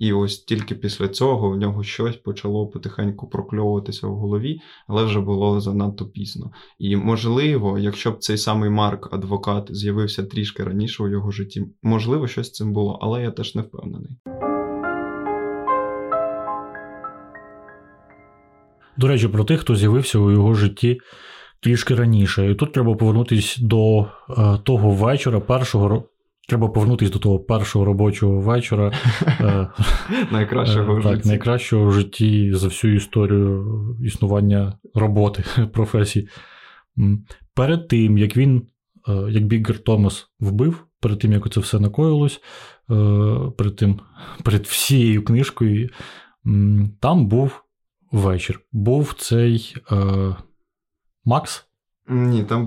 І 0.00 0.12
ось 0.12 0.38
тільки 0.38 0.74
після 0.74 1.08
цього 1.08 1.50
в 1.50 1.56
нього 1.56 1.82
щось 1.82 2.16
почало 2.16 2.66
потихеньку 2.66 3.28
прокльовуватися 3.28 4.06
в 4.06 4.14
голові, 4.14 4.60
але 4.86 5.04
вже 5.04 5.20
було 5.20 5.60
занадто 5.60 6.06
пізно. 6.06 6.50
І 6.78 6.96
можливо, 6.96 7.78
якщо 7.78 8.10
б 8.10 8.18
цей 8.18 8.38
самий 8.38 8.70
Марк, 8.70 9.14
адвокат, 9.14 9.68
з'явився 9.70 10.22
трішки 10.22 10.64
раніше 10.64 11.02
у 11.02 11.08
його 11.08 11.30
житті, 11.30 11.66
можливо, 11.82 12.28
щось 12.28 12.46
з 12.46 12.52
цим 12.52 12.72
було, 12.72 12.98
але 13.02 13.22
я 13.22 13.30
теж 13.30 13.54
не 13.54 13.62
впевнений. 13.62 14.16
До 18.96 19.08
речі, 19.08 19.28
про 19.28 19.44
тих, 19.44 19.60
хто 19.60 19.76
з'явився 19.76 20.18
у 20.18 20.30
його 20.30 20.54
житті 20.54 21.00
трішки 21.60 21.94
раніше. 21.94 22.50
І 22.50 22.54
тут 22.54 22.72
треба 22.72 22.94
повернутися 22.94 23.58
до 23.62 24.00
е, 24.00 24.58
того 24.64 24.90
вечора, 24.90 25.40
першого 25.40 26.04
Треба 26.48 26.68
повернутися 26.68 27.12
до 27.12 27.18
того 27.18 27.38
першого 27.38 27.84
робочого 27.84 28.40
вечора. 28.40 28.92
Е, 29.40 29.68
найкращого 30.32 30.94
в 30.94 31.02
так, 31.02 31.12
житті. 31.16 31.28
найкращого 31.28 31.86
в 31.86 31.92
житті 31.92 32.52
за 32.54 32.68
всю 32.68 32.94
історію 32.94 33.96
існування 34.04 34.78
роботи 34.94 35.44
професії. 35.72 36.28
Перед 37.54 37.88
тим, 37.88 38.18
як 38.18 38.36
він, 38.36 38.66
е, 39.08 39.12
як 39.30 39.44
Біггер 39.44 39.78
Томас 39.78 40.26
вбив, 40.40 40.86
перед 41.00 41.18
тим, 41.18 41.32
як 41.32 41.52
це 41.52 41.60
все 41.60 41.80
накоїлось, 41.80 42.40
е, 42.90 42.94
перед 43.58 43.76
тим, 43.76 44.00
перед 44.44 44.66
всією 44.66 45.24
книжкою, 45.24 45.88
там 47.00 47.26
був 47.26 47.64
вечір. 48.12 48.60
Був 48.72 49.14
цей 49.18 49.76
Макс. 51.24 51.69
Ні, 52.12 52.42
там 52.42 52.66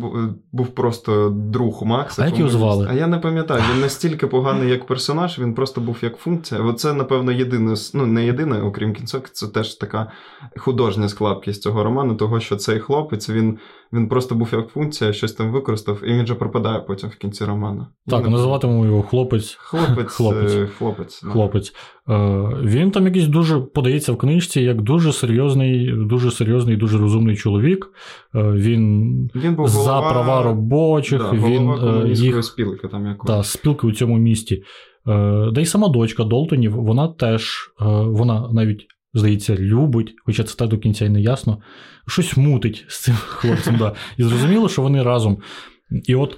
був, 0.52 0.68
е, 0.68 0.72
просто 0.74 1.30
друг 1.30 1.84
Макса. 1.84 2.24
А 2.24 2.26
як 2.26 2.38
його 2.38 2.52
звали? 2.52 2.88
А 2.90 2.94
я 2.94 3.08
не 3.08 3.18
пам'ятаю. 3.18 3.64
Він 3.74 3.82
настільки 3.82 4.28
поганий 4.28 4.70
як 4.70 4.88
персонаж, 4.88 5.40
він 5.40 5.54
просто 5.54 5.82
був 5.82 5.98
як 6.02 6.18
функція. 6.18 6.62
Оце, 6.62 6.94
напевно, 6.94 7.32
єдине, 7.32 7.76
ну 7.94 8.06
не 8.06 8.26
єдине, 8.26 8.62
окрім 8.62 8.94
кінцок, 8.94 9.30
це 9.30 9.48
теж 9.48 9.76
така 9.76 10.12
художня 10.58 11.10
складкість 11.10 11.62
цього 11.62 11.84
роману, 11.84 12.16
того, 12.16 12.40
що 12.40 12.56
цей 12.56 12.80
хлопець 12.80 13.30
він 13.30 13.58
він 13.94 14.08
просто 14.08 14.36
був 14.36 14.50
як 14.54 14.68
функція, 14.70 15.14
щось 15.14 15.34
там 15.34 15.52
використав, 15.52 16.02
і 16.04 16.14
він 16.14 16.28
же 16.28 16.36
пропадає 16.36 16.80
потім 16.80 17.10
в 17.10 17.16
кінці 17.16 17.46
роману. 17.46 17.88
Так, 18.08 18.30
називатимемо 18.30 18.86
його 18.86 19.02
хлопець. 19.02 19.56
Хлопець. 19.60 20.12
Хлопець. 20.12 20.54
Е, 20.56 20.68
хлопець. 20.78 21.24
хлопець. 21.24 21.74
Е, 22.10 22.14
Він 22.64 22.92
там 22.92 23.06
якийсь 23.06 23.28
дуже 23.28 23.60
подається 23.60 24.12
в 24.14 24.18
книжці 24.18 24.62
як 24.62 24.82
дуже 24.82 25.14
серйозний, 25.14 25.92
дуже 25.92 26.32
серйозний, 26.32 26.78
дуже 26.78 26.98
розумний 26.98 27.36
чоловік. 27.36 27.90
Е, 28.36 28.44
Він 28.52 29.14
він 29.36 29.56
був 29.56 29.68
за 29.68 30.02
права 30.02 30.44
робочих. 30.44 31.20
Да, 31.22 31.32
він 31.32 31.68
голова 31.68 32.08
їх, 32.08 32.44
спілки 32.44 32.88
там 32.88 33.06
якось. 33.06 33.28
Та, 33.28 33.44
спілки 33.44 33.88
у 33.88 33.92
цьому 33.92 34.18
місті. 34.18 34.64
Е, 35.08 35.50
Да 35.52 35.62
й 35.62 35.66
сама 35.66 35.88
дочка 35.88 36.24
Долтонів, 36.24 36.76
вона 36.76 37.08
теж, 37.08 37.72
е, 37.82 37.86
вона 37.88 38.50
навіть 38.54 38.88
здається, 39.14 39.56
любить, 39.56 40.16
хоча 40.26 40.44
це 40.44 40.56
так 40.56 40.70
до 40.70 40.78
кінця 40.78 41.06
й 41.06 41.10
не 41.10 41.22
ясно, 41.22 41.62
щось 42.08 42.38
мутить 42.38 42.86
з 42.88 43.02
цим 43.02 43.16
хлопцем. 43.28 43.78
да. 43.78 43.96
І 44.18 44.24
зрозуміло, 44.24 44.70
що 44.70 44.82
вони 44.82 45.04
разом. 45.04 45.38
І 46.06 46.16
от 46.16 46.38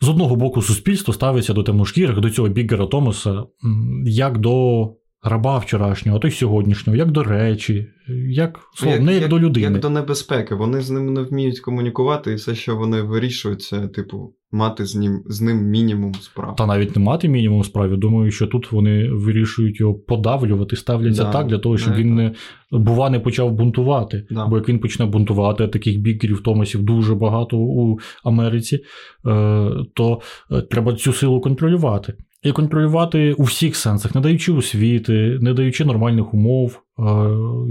з 0.00 0.08
одного 0.08 0.36
боку, 0.36 0.62
суспільство 0.62 1.14
ставиться 1.14 1.52
до 1.52 1.62
темношкірих, 1.62 2.20
до 2.20 2.30
цього 2.30 2.48
Біггера 2.48 2.86
Томаса, 2.86 3.42
як 4.04 4.38
до 4.38 4.86
раба 5.22 5.58
вчорашнього, 5.58 6.18
а 6.18 6.20
то 6.20 6.28
й 6.28 6.30
сьогоднішнього, 6.30 6.96
як 6.96 7.10
до 7.10 7.22
речі, 7.22 7.86
як 8.28 8.60
словом, 8.74 8.98
як, 8.98 9.06
не 9.06 9.12
як, 9.12 9.22
як 9.22 9.30
до 9.30 9.38
людини. 9.38 9.72
Як 9.72 9.80
до 9.80 9.90
небезпеки. 9.90 10.54
Вони 10.54 10.80
з 10.80 10.90
ним 10.90 11.14
не 11.14 11.22
вміють 11.22 11.60
комунікувати, 11.60 12.32
і 12.32 12.34
все, 12.34 12.54
що 12.54 12.76
вони 12.76 13.02
вирішують, 13.02 13.62
це, 13.62 13.88
типу, 13.88 14.34
мати 14.54 14.86
з 14.86 14.96
ним 14.96 15.22
з 15.26 15.40
ним 15.40 15.56
мінімум 15.56 16.14
справ. 16.14 16.56
Та 16.56 16.66
навіть 16.66 16.96
не 16.96 17.02
мати 17.02 17.28
мінімум 17.28 17.64
справ. 17.64 17.96
Думаю, 17.96 18.30
що 18.30 18.46
тут 18.46 18.72
вони 18.72 19.08
вирішують 19.08 19.80
його 19.80 19.94
подавлювати, 19.94 20.76
ставляться 20.76 21.24
да, 21.24 21.32
так 21.32 21.46
для 21.46 21.58
того, 21.58 21.78
щоб 21.78 21.92
не, 21.92 21.98
він 21.98 22.14
не 22.14 22.32
бува 22.70 23.10
не 23.10 23.20
почав 23.20 23.52
бунтувати. 23.52 24.26
Да. 24.30 24.46
Бо 24.46 24.56
як 24.56 24.68
він 24.68 24.78
почне 24.78 25.06
бунтувати, 25.06 25.64
а 25.64 25.68
таких 25.68 26.00
бікерів 26.00 26.42
Томасів 26.42 26.82
дуже 26.82 27.14
багато 27.14 27.58
у 27.58 27.98
Америці, 28.24 28.76
е, 28.76 28.80
то 29.94 30.20
е, 30.50 30.60
треба 30.60 30.92
цю 30.92 31.12
силу 31.12 31.40
контролювати 31.40 32.14
і 32.44 32.52
контролювати 32.52 33.32
у 33.32 33.42
всіх 33.42 33.76
сенсах, 33.76 34.14
не 34.14 34.20
даючи 34.20 34.52
освіти, 34.52 35.38
не 35.40 35.54
даючи 35.54 35.84
нормальних 35.84 36.34
умов, 36.34 36.82
е, 36.98 37.02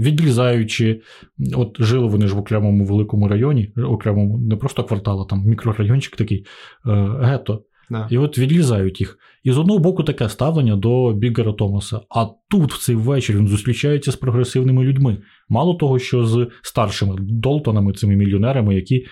відрізаючи. 0.02 1.00
От 1.54 1.76
жили 1.80 2.06
вони 2.06 2.26
ж 2.26 2.34
в 2.34 2.38
окремому 2.38 2.84
великому 2.84 3.28
районі, 3.28 3.72
окремому 3.76 4.38
не 4.38 4.56
просто 4.56 4.84
квартал, 4.84 5.22
а 5.22 5.24
там 5.24 5.44
мікрорайончик 5.46 6.16
такий 6.16 6.46
е, 6.86 7.18
гетто. 7.20 7.62
Да. 7.90 8.08
І 8.10 8.18
от 8.18 8.38
відрізають 8.38 9.00
їх. 9.00 9.18
І 9.44 9.52
з 9.52 9.58
одного 9.58 9.78
боку 9.78 10.02
таке 10.02 10.28
ставлення 10.28 10.76
до 10.76 11.12
Бігера 11.12 11.52
Томаса. 11.52 12.00
А 12.10 12.26
тут, 12.50 12.72
в 12.72 12.84
цей 12.84 12.96
вечір, 12.96 13.36
він 13.36 13.48
зустрічається 13.48 14.12
з 14.12 14.16
прогресивними 14.16 14.84
людьми. 14.84 15.18
Мало 15.48 15.74
того, 15.74 15.98
що 15.98 16.24
з 16.24 16.48
старшими 16.62 17.16
Долтонами, 17.20 17.92
цими 17.92 18.16
мільйонерами, 18.16 18.74
які 18.74 19.06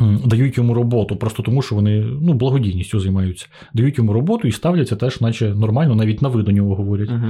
дають 0.00 0.56
йому 0.56 0.74
роботу, 0.74 1.16
просто 1.16 1.42
тому, 1.42 1.62
що 1.62 1.74
вони 1.74 2.00
ну, 2.00 2.32
благодійністю 2.32 3.00
займаються. 3.00 3.46
Дають 3.74 3.98
йому 3.98 4.12
роботу 4.12 4.48
і 4.48 4.52
ставляться 4.52 4.96
теж, 4.96 5.20
наче 5.20 5.54
нормально, 5.54 5.94
навіть 5.94 6.22
на 6.22 6.28
ви 6.28 6.42
до 6.42 6.52
нього 6.52 6.74
говорять. 6.74 7.10
Угу. 7.10 7.26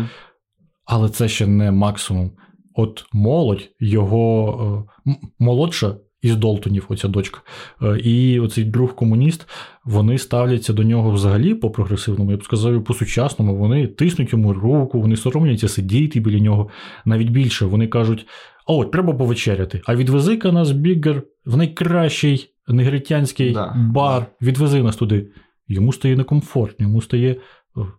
Але 0.85 1.09
це 1.09 1.29
ще 1.29 1.47
не 1.47 1.71
максимум. 1.71 2.31
От 2.75 3.05
молодь, 3.13 3.69
його 3.81 4.87
е, 5.07 5.15
молодша 5.39 5.95
із 6.23 6.37
Долтонів, 6.37 6.87
оця 6.89 7.09
дочка, 7.09 7.41
е, 7.83 7.99
і 7.99 8.41
оцей 8.41 8.65
друг 8.65 8.95
комуніст, 8.95 9.49
вони 9.85 10.19
ставляться 10.19 10.73
до 10.73 10.83
нього 10.83 11.11
взагалі 11.11 11.55
по 11.55 11.71
прогресивному, 11.71 12.31
я 12.31 12.37
б 12.37 12.45
сказав, 12.45 12.85
по 12.85 12.95
сучасному. 12.95 13.57
Вони 13.57 13.87
тиснуть 13.87 14.33
йому 14.33 14.53
руку, 14.53 15.01
вони 15.01 15.17
соромляться 15.17 15.69
сидіти 15.69 16.21
біля 16.21 16.39
нього. 16.39 16.69
Навіть 17.05 17.31
більше 17.31 17.67
вони 17.67 17.87
кажуть: 17.87 18.27
о, 18.67 18.85
треба 18.85 19.15
повечеряти. 19.15 19.81
А 19.87 19.95
відвези-ка 19.95 20.53
нас 20.53 20.71
бігер 20.73 21.23
в 21.45 21.57
найкращий 21.57 22.50
негритянський 22.69 23.53
да. 23.53 23.75
бар, 23.77 24.27
відвези 24.43 24.83
нас 24.83 24.97
туди. 24.97 25.33
Йому 25.69 25.93
стає 25.93 26.17
некомфортно, 26.17 26.87
йому 26.87 27.03
стає 27.03 27.37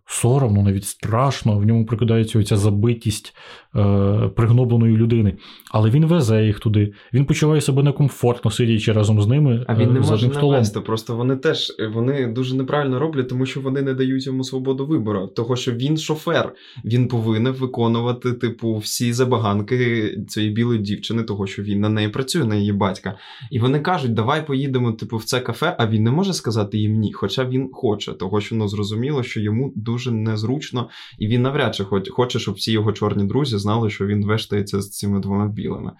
соромно, 0.06 0.62
навіть 0.62 0.84
страшно, 0.84 1.58
в 1.58 1.66
ньому 1.66 1.86
прикидається 1.86 2.38
оця 2.38 2.56
забитість 2.56 3.36
е, 3.76 4.30
пригнобленої 4.36 4.96
людини. 4.96 5.36
Але 5.70 5.90
він 5.90 6.06
везе 6.06 6.44
їх 6.44 6.58
туди, 6.58 6.92
він 7.12 7.24
почуває 7.24 7.60
себе 7.60 7.82
некомфортно, 7.82 8.50
сидячи 8.50 8.92
разом 8.92 9.22
з 9.22 9.26
ними. 9.26 9.64
А 9.68 9.74
він 9.74 9.92
не 9.92 10.00
е, 10.00 10.02
може 10.02 10.28
навести. 10.28 10.80
Просто 10.80 11.16
вони 11.16 11.36
теж 11.36 11.72
вони 11.94 12.26
дуже 12.26 12.56
неправильно 12.56 12.98
роблять, 12.98 13.28
тому 13.28 13.46
що 13.46 13.60
вони 13.60 13.82
не 13.82 13.94
дають 13.94 14.26
йому 14.26 14.44
свободу 14.44 14.86
вибору. 14.86 15.26
Того, 15.26 15.56
що 15.56 15.72
він 15.72 15.96
шофер, 15.96 16.54
він 16.84 17.08
повинен 17.08 17.52
виконувати, 17.52 18.32
типу, 18.32 18.76
всі 18.76 19.12
забаганки 19.12 20.08
цієї 20.28 20.52
білої 20.52 20.80
дівчини, 20.80 21.22
того, 21.22 21.46
що 21.46 21.62
він 21.62 21.80
на 21.80 21.88
неї 21.88 22.08
працює, 22.08 22.44
на 22.44 22.54
її 22.54 22.72
батька. 22.72 23.18
І 23.50 23.58
вони 23.58 23.80
кажуть, 23.80 24.14
давай 24.14 24.46
поїдемо, 24.46 24.92
типу, 24.92 25.16
в 25.16 25.24
це 25.24 25.40
кафе, 25.40 25.76
а 25.78 25.86
він 25.86 26.02
не 26.02 26.10
може 26.10 26.32
сказати 26.32 26.78
їм 26.78 26.92
ні. 26.98 27.12
Хоча 27.12 27.44
він 27.44 27.68
хоче, 27.72 28.12
того, 28.12 28.40
що 28.40 28.56
ну, 28.56 28.68
зрозуміло, 28.68 29.22
що 29.22 29.40
йому 29.40 29.61
йому 29.62 29.72
дуже 29.76 30.12
незручно, 30.12 30.88
і 31.18 31.26
він 31.26 31.42
навряд 31.42 31.74
чи 31.74 31.84
хоче, 32.10 32.38
щоб 32.38 32.54
всі 32.54 32.72
його 32.72 32.92
чорні 32.92 33.24
друзі 33.24 33.58
знали, 33.58 33.90
що 33.90 34.06
він 34.06 34.26
вештається 34.26 34.80
з 34.80 34.90
цими 34.90 35.20
двома 35.20 35.48
білими. 35.48 35.92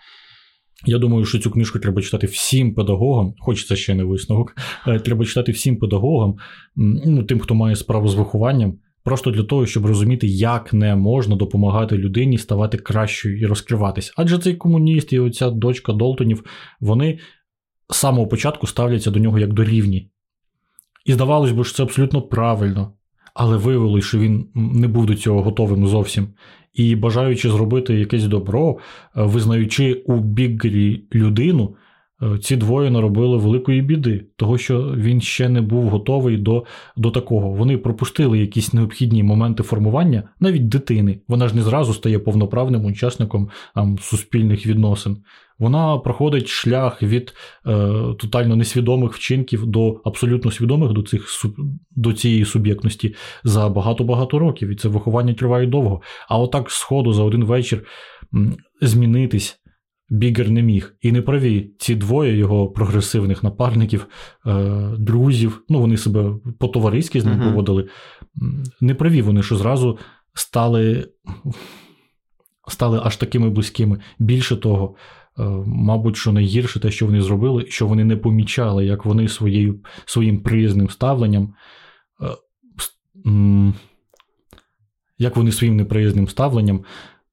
Я 0.86 0.98
думаю, 0.98 1.24
що 1.24 1.38
цю 1.38 1.50
книжку 1.50 1.78
треба 1.78 2.02
читати 2.02 2.26
всім 2.26 2.74
педагогам, 2.74 3.34
хоч 3.38 3.66
це 3.66 3.76
ще 3.76 3.94
не 3.94 4.04
висновок. 4.04 4.56
Е, 4.86 4.98
треба 4.98 5.24
читати 5.24 5.52
всім 5.52 5.76
педагогам, 5.76 6.36
ну, 6.76 7.22
тим, 7.22 7.40
хто 7.40 7.54
має 7.54 7.76
справу 7.76 8.08
з 8.08 8.14
вихованням, 8.14 8.78
просто 9.04 9.30
для 9.30 9.42
того, 9.42 9.66
щоб 9.66 9.86
розуміти, 9.86 10.26
як 10.26 10.72
не 10.72 10.96
можна 10.96 11.36
допомагати 11.36 11.98
людині 11.98 12.38
ставати 12.38 12.78
кращою 12.78 13.40
і 13.40 13.46
розкриватись. 13.46 14.12
Адже 14.16 14.38
цей 14.38 14.54
комуніст 14.54 15.12
і 15.12 15.18
оця 15.18 15.50
дочка 15.50 15.92
Долтонів, 15.92 16.44
вони 16.80 17.18
з 17.90 17.96
самого 17.96 18.26
початку 18.26 18.66
ставляться 18.66 19.10
до 19.10 19.18
нього 19.18 19.38
як 19.38 19.52
до 19.52 19.64
рівні. 19.64 20.10
І 21.04 21.12
здавалось 21.12 21.52
би, 21.52 21.64
що 21.64 21.74
це 21.74 21.82
абсолютно 21.82 22.22
правильно 22.22 22.92
але 23.34 23.56
виявилось, 23.56 24.04
що 24.04 24.18
він 24.18 24.46
не 24.54 24.88
був 24.88 25.06
до 25.06 25.14
цього 25.14 25.42
готовим 25.42 25.86
зовсім. 25.86 26.26
І 26.74 26.96
бажаючи 26.96 27.50
зробити 27.50 27.94
якесь 27.94 28.26
добро, 28.26 28.76
е, 29.16 29.22
визнаючи 29.22 29.94
у 29.94 30.20
Біггері 30.20 31.04
людину, 31.14 31.74
е, 32.22 32.38
ці 32.38 32.56
двоє 32.56 32.90
наробили 32.90 33.36
великої 33.36 33.82
біди, 33.82 34.24
того 34.36 34.58
що 34.58 34.94
він 34.96 35.20
ще 35.20 35.48
не 35.48 35.60
був 35.60 35.88
готовий 35.88 36.36
до 36.36 36.64
до 36.96 37.10
такого. 37.10 37.50
Вони 37.50 37.78
пропустили 37.78 38.38
якісь 38.38 38.72
необхідні 38.72 39.22
моменти 39.22 39.62
формування, 39.62 40.22
навіть 40.40 40.68
дитини. 40.68 41.18
Вона 41.28 41.48
ж 41.48 41.56
не 41.56 41.62
зразу 41.62 41.94
стає 41.94 42.18
повноправним 42.18 42.84
учасником 42.84 43.50
там, 43.74 43.98
суспільних 43.98 44.66
відносин. 44.66 45.16
Вона 45.62 45.98
проходить 45.98 46.48
шлях 46.48 47.02
від 47.02 47.34
е, 47.66 47.72
тотально 48.18 48.56
несвідомих 48.56 49.12
вчинків 49.12 49.66
до 49.66 50.00
абсолютно 50.04 50.50
свідомих 50.50 50.92
до 50.92 51.02
цих 51.02 51.28
до 51.90 52.12
цієї 52.12 52.44
суб'єктності 52.44 53.14
за 53.44 53.68
багато-багато 53.68 54.38
років. 54.38 54.68
І 54.68 54.76
це 54.76 54.88
виховання 54.88 55.34
триває 55.34 55.66
довго. 55.66 56.02
А 56.28 56.38
отак 56.38 56.70
з 56.70 56.82
ходу 56.82 57.12
за 57.12 57.22
один 57.22 57.44
вечір 57.44 57.84
змінитись. 58.80 59.58
Бігер 60.10 60.50
не 60.50 60.62
міг. 60.62 60.94
І 61.00 61.12
не 61.12 61.22
праві 61.22 61.70
ці 61.78 61.94
двоє 61.94 62.36
його 62.36 62.68
прогресивних 62.68 63.42
напарників, 63.42 64.06
е, 64.46 64.52
друзів, 64.98 65.62
ну 65.68 65.80
вони 65.80 65.96
себе 65.96 66.34
по-товариськи 66.58 67.20
з 67.20 67.24
ним 67.24 67.40
uh-huh. 67.40 67.44
поводили. 67.44 67.88
Не 68.80 68.94
праві 68.94 69.22
вони, 69.22 69.42
що 69.42 69.56
зразу 69.56 69.98
стали 70.34 71.08
стали 72.68 73.00
аж 73.04 73.16
такими 73.16 73.50
близькими. 73.50 73.98
Більше 74.18 74.56
того, 74.56 74.94
мабуть, 75.66 76.16
що 76.16 76.32
найгірше 76.32 76.80
те, 76.80 76.90
що 76.90 77.06
вони 77.06 77.22
зробили, 77.22 77.66
що 77.68 77.86
вони 77.86 78.04
не 78.04 78.16
помічали, 78.16 78.86
як 78.86 79.04
вони 79.04 79.28
своєю, 79.28 79.80
своїм 80.04 80.42
приязним 80.42 80.90
ставленням. 80.90 81.54
Е, 82.22 83.72
як 85.18 85.36
вони 85.36 85.52
своїм 85.52 85.76
неприязним 85.76 86.28
ставленням 86.28 86.84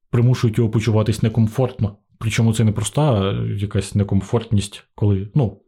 примушують 0.09 0.57
його 0.57 0.69
почуватись 0.69 1.23
некомфортно. 1.23 1.97
Причому 2.19 2.53
це 2.53 2.63
не 2.63 2.71
проста 2.71 3.33
якась 3.57 3.95
некомфортність, 3.95 4.83
коли 4.95 5.29
ну, 5.35 5.61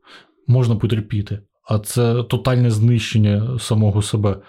можна 0.47 0.75
потерпіти, 0.75 1.39
а 1.69 1.79
це 1.79 2.23
тотальне 2.23 2.71
знищення 2.71 3.59
самого 3.59 4.01
себе. 4.01 4.41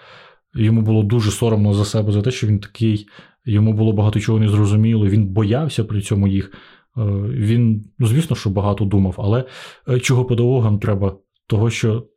Йому 0.55 0.81
було 0.81 1.03
дуже 1.03 1.31
соромно 1.31 1.73
за 1.73 1.85
себе, 1.85 2.11
за 2.11 2.21
те, 2.21 2.31
що 2.31 2.47
він 2.47 2.59
такий, 2.59 3.07
йому 3.45 3.73
було 3.73 3.93
багато 3.93 4.19
чого 4.19 4.39
не 4.39 4.49
зрозуміло, 4.49 5.07
він 5.07 5.25
боявся 5.25 5.83
при 5.83 6.01
цьому 6.01 6.27
їх. 6.27 6.53
Е, 6.97 7.01
він, 7.29 7.85
ну, 7.99 8.07
звісно, 8.07 8.35
що 8.35 8.49
багато 8.49 8.85
думав, 8.85 9.15
але 9.17 9.45
е, 9.89 9.99
чого 9.99 10.25
педагогам 10.25 10.79
треба? 10.79 11.17
Того, 11.47 11.69
що 11.69 12.07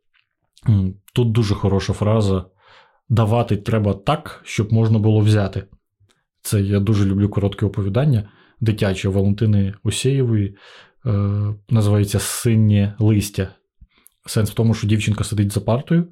тут 1.13 1.31
дуже 1.31 1.55
хороша 1.55 1.93
фраза: 1.93 2.45
давати 3.09 3.57
треба 3.57 3.93
так, 3.93 4.41
щоб 4.43 4.73
можна 4.73 4.99
було 4.99 5.19
взяти. 5.19 5.63
Це 6.41 6.61
я 6.61 6.79
дуже 6.79 7.05
люблю 7.05 7.29
коротке 7.29 7.65
оповідання 7.65 8.29
дитячої 8.59 9.13
Валентини 9.13 9.73
Осєєвої. 9.83 10.55
Е, 11.05 11.53
називається 11.69 12.19
Синє 12.19 12.95
листя. 12.99 13.47
Сенс 14.25 14.51
в 14.51 14.53
тому, 14.53 14.73
що 14.73 14.87
дівчинка 14.87 15.23
сидить 15.23 15.51
за 15.51 15.61
партою, 15.61 16.07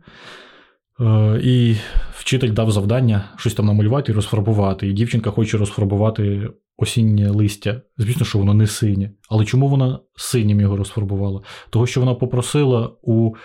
і 1.43 1.76
вчитель 2.12 2.52
дав 2.52 2.72
завдання 2.72 3.24
щось 3.38 3.54
там 3.54 3.66
намалювати 3.66 4.12
і 4.12 4.16
розфарбувати. 4.16 4.88
І 4.88 4.93
дівчинка 4.93 5.32
хоче 5.32 5.58
розфарбувати 5.58 6.50
осіннє 6.78 7.30
листя. 7.30 7.82
Звісно, 7.98 8.26
що 8.26 8.39
воно 8.39 8.54
не 8.54 8.68
синє. 8.68 9.12
Але 9.30 9.46
чому 9.46 9.68
вона 9.68 10.00
синім 10.16 10.62
його 10.62 10.78
розфарбувала? 10.78 11.41
Того, 11.70 11.88
що 11.88 12.00
вона 12.00 12.14
попросила 12.14 12.91
у 13.02 13.36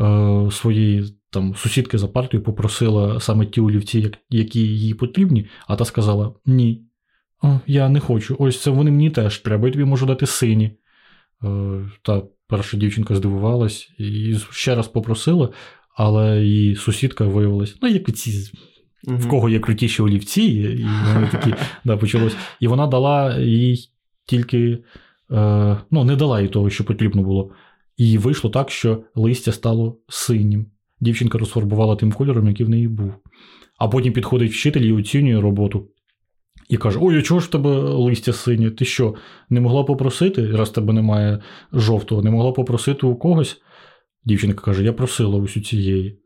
е, 0.00 0.48
своєї 0.50 1.04
там 1.30 1.54
сусідки 1.54 1.98
за 1.98 2.08
партою, 2.08 2.42
попросила 2.42 3.20
саме 3.20 3.46
ті 3.46 3.60
олівці, 3.60 4.10
які 4.30 4.60
їй 4.60 4.94
потрібні, 4.94 5.46
а 5.66 5.76
та 5.76 5.84
сказала: 5.84 6.32
ні. 6.46 6.84
Я 7.66 7.88
не 7.88 8.00
хочу. 8.00 8.36
Ось 8.38 8.62
це 8.62 8.70
вони 8.70 8.90
мені 8.90 9.10
теж 9.10 9.38
треба, 9.38 9.66
я 9.66 9.72
тобі 9.72 9.84
можу 9.84 10.06
дати 10.06 10.26
сині. 10.26 10.76
Е, 11.44 11.90
та 12.02 12.22
перша 12.46 12.76
дівчинка 12.76 13.14
здивувалась 13.14 13.90
і 13.98 14.36
ще 14.50 14.74
раз 14.74 14.88
попросила, 14.88 15.48
але 15.94 16.44
її 16.44 16.76
сусідка 16.76 17.24
виявилась, 17.24 17.76
ну, 17.82 17.88
як 17.88 18.12
ці. 18.12 18.50
Угу. 19.06 19.16
В 19.16 19.28
кого 19.28 19.48
є 19.48 19.58
крутіші 19.58 20.02
олівці, 20.02 20.42
і 20.42 20.86
вони 21.14 21.28
такі 21.28 21.54
да, 21.84 21.96
почалось. 21.96 22.36
І 22.60 22.68
вона 22.68 22.86
дала 22.86 23.38
їй 23.38 23.88
тільки, 24.26 24.78
е, 25.30 25.76
ну, 25.90 26.04
не 26.04 26.16
дала 26.16 26.40
їй 26.40 26.48
того, 26.48 26.70
що 26.70 26.84
потрібно 26.84 27.22
було. 27.22 27.50
І 27.96 28.18
вийшло 28.18 28.50
так, 28.50 28.70
що 28.70 29.04
листя 29.14 29.52
стало 29.52 29.98
синім. 30.08 30.66
Дівчинка 31.00 31.38
розфарбувала 31.38 31.96
тим 31.96 32.12
кольором, 32.12 32.48
який 32.48 32.66
в 32.66 32.68
неї 32.68 32.88
був. 32.88 33.12
А 33.78 33.88
потім 33.88 34.12
підходить 34.12 34.52
вчитель 34.52 34.80
і 34.80 34.92
оцінює 34.92 35.40
роботу. 35.40 35.88
І 36.68 36.76
каже: 36.76 36.98
Ой, 37.02 37.18
а 37.18 37.22
чого 37.22 37.40
ж 37.40 37.46
в 37.46 37.50
тебе 37.50 37.70
листя 37.80 38.32
синє? 38.32 38.70
Ти 38.70 38.84
що, 38.84 39.14
не 39.50 39.60
могла 39.60 39.84
попросити, 39.84 40.46
раз 40.50 40.70
тебе 40.70 40.92
немає 40.92 41.42
жовтого, 41.72 42.22
не 42.22 42.30
могла 42.30 42.52
попросити 42.52 43.06
у 43.06 43.16
когось? 43.16 43.60
Дівчинка 44.24 44.64
каже: 44.64 44.84
Я 44.84 44.92
просила 44.92 45.38
ось 45.38 45.56
у 45.56 45.60
цієї. 45.60 46.20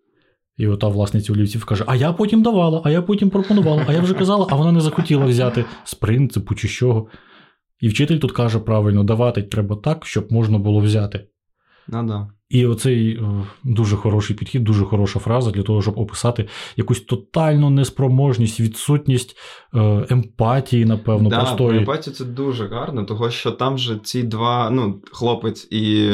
І 0.56 0.66
ота 0.66 0.88
власниця 0.88 1.32
олівців 1.32 1.64
каже: 1.64 1.84
А 1.86 1.96
я 1.96 2.12
потім 2.12 2.42
давала, 2.42 2.82
а 2.84 2.90
я 2.90 3.02
потім 3.02 3.30
пропонувала, 3.30 3.84
а 3.88 3.92
я 3.92 4.00
вже 4.00 4.14
казала, 4.14 4.46
а 4.50 4.56
вона 4.56 4.72
не 4.72 4.80
захотіла 4.80 5.26
взяти 5.26 5.64
з 5.84 5.94
принципу 5.94 6.54
чи 6.54 6.68
чого. 6.68 7.08
І 7.80 7.88
вчитель 7.88 8.18
тут 8.18 8.32
каже 8.32 8.58
правильно: 8.58 9.04
давати 9.04 9.42
треба 9.42 9.76
так, 9.76 10.06
щоб 10.06 10.32
можна 10.32 10.58
було 10.58 10.80
взяти. 10.80 11.28
Ну, 11.88 12.06
да. 12.06 12.28
І 12.50 12.66
оцей 12.66 13.10
е, 13.10 13.46
дуже 13.64 13.96
хороший 13.96 14.36
підхід, 14.36 14.64
дуже 14.64 14.84
хороша 14.84 15.18
фраза 15.18 15.50
для 15.50 15.62
того, 15.62 15.82
щоб 15.82 15.98
описати 15.98 16.48
якусь 16.76 17.00
тотальну 17.00 17.70
неспроможність, 17.70 18.60
відсутність 18.60 19.36
е, 19.74 20.06
емпатії, 20.10 20.84
напевно, 20.84 21.28
да, 21.28 21.36
простої. 21.36 21.78
Емпатія 21.78 22.16
це 22.16 22.24
дуже 22.24 22.66
гарно, 22.66 23.04
того 23.04 23.30
що 23.30 23.50
там 23.50 23.78
же 23.78 23.98
ці 24.02 24.22
два, 24.22 24.70
ну, 24.70 25.02
хлопець 25.12 25.68
і 25.70 26.10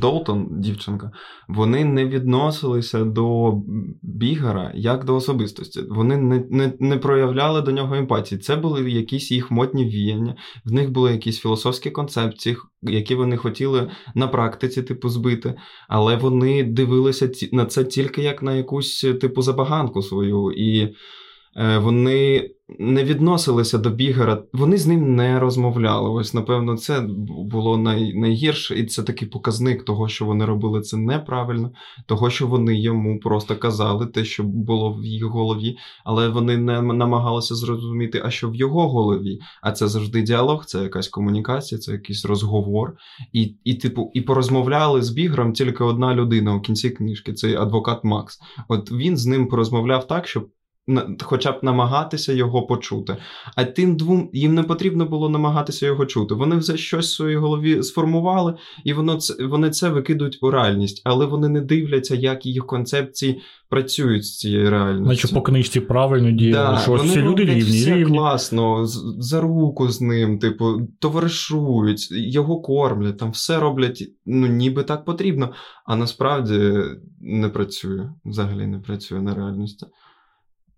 Долтон, 0.00 0.48
дівчинка, 0.50 1.10
вони 1.48 1.84
не 1.84 2.06
відносилися 2.06 3.04
до 3.04 3.54
Бігера 4.02 4.72
як 4.74 5.04
до 5.04 5.16
особистості. 5.16 5.80
Вони 5.90 6.16
не, 6.16 6.44
не, 6.50 6.72
не 6.80 6.96
проявляли 6.96 7.62
до 7.62 7.70
нього 7.70 7.94
емпатії. 7.94 8.38
Це 8.38 8.56
були 8.56 8.90
якісь 8.90 9.30
їх 9.30 9.50
мотні 9.50 9.84
віяння, 9.84 10.36
в 10.64 10.72
них 10.72 10.90
були 10.90 11.12
якісь 11.12 11.38
філософські 11.40 11.90
концепції, 11.90 12.56
які 12.82 13.14
вони 13.14 13.36
хотіли 13.36 13.90
на 14.14 14.28
практиці, 14.28 14.82
типу, 14.82 15.08
збити, 15.08 15.54
але 15.88 16.16
вони 16.16 16.62
дивилися 16.62 17.30
на 17.52 17.66
це 17.66 17.84
тільки 17.84 18.22
як 18.22 18.42
на 18.42 18.54
якусь 18.54 19.00
типу 19.20 19.42
забаганку 19.42 20.02
свою. 20.02 20.52
І 20.52 20.94
вони 21.56 22.50
не 22.78 23.04
відносилися 23.04 23.78
до 23.78 23.90
бігера, 23.90 24.42
вони 24.52 24.76
з 24.76 24.86
ним 24.86 25.16
не 25.16 25.40
розмовляли. 25.40 26.10
Ось, 26.10 26.34
напевно, 26.34 26.76
це 26.76 27.00
було 27.28 27.78
най, 27.78 28.14
найгірше, 28.14 28.78
і 28.78 28.86
це 28.86 29.02
такий 29.02 29.28
показник 29.28 29.84
того, 29.84 30.08
що 30.08 30.24
вони 30.24 30.44
робили 30.44 30.80
це 30.80 30.96
неправильно, 30.96 31.72
того, 32.06 32.30
що 32.30 32.46
вони 32.46 32.80
йому 32.80 33.20
просто 33.20 33.56
казали 33.56 34.06
те, 34.06 34.24
що 34.24 34.42
було 34.42 34.92
в 34.92 35.04
їх 35.04 35.24
голові, 35.24 35.76
але 36.04 36.28
вони 36.28 36.56
не 36.56 36.82
намагалися 36.82 37.54
зрозуміти, 37.54 38.22
а 38.24 38.30
що 38.30 38.50
в 38.50 38.54
його 38.54 38.88
голові. 38.88 39.40
А 39.62 39.72
це 39.72 39.88
завжди 39.88 40.22
діалог, 40.22 40.64
це 40.64 40.82
якась 40.82 41.08
комунікація, 41.08 41.78
це 41.78 41.92
якийсь 41.92 42.24
розговор. 42.24 42.96
І, 43.32 43.54
і 43.64 43.74
типу, 43.74 44.10
і 44.14 44.20
порозмовляли 44.20 45.02
з 45.02 45.10
бігером 45.10 45.52
тільки 45.52 45.84
одна 45.84 46.14
людина 46.14 46.54
у 46.54 46.60
кінці 46.60 46.90
книжки, 46.90 47.32
цей 47.32 47.54
адвокат 47.54 48.04
Макс. 48.04 48.38
От 48.68 48.92
він 48.92 49.16
з 49.16 49.26
ним 49.26 49.48
порозмовляв 49.48 50.06
так, 50.06 50.28
щоб 50.28 50.48
хоча 51.22 51.52
б 51.52 51.58
намагатися 51.62 52.32
його 52.32 52.62
почути. 52.62 53.16
А 53.56 53.64
тим 53.64 53.96
двом 53.96 54.30
їм 54.32 54.54
не 54.54 54.62
потрібно 54.62 55.04
було 55.04 55.28
намагатися 55.28 55.86
його 55.86 56.06
чути. 56.06 56.34
Вони 56.34 56.56
вже 56.56 56.76
щось 56.76 57.12
в 57.12 57.16
своїй 57.16 57.36
голові 57.36 57.82
сформували, 57.82 58.54
і 58.84 58.92
воно 58.92 59.16
це 59.16 59.46
вони 59.46 59.70
це 59.70 59.88
викидують 59.88 60.38
у 60.42 60.50
реальність, 60.50 61.02
але 61.04 61.26
вони 61.26 61.48
не 61.48 61.60
дивляться, 61.60 62.14
як 62.14 62.46
їх 62.46 62.66
концепції 62.66 63.40
працюють 63.68 64.24
з 64.24 64.38
цією 64.38 64.70
реальністю. 64.70 65.08
Наче 65.08 65.28
по 65.28 65.42
книжці 65.42 65.80
правильно 65.80 66.30
діяли, 66.30 66.74
да, 66.74 66.80
що 66.80 66.90
вони 66.90 67.04
всі 67.04 67.22
люди 67.22 67.44
рівні. 67.44 67.60
все 67.60 67.94
рівні. 67.94 68.16
класно, 68.16 68.86
за 69.18 69.40
руку 69.40 69.88
з 69.88 70.00
ним, 70.00 70.38
типу, 70.38 70.80
товаришують, 70.98 72.08
його 72.10 72.60
кормлять, 72.60 73.18
там 73.18 73.30
все 73.30 73.58
роблять, 73.58 74.04
ну 74.26 74.46
ніби 74.46 74.82
так 74.82 75.04
потрібно, 75.04 75.52
а 75.86 75.96
насправді 75.96 76.72
не 77.20 77.48
працює. 77.48 78.10
Взагалі 78.24 78.66
не 78.66 78.78
працює 78.78 79.20
на 79.20 79.34
реальності. 79.34 79.86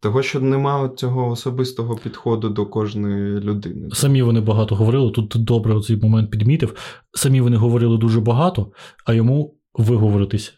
Того, 0.03 0.23
що 0.23 0.41
немає 0.41 0.89
цього 0.97 1.29
особистого 1.29 1.97
підходу 1.97 2.49
до 2.49 2.67
кожної 2.67 3.41
людини. 3.41 3.89
Самі 3.93 4.23
вони 4.23 4.41
багато 4.41 4.75
говорили. 4.75 5.11
Тут 5.11 5.35
добре 5.37 5.81
цей 5.81 5.97
момент 5.97 6.31
підмітив. 6.31 6.75
Самі 7.13 7.41
вони 7.41 7.57
говорили 7.57 7.99
дуже 7.99 8.21
багато, 8.21 8.73
а 9.05 9.13
йому 9.15 9.55
виговоритись 9.75 10.55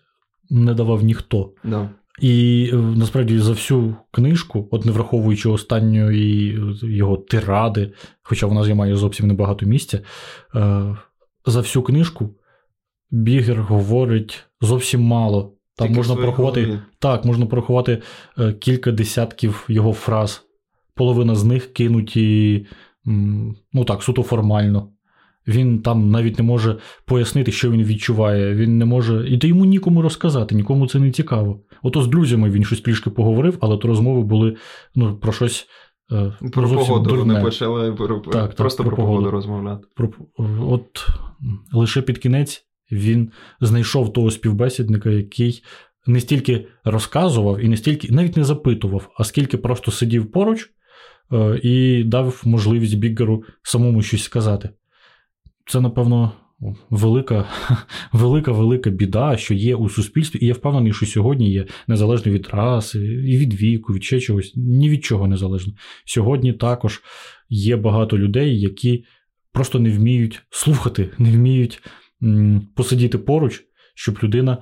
не 0.50 0.74
давав 0.74 1.04
ніхто. 1.04 1.52
Да. 1.64 1.90
І 2.20 2.70
е, 2.72 2.76
насправді 2.76 3.38
за 3.38 3.52
всю 3.52 3.96
книжку, 4.10 4.68
от 4.70 4.84
не 4.84 4.92
враховуючи 4.92 5.48
останньої 5.48 6.60
його 6.82 7.16
тиради, 7.16 7.92
хоча 8.22 8.46
вона 8.46 8.64
займає 8.64 8.96
зовсім 8.96 9.26
небагато 9.26 9.66
місця, 9.66 10.00
е, 10.54 10.96
за 11.46 11.60
всю 11.60 11.82
книжку 11.82 12.34
Бігер 13.10 13.62
говорить 13.62 14.44
зовсім 14.60 15.02
мало. 15.02 15.54
Там 15.76 15.88
Тільки 15.88 15.98
можна 15.98 16.14
порахувати 16.16 16.80
так, 16.98 17.24
можна 17.24 17.46
порахувати 17.46 18.02
е, 18.38 18.52
кілька 18.52 18.92
десятків 18.92 19.64
його 19.68 19.92
фраз. 19.92 20.42
Половина 20.94 21.34
з 21.34 21.44
них 21.44 21.72
кинуті 21.72 22.66
ну 23.72 23.84
так, 23.86 24.02
суто 24.02 24.22
формально. 24.22 24.88
Він 25.46 25.82
там 25.82 26.10
навіть 26.10 26.38
не 26.38 26.44
може 26.44 26.78
пояснити, 27.06 27.52
що 27.52 27.70
він 27.70 27.82
відчуває. 27.82 28.54
Він 28.54 28.78
не 28.78 28.84
може. 28.84 29.28
І 29.28 29.38
то 29.38 29.46
йому 29.46 29.64
нікому 29.64 30.02
розказати, 30.02 30.54
нікому 30.54 30.86
це 30.86 30.98
не 30.98 31.10
цікаво. 31.10 31.60
Ото 31.82 32.02
з 32.02 32.08
друзями 32.08 32.50
він 32.50 32.64
щось 32.64 32.80
трішки 32.80 33.10
поговорив, 33.10 33.58
але 33.60 33.76
то 33.76 33.88
розмови 33.88 34.22
були 34.22 34.56
ну, 34.94 35.16
про 35.16 35.32
щось. 35.32 35.66
е, 36.12 36.32
Про 36.52 36.68
погоду 36.68 37.10
дурне. 37.10 37.32
вони 37.34 37.44
почали 37.44 37.92
про- 37.92 38.18
так, 38.20 38.54
просто 38.56 38.82
про 38.82 38.90
про 38.90 38.96
погоду 38.96 39.16
погоду. 39.18 39.30
розмовляти. 39.30 39.84
Про- 39.96 40.10
От 40.60 41.06
лише 41.72 42.02
під 42.02 42.18
кінець 42.18 42.66
він 42.92 43.30
знайшов 43.60 44.12
того 44.12 44.30
співбесідника, 44.30 45.10
який 45.10 45.62
не 46.06 46.20
стільки 46.20 46.66
розказував 46.84 47.60
і 47.60 47.68
не 47.68 47.76
стільки 47.76 48.12
навіть 48.12 48.36
не 48.36 48.44
запитував, 48.44 49.10
а 49.16 49.24
скільки 49.24 49.56
просто 49.56 49.90
сидів 49.90 50.30
поруч 50.30 50.70
е, 51.32 51.60
і 51.62 52.04
дав 52.04 52.42
можливість 52.44 52.98
Біггеру 52.98 53.44
самому 53.62 54.02
щось 54.02 54.22
сказати. 54.22 54.70
Це, 55.66 55.80
напевно, 55.80 56.32
велика, 56.90 57.48
велика, 58.12 58.52
велика 58.52 58.90
біда, 58.90 59.36
що 59.36 59.54
є 59.54 59.74
у 59.74 59.88
суспільстві, 59.88 60.38
і 60.42 60.46
я 60.46 60.52
впевнений, 60.52 60.92
що 60.92 61.06
сьогодні 61.06 61.52
є 61.52 61.66
незалежно 61.86 62.32
від 62.32 62.48
раси, 62.52 62.98
і 63.04 63.38
від 63.38 63.54
віку, 63.54 63.92
від 63.92 64.04
ще 64.04 64.20
чогось, 64.20 64.52
ні 64.56 64.90
від 64.90 65.04
чого 65.04 65.26
незалежно. 65.26 65.72
Сьогодні 66.04 66.52
також 66.52 67.02
є 67.48 67.76
багато 67.76 68.18
людей, 68.18 68.60
які 68.60 69.04
просто 69.52 69.78
не 69.78 69.90
вміють 69.90 70.42
слухати, 70.50 71.10
не 71.18 71.30
вміють 71.30 71.82
посидіти 72.74 73.18
поруч, 73.18 73.64
щоб 73.94 74.18
людина, 74.22 74.58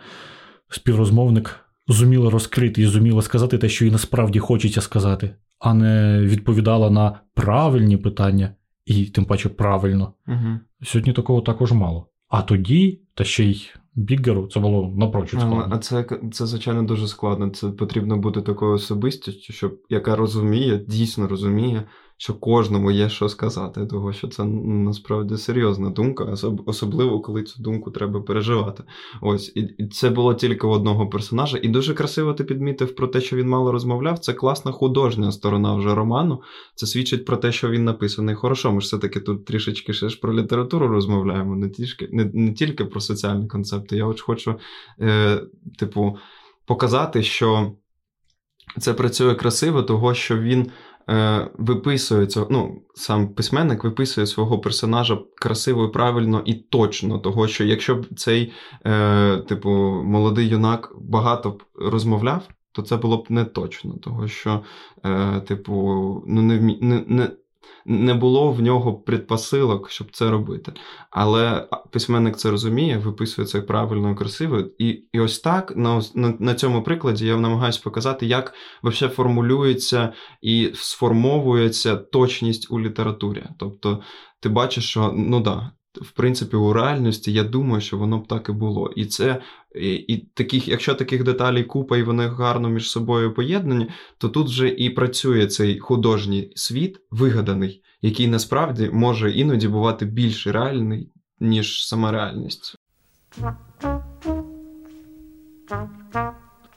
співрозмовник, 0.68 1.60
зуміла 1.88 2.30
розкрити 2.30 2.82
і 2.82 2.86
зуміла 2.86 3.22
сказати 3.22 3.58
те, 3.58 3.68
що 3.68 3.84
їй 3.84 3.90
насправді 3.90 4.38
хочеться 4.38 4.80
сказати, 4.80 5.34
а 5.58 5.74
не 5.74 6.20
відповідала 6.22 6.90
на 6.90 7.20
правильні 7.34 7.96
питання, 7.96 8.54
і 8.84 9.04
тим 9.04 9.24
паче 9.24 9.48
правильно. 9.48 10.12
Угу. 10.28 10.58
Сьогодні 10.82 11.12
такого 11.12 11.40
також 11.40 11.72
мало. 11.72 12.06
А 12.28 12.42
тоді, 12.42 13.00
та 13.14 13.24
ще 13.24 13.44
й 13.44 13.70
Біггеру, 13.94 14.46
це 14.46 14.60
було 14.60 14.94
напрочуд 14.96 15.40
складно. 15.40 15.68
а 15.70 15.78
це, 15.78 16.06
це, 16.32 16.46
звичайно, 16.46 16.82
дуже 16.82 17.08
складно. 17.08 17.50
Це 17.50 17.68
потрібно 17.68 18.16
бути 18.16 18.42
такою 18.42 18.72
особистістю, 18.72 19.52
щоб, 19.52 19.80
яка 19.88 20.16
розуміє, 20.16 20.84
дійсно 20.88 21.28
розуміє, 21.28 21.82
що 22.22 22.34
кожному 22.34 22.90
є 22.90 23.08
що 23.08 23.28
сказати, 23.28 23.86
того 23.86 24.12
що 24.12 24.28
це 24.28 24.44
насправді 24.44 25.36
серйозна 25.36 25.90
думка, 25.90 26.34
особливо 26.66 27.20
коли 27.20 27.42
цю 27.42 27.62
думку 27.62 27.90
треба 27.90 28.20
переживати. 28.20 28.82
Ось, 29.20 29.52
і, 29.54 29.86
це 29.86 30.10
було 30.10 30.34
тільки 30.34 30.66
у 30.66 30.70
одного 30.70 31.08
персонажа. 31.08 31.58
І 31.62 31.68
дуже 31.68 31.94
красиво 31.94 32.34
ти 32.34 32.44
підмітив 32.44 32.94
про 32.94 33.06
те, 33.06 33.20
що 33.20 33.36
він 33.36 33.48
мало 33.48 33.72
розмовляв. 33.72 34.18
Це 34.18 34.32
класна 34.32 34.72
художня 34.72 35.32
сторона 35.32 35.74
вже 35.74 35.94
роману. 35.94 36.42
Це 36.74 36.86
свідчить 36.86 37.24
про 37.24 37.36
те, 37.36 37.52
що 37.52 37.70
він 37.70 37.84
написаний 37.84 38.34
хорошо. 38.34 38.72
Ми 38.72 38.80
ж 38.80 38.84
все-таки 38.84 39.20
тут 39.20 39.44
трішечки 39.44 39.92
ще 39.92 40.08
ж 40.08 40.20
про 40.20 40.34
літературу 40.34 40.88
розмовляємо, 40.88 41.56
не 41.56 41.70
тільки, 41.70 42.08
не, 42.12 42.30
не 42.34 42.52
тільки 42.52 42.84
про 42.84 43.00
соціальні 43.00 43.48
концепти. 43.48 43.96
Я 43.96 44.06
от 44.06 44.20
хочу, 44.20 44.54
е, 45.00 45.40
типу, 45.78 46.16
показати, 46.66 47.22
що 47.22 47.72
це 48.78 48.94
працює 48.94 49.34
красиво, 49.34 49.82
того, 49.82 50.14
що 50.14 50.38
він 50.38 50.70
виписує 51.58 52.26
цього, 52.26 52.46
ну, 52.50 52.82
сам 52.94 53.28
письменник 53.28 53.84
виписує 53.84 54.26
свого 54.26 54.58
персонажа 54.58 55.18
красиво, 55.34 55.84
і 55.84 55.92
правильно 55.92 56.42
і 56.44 56.54
точно. 56.54 57.18
Того, 57.18 57.48
що 57.48 57.64
якщо 57.64 57.94
б 57.94 58.06
цей, 58.16 58.52
е, 58.86 59.36
типу, 59.36 59.70
молодий 60.04 60.48
юнак 60.48 60.92
багато 61.00 61.50
б 61.50 61.62
розмовляв, 61.74 62.48
то 62.72 62.82
це 62.82 62.96
було 62.96 63.16
б 63.16 63.26
не 63.28 63.44
точно, 63.44 63.98
того 63.98 64.28
що, 64.28 64.64
е, 65.04 65.40
типу, 65.40 65.74
ну, 66.26 66.42
не, 66.42 66.60
не, 66.80 67.04
не, 67.06 67.30
не 67.86 68.14
було 68.14 68.52
в 68.52 68.62
нього 68.62 68.94
предпосилок, 68.94 69.90
щоб 69.90 70.10
це 70.12 70.30
робити. 70.30 70.72
Але 71.10 71.68
письменник 71.90 72.36
це 72.36 72.50
розуміє, 72.50 72.98
виписує 72.98 73.46
це 73.48 73.60
правильно 73.60 74.10
і 74.10 74.14
красиво. 74.14 74.64
І, 74.78 74.88
і 75.12 75.20
ось 75.20 75.40
так 75.40 75.76
на, 75.76 76.02
на, 76.14 76.34
на 76.38 76.54
цьому 76.54 76.82
прикладі 76.82 77.26
я 77.26 77.36
намагаюся 77.36 77.80
показати, 77.84 78.26
як 78.26 78.54
взагалі 78.82 79.14
формулюється 79.14 80.12
і 80.42 80.70
сформовується 80.74 81.96
точність 81.96 82.70
у 82.70 82.80
літературі. 82.80 83.44
Тобто, 83.58 84.02
ти 84.40 84.48
бачиш, 84.48 84.84
що 84.84 85.12
ну 85.16 85.40
да. 85.40 85.70
В 85.94 86.10
принципі, 86.10 86.56
у 86.56 86.72
реальності 86.72 87.32
я 87.32 87.44
думаю, 87.44 87.80
що 87.80 87.98
воно 87.98 88.18
б 88.18 88.26
так 88.26 88.48
і 88.48 88.52
було. 88.52 88.92
І 88.96 89.06
це 89.06 89.42
і, 89.74 89.92
і 89.94 90.18
таких, 90.34 90.68
якщо 90.68 90.94
таких 90.94 91.24
деталей 91.24 91.64
купа, 91.64 91.96
і 91.96 92.02
вони 92.02 92.26
гарно 92.26 92.68
між 92.68 92.90
собою 92.90 93.34
поєднані, 93.34 93.86
то 94.18 94.28
тут 94.28 94.48
вже 94.48 94.68
і 94.68 94.90
працює 94.90 95.46
цей 95.46 95.78
художній 95.78 96.52
світ, 96.54 97.00
вигаданий, 97.10 97.82
який 98.02 98.28
насправді 98.28 98.90
може 98.92 99.30
іноді 99.30 99.68
бувати 99.68 100.06
більш 100.06 100.46
реальний, 100.46 101.08
ніж 101.40 101.86
сама 101.86 102.12
реальність. 102.12 102.76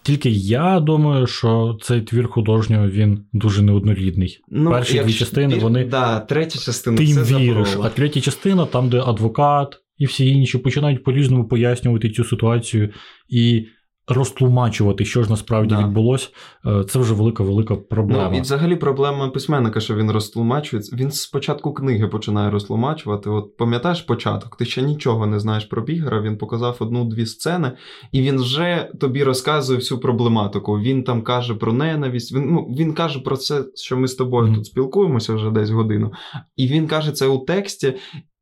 Тільки 0.03 0.29
я 0.29 0.79
думаю, 0.79 1.27
що 1.27 1.77
цей 1.81 2.01
твір 2.01 2.27
художнього 2.27 2.87
він 2.89 3.25
дуже 3.33 3.61
неоднорідний. 3.61 4.39
Перші 4.71 4.99
дві 4.99 5.13
частини, 5.13 5.55
вони- 5.55 5.85
Да, 5.85 6.19
третя 6.19 6.59
частина 6.59 6.97
Ти 6.97 7.03
їм 7.03 7.15
це 7.17 7.37
віриш, 7.37 7.67
заброва. 7.69 7.87
а 7.87 7.89
третя 7.89 8.21
частина, 8.21 8.65
там, 8.65 8.89
де 8.89 8.99
адвокат 9.01 9.79
і 9.97 10.05
всі 10.05 10.27
інші 10.27 10.57
починають 10.57 11.03
по-різному 11.03 11.47
пояснювати 11.47 12.09
цю 12.09 12.23
ситуацію 12.23 12.89
і 13.29 13.65
розтлумачувати, 14.07 15.05
що 15.05 15.23
ж 15.23 15.29
насправді 15.29 15.75
Да. 15.75 15.81
відбулося, 15.87 16.29
е, 16.65 16.83
це 16.83 16.99
вже 16.99 17.13
велика 17.13 17.43
велика 17.43 17.75
проблема. 17.75 18.29
Ну, 18.31 18.37
і 18.37 18.41
взагалі 18.41 18.75
проблема 18.75 19.29
письменника, 19.29 19.79
що 19.79 19.95
він 19.95 20.11
розтлумачує. 20.11 20.83
Він 20.93 21.11
з 21.11 21.27
початку 21.27 21.73
книги 21.73 22.07
починає 22.07 22.49
розтлумачувати. 22.51 23.29
От 23.29 23.57
пам'ятаєш 23.57 24.01
початок, 24.01 24.55
ти 24.57 24.65
ще 24.65 24.81
нічого 24.81 25.25
не 25.25 25.39
знаєш 25.39 25.65
про 25.65 25.81
Бігера, 25.81 26.21
він 26.21 26.37
показав 26.37 26.77
одну-дві 26.79 27.25
сцени, 27.25 27.71
і 28.11 28.21
він 28.21 28.39
вже 28.41 28.89
тобі 28.99 29.23
розказує 29.23 29.79
всю 29.79 29.99
проблематику. 29.99 30.79
Він 30.79 31.03
там 31.03 31.21
каже 31.21 31.53
про 31.55 31.73
ненависть. 31.73 32.33
Він, 32.35 32.51
ну, 32.53 32.61
він 32.79 32.93
каже 32.93 33.19
про 33.19 33.37
це, 33.37 33.63
що 33.75 33.97
ми 33.97 34.07
з 34.07 34.15
тобою 34.15 34.45
Мгм. 34.45 34.55
тут 34.55 34.65
спілкуємося 34.65 35.33
вже 35.33 35.51
десь 35.51 35.69
годину. 35.69 36.11
І 36.55 36.67
він 36.67 36.87
каже 36.87 37.11
це 37.11 37.27
у 37.27 37.37
тексті. 37.37 37.93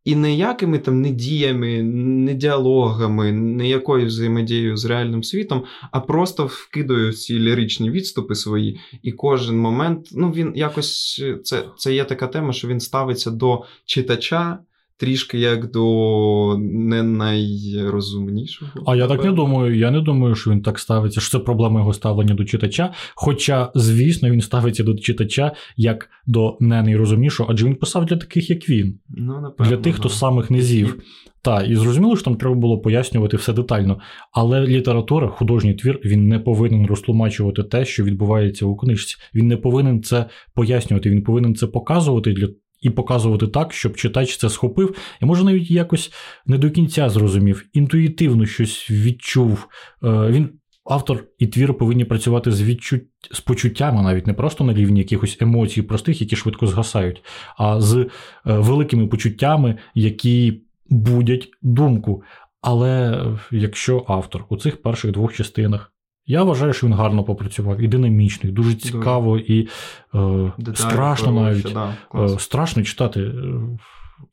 І 0.04 0.16
ніякими 0.16 0.80
там 0.80 1.02
не 1.02 1.10
діями, 1.10 1.84
не 1.84 2.34
діалогами, 2.34 3.32
не 3.32 3.70
якою 3.70 4.06
взаємодією 4.06 4.78
з 4.78 4.86
реальним 4.86 5.24
світом, 5.24 5.64
а 5.92 6.00
просто 6.00 6.46
вкидаю 6.46 7.14
ці 7.14 7.40
ліричні 7.40 7.92
відступи 7.92 8.36
свої, 8.36 8.80
і 9.04 9.12
кожен 9.12 9.60
момент, 9.60 10.08
ну 10.12 10.32
він 10.32 10.54
якось 10.56 11.24
це, 11.44 11.64
це 11.78 11.94
є 11.94 12.04
така 12.04 12.28
тема, 12.28 12.54
що 12.54 12.68
він 12.68 12.80
ставиться 12.80 13.32
до 13.32 13.64
читача 13.86 14.60
трішки 15.02 15.40
як 15.40 15.72
до 15.72 16.58
не 16.62 17.04
найрозумнішого. 17.04 18.72
А 18.86 18.96
я 18.96 19.08
так 19.08 19.24
не 19.24 19.32
думаю. 19.32 19.78
Я 19.78 19.92
не 19.92 20.02
думаю, 20.02 20.36
що 20.36 20.52
він 20.52 20.62
так 20.62 20.80
ставиться, 20.80 21.22
що 21.22 21.38
це 21.38 21.44
проблема 21.44 21.80
його 21.80 21.94
ставлення 21.94 22.34
до 22.34 22.46
читача. 22.46 22.94
Хоча, 23.16 23.72
звісно, 23.76 24.30
він 24.30 24.42
ставиться 24.42 24.84
до 24.84 24.96
читача 24.96 25.52
як 25.78 26.10
до 26.28 26.58
не 26.60 26.84
найрозумнішого, 26.84 27.50
адже 27.52 27.66
він 27.66 27.76
писав 27.76 28.06
для 28.06 28.18
таких, 28.18 28.50
як 28.50 28.70
він, 28.70 29.00
Ну, 29.10 29.42
напевно, 29.42 29.72
для 29.72 29.78
тих, 29.78 29.96
хто 29.96 30.10
з 30.10 30.18
самих 30.18 30.52
низів. 30.52 31.04
Так, 31.42 31.70
і 31.70 31.76
зрозуміло, 31.76 32.16
що 32.16 32.26
там 32.26 32.36
треба 32.36 32.56
було 32.56 32.80
пояснювати 32.80 33.38
все 33.38 33.54
детально. 33.54 34.00
Але 34.32 34.68
література, 34.68 35.28
художній 35.28 35.74
твір, 35.74 36.00
він 36.06 36.28
не 36.28 36.40
повинен 36.40 36.86
розтлумачувати 36.86 37.64
те, 37.64 37.86
що 37.86 38.04
відбувається 38.04 38.66
у 38.66 38.76
книжці. 38.76 39.16
Він 39.36 39.48
не 39.48 39.58
повинен 39.58 40.04
це 40.04 40.26
пояснювати, 40.54 41.10
він 41.10 41.24
повинен 41.24 41.56
це 41.56 41.68
показувати 41.68 42.34
для. 42.34 42.48
І 42.82 42.90
показувати 42.90 43.48
так, 43.48 43.74
щоб 43.74 43.96
читач 43.96 44.38
це 44.38 44.50
схопив, 44.50 44.96
і 45.22 45.26
може 45.26 45.44
навіть 45.44 45.72
якось 45.72 46.12
не 46.46 46.58
до 46.58 46.72
кінця 46.72 47.10
зрозумів, 47.10 47.66
інтуїтивно 47.74 48.46
щось 48.46 48.92
відчув. 48.92 49.68
Е, 50.04 50.28
Він 50.30 50.50
автор 50.86 51.24
і 51.38 51.48
твір 51.48 51.74
повинні 51.74 52.06
працювати 52.06 52.52
з 52.52 52.62
відчут... 52.62 53.02
з 53.32 53.40
почуттями, 53.40 54.02
навіть 54.02 54.28
не 54.28 54.34
просто 54.34 54.64
на 54.64 54.74
рівні 54.74 55.00
якихось 55.00 55.38
емоцій 55.42 55.82
простих, 55.82 56.22
які 56.22 56.36
швидко 56.36 56.68
згасають, 56.68 57.24
а 57.58 57.82
з 57.82 57.96
е, 57.98 58.08
великими 58.44 59.08
почуттями, 59.08 59.78
які 59.96 60.62
будять 60.90 61.50
думку. 61.62 62.24
Але 62.62 63.12
е, 63.12 63.40
якщо 63.52 64.06
автор 64.08 64.46
у 64.50 64.58
цих 64.58 64.82
перших 64.82 65.12
двох 65.12 65.34
частинах, 65.34 65.91
я 66.26 66.44
вважаю, 66.44 66.74
що 66.74 66.88
він 66.88 66.94
гарно 66.94 67.24
попрацював 67.24 67.82
і 67.82 67.88
динамічно, 67.88 68.50
і 68.50 68.54
дуже 68.54 68.74
цікаво, 68.76 69.38
і 69.38 69.68
е, 70.16 70.52
страшно 70.76 71.32
навіть. 71.32 71.74
да, 71.74 71.96
Е. 72.34 72.40
Страшно 72.40 72.84
читати. 72.84 73.20
е, 73.22 73.34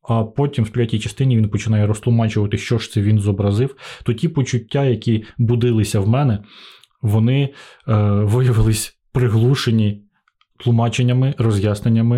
А 0.09 0.24
потім 0.24 0.64
в 0.64 0.68
третій 0.70 0.99
частині 0.99 1.36
він 1.36 1.49
починає 1.49 1.86
розтлумачувати, 1.86 2.59
що 2.59 2.78
ж 2.78 2.91
це 2.93 3.01
він 3.03 3.18
зобразив. 3.20 3.76
То 4.05 4.12
ті 4.12 4.28
почуття, 4.28 4.84
які 4.84 5.24
будилися 5.39 6.01
в 6.01 6.09
мене, 6.09 6.39
вони 7.03 7.43
е, 7.43 7.95
виявились 8.11 8.99
приглушені 9.12 10.03
тлумаченнями, 10.59 11.34
роз'ясненнями 11.39 12.16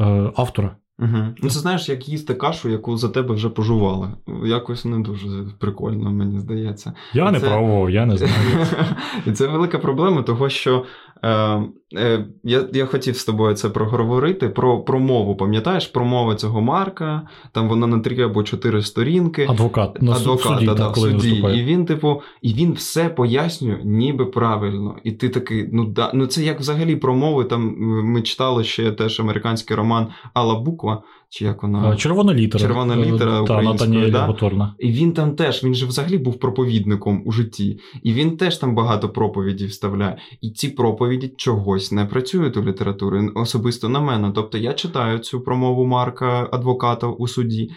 е, 0.00 0.04
автора. 0.36 0.76
Угу. 1.00 1.24
Ну, 1.42 1.50
це 1.50 1.58
знаєш, 1.58 1.88
як 1.88 2.08
їсти 2.08 2.34
кашу, 2.34 2.68
яку 2.68 2.96
за 2.96 3.08
тебе 3.08 3.34
вже 3.34 3.48
пожували. 3.48 4.08
Якось 4.44 4.84
не 4.84 4.98
дуже 4.98 5.28
прикольно, 5.58 6.10
мені 6.10 6.40
здається. 6.40 6.92
Я 7.12 7.28
І 7.28 7.32
не 7.32 7.40
це- 7.40 7.48
пробував, 7.48 7.90
я 7.90 8.06
не 8.06 8.16
знаю. 8.16 8.66
І 9.26 9.32
це 9.32 9.46
велика 9.46 9.78
проблема, 9.78 10.22
того 10.22 10.48
що 10.48 10.84
Е, 11.22 11.62
е, 11.96 12.26
я 12.44 12.64
я 12.72 12.86
хотів 12.86 13.16
з 13.16 13.24
тобою 13.24 13.54
це 13.54 13.68
проговорити. 13.68 14.48
Про 14.48 14.80
про 14.80 15.00
мову. 15.00 15.36
Пам'ятаєш, 15.36 15.86
промова 15.86 16.34
цього 16.34 16.60
Марка, 16.60 17.28
там 17.52 17.68
вона 17.68 17.86
на 17.86 17.98
три 17.98 18.22
або 18.22 18.42
чотири 18.42 18.82
сторінки. 18.82 19.46
Адвокат 19.50 20.02
на 20.02 20.12
Адвокат, 20.12 20.42
суді, 20.42 20.66
да, 20.66 20.74
так, 20.74 20.92
коли 20.92 21.10
суді. 21.10 21.44
І 21.54 21.64
він, 21.64 21.84
типу, 21.84 22.22
і 22.42 22.54
він 22.54 22.72
все 22.72 23.08
пояснює, 23.08 23.80
ніби 23.84 24.26
правильно. 24.26 24.96
І 25.04 25.12
ти 25.12 25.28
такий, 25.28 25.68
ну 25.72 25.84
да, 25.84 26.10
ну 26.14 26.26
це 26.26 26.42
як 26.42 26.60
взагалі 26.60 26.96
про 26.96 27.14
мови. 27.14 27.44
Там 27.44 27.74
ми 28.04 28.22
читали 28.22 28.64
ще 28.64 28.92
теж 28.92 29.20
американський 29.20 29.76
роман 29.76 30.08
Алла 30.34 30.60
Буква, 30.60 31.02
чи 31.30 31.44
як 31.44 31.62
вона. 31.62 31.96
Червона 31.96 32.34
літера. 32.34 32.64
Червона 32.64 32.96
літера 32.96 33.32
Та, 33.32 33.40
українською, 33.40 34.10
да? 34.10 34.26
Готорна. 34.26 34.74
І 34.78 34.92
він 34.92 35.12
там 35.12 35.36
теж, 35.36 35.64
він 35.64 35.74
же 35.74 35.86
взагалі 35.86 36.18
був 36.18 36.38
проповідником 36.38 37.22
у 37.26 37.32
житті, 37.32 37.80
і 38.02 38.12
він 38.12 38.36
теж 38.36 38.56
там 38.56 38.74
багато 38.74 39.08
проповідей 39.08 39.66
вставляє. 39.66 40.18
І 40.40 40.50
ці 40.50 40.68
проповіді 40.68 41.32
чогось 41.36 41.92
не 41.92 42.06
працюють 42.06 42.56
у 42.56 42.64
літературі, 42.64 43.28
особисто 43.34 43.88
на 43.88 44.00
мене. 44.00 44.32
Тобто 44.34 44.58
я 44.58 44.72
читаю 44.72 45.18
цю 45.18 45.40
промову 45.40 45.86
Марка, 45.86 46.48
адвоката 46.52 47.06
у 47.06 47.28
суді. 47.28 47.70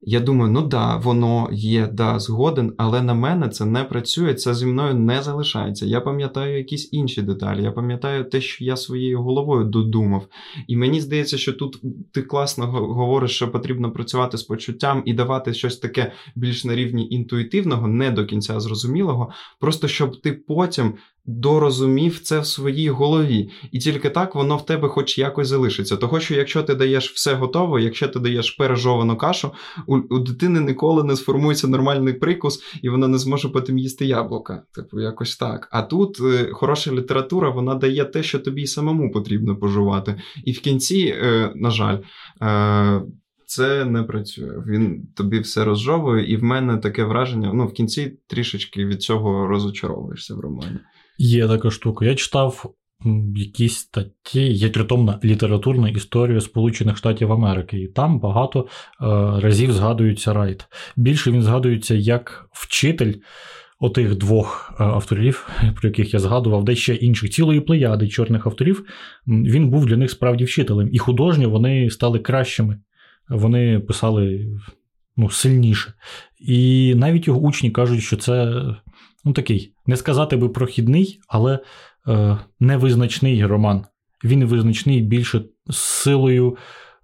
Я 0.00 0.20
думаю, 0.20 0.52
ну 0.52 0.62
да, 0.62 0.96
воно 0.96 1.48
є, 1.52 1.86
да, 1.92 2.18
згоден, 2.18 2.74
але 2.76 3.02
на 3.02 3.14
мене 3.14 3.48
це 3.48 3.64
не 3.64 3.84
працює, 3.84 4.34
це 4.34 4.54
зі 4.54 4.66
мною 4.66 4.94
не 4.94 5.22
залишається. 5.22 5.86
Я 5.86 6.00
пам'ятаю 6.00 6.58
якісь 6.58 6.88
інші 6.92 7.22
деталі, 7.22 7.62
я 7.62 7.72
пам'ятаю 7.72 8.24
те, 8.24 8.40
що 8.40 8.64
я 8.64 8.76
своєю 8.76 9.22
головою 9.22 9.64
додумав. 9.64 10.26
І 10.68 10.76
мені 10.76 11.00
здається, 11.00 11.38
що 11.38 11.52
тут 11.52 11.82
ти 12.12 12.22
класно 12.22 12.66
говориш, 12.66 13.30
що 13.30 13.50
потрібно 13.50 13.92
працювати 13.92 14.38
з 14.38 14.42
почуттям 14.42 15.02
і 15.06 15.14
давати 15.14 15.54
щось 15.54 15.78
таке 15.78 16.12
більш 16.36 16.64
на 16.64 16.74
рівні 16.74 17.08
інтуїтивного, 17.10 17.88
не 17.88 18.10
до 18.10 18.26
кінця 18.26 18.60
зрозумілого, 18.60 19.30
просто 19.60 19.88
щоб 19.88 20.20
ти 20.20 20.32
потім 20.32 20.94
дорозумів 21.28 22.20
це 22.20 22.40
в 22.40 22.46
своїй 22.46 22.88
голові. 22.88 23.50
І 23.72 23.78
тільки 23.78 24.10
так 24.10 24.34
воно 24.34 24.56
в 24.56 24.66
тебе 24.66 24.88
хоч 24.88 25.18
якось 25.18 25.48
залишиться. 25.48 25.96
Того, 25.96 26.20
що 26.20 26.34
якщо 26.34 26.62
ти 26.62 26.74
даєш 26.74 27.12
все 27.12 27.34
готове, 27.34 27.82
якщо 27.82 28.08
ти 28.08 28.20
даєш 28.20 28.50
пережовану 28.50 29.16
кашу, 29.16 29.50
у, 29.88 29.96
у 29.96 30.18
дитини 30.18 30.60
ніколи 30.60 31.04
не 31.04 31.16
сформується 31.16 31.68
нормальний 31.68 32.14
прикус, 32.14 32.62
і 32.82 32.88
вона 32.88 33.08
не 33.08 33.18
зможе 33.18 33.48
потім 33.48 33.78
їсти 33.78 34.06
яблука. 34.06 34.62
Типу, 34.74 35.00
якось 35.00 35.36
так. 35.36 35.68
А 35.70 35.82
тут 35.82 36.20
е, 36.20 36.48
хороша 36.52 36.92
література, 36.92 37.50
вона 37.50 37.74
дає 37.74 38.04
те, 38.04 38.22
що 38.22 38.38
тобі 38.38 38.66
самому 38.66 39.12
потрібно 39.12 39.56
поживати. 39.56 40.20
І 40.44 40.52
в 40.52 40.60
кінці, 40.60 41.14
е, 41.22 41.52
на 41.54 41.70
жаль, 41.70 41.98
е, 42.42 43.02
це 43.46 43.84
не 43.84 44.02
працює. 44.02 44.62
Він 44.66 45.06
тобі 45.16 45.38
все 45.40 45.64
розжовує, 45.64 46.32
і 46.32 46.36
в 46.36 46.42
мене 46.42 46.76
таке 46.76 47.04
враження: 47.04 47.52
ну, 47.54 47.66
в 47.66 47.72
кінці 47.72 48.18
трішечки 48.26 48.86
від 48.86 49.02
цього 49.02 49.46
розочаровуєшся 49.46 50.34
в 50.34 50.40
романі. 50.40 50.78
Є 51.18 51.48
така 51.48 51.70
штука. 51.70 52.04
Я 52.04 52.14
читав 52.14 52.74
якісь 53.36 53.76
статті, 53.76 54.52
є 54.52 54.68
притомна 54.68 55.20
літературна 55.24 55.88
історія 55.88 56.40
Сполучених 56.40 56.96
Штатів 56.96 57.32
Америки, 57.32 57.78
і 57.78 57.88
там 57.88 58.20
багато 58.20 58.60
е, 58.60 58.66
разів 59.40 59.72
згадується 59.72 60.32
Райт. 60.32 60.66
Більше 60.96 61.30
він 61.30 61.42
згадується 61.42 61.94
як 61.94 62.48
вчитель. 62.52 63.14
Отих 63.80 64.16
двох 64.16 64.74
е, 64.80 64.84
авторів, 64.84 65.48
про 65.80 65.88
яких 65.88 66.14
я 66.14 66.20
згадував, 66.20 66.64
де 66.64 66.74
ще 66.74 66.94
інших 66.94 67.30
цілої 67.30 67.60
плеяди 67.60 68.08
чорних 68.08 68.46
авторів, 68.46 68.84
він 69.26 69.70
був 69.70 69.86
для 69.86 69.96
них 69.96 70.10
справді 70.10 70.44
вчителем. 70.44 70.88
І 70.92 70.98
художньо 70.98 71.50
вони 71.50 71.90
стали 71.90 72.18
кращими. 72.18 72.80
Вони 73.28 73.80
писали 73.80 74.46
ну, 75.16 75.30
сильніше. 75.30 75.92
І 76.40 76.94
навіть 76.96 77.26
його 77.26 77.40
учні 77.40 77.70
кажуть, 77.70 78.02
що 78.02 78.16
це 78.16 78.64
ну, 79.24 79.32
такий, 79.32 79.74
не 79.86 79.96
сказати 79.96 80.36
би 80.36 80.48
прохідний, 80.48 81.20
але 81.28 81.58
е, 82.08 82.38
невизначний 82.60 83.46
роман. 83.46 83.84
Він 84.24 84.44
визначний 84.44 85.00
більше 85.00 85.42
силою 85.70 86.56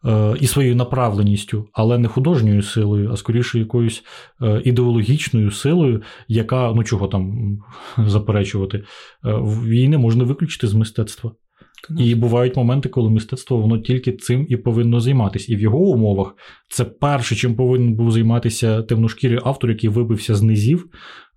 е, 0.04 0.34
і 0.40 0.46
своєю 0.46 0.76
направленістю, 0.76 1.68
але 1.72 1.98
не 1.98 2.08
художньою 2.08 2.62
силою, 2.62 3.10
а 3.12 3.16
скоріше 3.16 3.58
якоюсь 3.58 4.04
е, 4.42 4.62
ідеологічною 4.64 5.50
силою, 5.50 6.02
яка, 6.28 6.72
ну 6.72 6.84
чого 6.84 7.08
там 7.08 7.58
заперечувати, 7.98 8.84
е, 9.24 9.40
її 9.66 9.88
не 9.88 9.98
можна 9.98 10.24
виключити 10.24 10.66
з 10.66 10.74
мистецтва. 10.74 11.32
І 11.98 12.14
бувають 12.14 12.56
моменти, 12.56 12.88
коли 12.88 13.10
мистецтво 13.10 13.56
воно 13.56 13.78
тільки 13.78 14.12
цим 14.12 14.46
і 14.48 14.56
повинно 14.56 15.00
займатися. 15.00 15.52
І 15.52 15.56
в 15.56 15.60
його 15.60 15.78
умовах 15.78 16.34
це 16.68 16.84
перше, 16.84 17.34
чим 17.34 17.56
повинен 17.56 17.94
був 17.94 18.10
займатися 18.10 18.82
темношкірий 18.82 19.38
автор, 19.44 19.70
який 19.70 19.90
вибився 19.90 20.34
з 20.34 20.42
низів. 20.42 20.88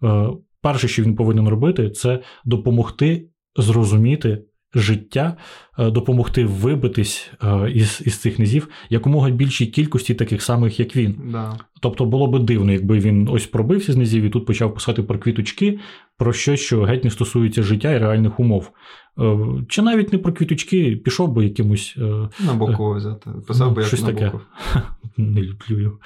Е, 0.04 0.30
перше, 0.62 0.88
що 0.88 1.04
він 1.04 1.16
повинен 1.16 1.48
робити, 1.48 1.90
це 1.90 2.20
допомогти 2.46 3.30
зрозуміти 3.58 4.42
життя, 4.74 5.38
е, 5.80 5.92
допомогти 5.92 6.46
вибитись 6.46 7.32
е, 7.44 7.72
із 7.72 8.02
із 8.06 8.18
цих 8.18 8.40
низів 8.40 8.68
якомога 8.90 9.30
більшій 9.30 9.66
кількості 9.68 10.14
таких 10.14 10.42
самих, 10.42 10.80
як 10.80 10.96
він. 10.96 11.16
Да. 11.32 11.58
Тобто 11.82 12.06
було 12.06 12.28
би 12.28 12.40
дивно, 12.40 12.72
якби 12.72 13.00
він 13.00 13.28
ось 13.32 13.48
пробився 13.48 13.94
з 13.94 13.98
низів 13.98 14.24
і 14.24 14.30
тут 14.30 14.46
почав 14.46 14.74
писати 14.74 15.04
про 15.04 15.20
квіточки, 15.20 15.80
про 16.18 16.34
щось, 16.34 16.60
що 16.60 16.84
геть 16.84 17.04
не 17.04 17.10
стосується 17.10 17.64
життя 17.64 17.92
і 17.92 17.98
реальних 17.98 18.40
умов. 18.40 18.72
Е, 19.20 19.38
чи 19.70 19.82
навіть 19.82 20.14
не 20.14 20.20
про 20.20 20.34
квіточки, 20.34 20.96
пішов 20.96 21.34
би 21.34 21.44
якимось. 21.44 21.98
Набокова 22.46 22.98
взяти. 22.98 23.30
Писав 23.48 23.74
би 23.74 23.82
як 23.82 23.88
щось 23.88 24.02
таке. 24.02 24.32
Не 25.18 25.42
люблю 25.42 25.80
його. 25.80 26.00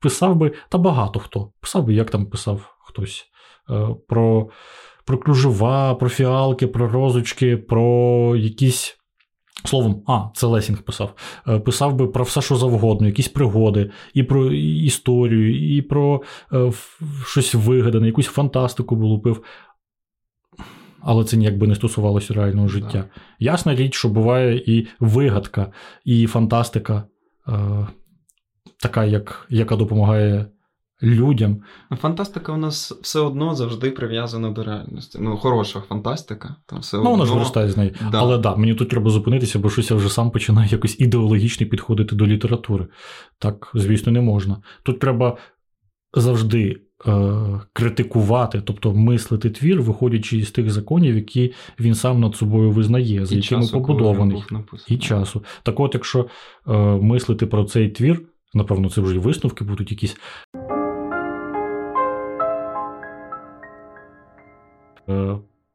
Писав 0.00 0.36
би, 0.36 0.52
та 0.68 0.78
багато 0.78 1.20
хто. 1.20 1.52
Писав 1.60 1.84
би, 1.84 1.94
як 1.94 2.10
там 2.10 2.26
писав 2.26 2.76
хтось. 2.80 3.26
Про 4.08 4.48
про 5.08 5.18
кружева, 5.18 5.94
про 5.94 6.08
фіалки, 6.08 6.66
про 6.66 6.88
розочки, 6.88 7.56
про 7.56 8.36
якісь. 8.36 8.94
Словом, 9.64 10.02
а, 10.06 10.24
це 10.34 10.46
Лесінг 10.46 10.82
писав. 10.82 11.14
Писав 11.64 11.94
би 11.94 12.06
про 12.06 12.24
все, 12.24 12.40
що 12.40 12.56
завгодно, 12.56 13.06
якісь 13.06 13.28
пригоди, 13.28 13.90
і 14.14 14.22
про 14.22 14.52
історію, 14.52 15.76
і 15.76 15.82
про 15.82 16.22
е, 16.52 16.72
щось 17.26 17.54
вигадане, 17.54 18.06
якусь 18.06 18.26
фантастику 18.26 18.96
би 18.96 19.06
лупив. 19.06 19.42
Але 21.00 21.24
це 21.24 21.36
ніяк 21.36 21.58
би 21.58 21.66
не 21.66 21.74
стосувалося 21.74 22.34
реального 22.34 22.68
життя. 22.68 22.92
Так. 22.92 23.08
Ясна 23.38 23.74
річ, 23.74 23.94
що 23.94 24.08
буває 24.08 24.56
і 24.66 24.86
вигадка, 25.00 25.72
і 26.04 26.26
фантастика, 26.26 27.04
е, 27.48 27.86
така, 28.82 29.04
як, 29.04 29.46
яка 29.50 29.76
допомагає 29.76 30.46
людям. 31.02 31.62
Фантастика 32.00 32.52
у 32.52 32.56
нас 32.56 32.92
все 33.02 33.20
одно 33.20 33.54
завжди 33.54 33.90
прив'язана 33.90 34.50
до 34.50 34.64
реальності. 34.64 35.18
Ну, 35.22 35.36
хороша 35.36 35.80
фантастика. 35.80 36.56
Там 36.66 36.78
все 36.78 36.96
Ну, 36.96 37.00
одно... 37.02 37.10
вона 37.10 37.26
ж 37.26 37.32
виростає 37.32 37.68
з 37.68 37.76
неї. 37.76 37.94
Да. 38.12 38.18
Але 38.18 38.38
да, 38.38 38.56
мені 38.56 38.74
тут 38.74 38.88
треба 38.88 39.10
зупинитися, 39.10 39.58
бо 39.58 39.70
щось 39.70 39.90
я 39.90 39.96
вже 39.96 40.08
сам 40.08 40.30
починаю 40.30 40.68
якось 40.70 41.00
ідеологічно 41.00 41.66
підходити 41.66 42.16
до 42.16 42.26
літератури. 42.26 42.86
Так, 43.38 43.70
звісно, 43.74 44.12
не 44.12 44.20
можна. 44.20 44.56
Тут 44.82 44.98
треба 45.00 45.36
завжди 46.14 46.80
е, 47.06 47.60
критикувати, 47.72 48.60
тобто 48.60 48.92
мислити 48.94 49.50
твір, 49.50 49.82
виходячи 49.82 50.36
із 50.36 50.50
тих 50.50 50.70
законів, 50.70 51.16
які 51.16 51.52
він 51.80 51.94
сам 51.94 52.20
над 52.20 52.36
собою 52.36 52.70
визнає, 52.70 53.26
за 53.26 53.34
І 53.34 53.38
якими 53.38 53.62
часу, 53.62 53.72
побудований. 53.72 54.44
І 54.88 54.96
часу. 54.96 55.44
Так 55.62 55.80
от, 55.80 55.94
якщо 55.94 56.26
е, 56.68 56.78
мислити 56.82 57.46
про 57.46 57.64
цей 57.64 57.88
твір, 57.88 58.22
напевно, 58.54 58.90
це 58.90 59.00
вже 59.00 59.14
й 59.14 59.18
висновки 59.18 59.64
будуть 59.64 59.90
якісь. 59.90 60.16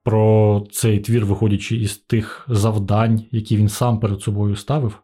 Про 0.04 0.64
цей 0.72 1.00
твір, 1.00 1.26
виходячи 1.26 1.76
із 1.76 1.98
тих 1.98 2.46
завдань, 2.50 3.22
які 3.32 3.58
він 3.58 3.70
сам 3.70 4.00
перед 4.00 4.22
собою 4.22 4.56
ставив, 4.56 5.00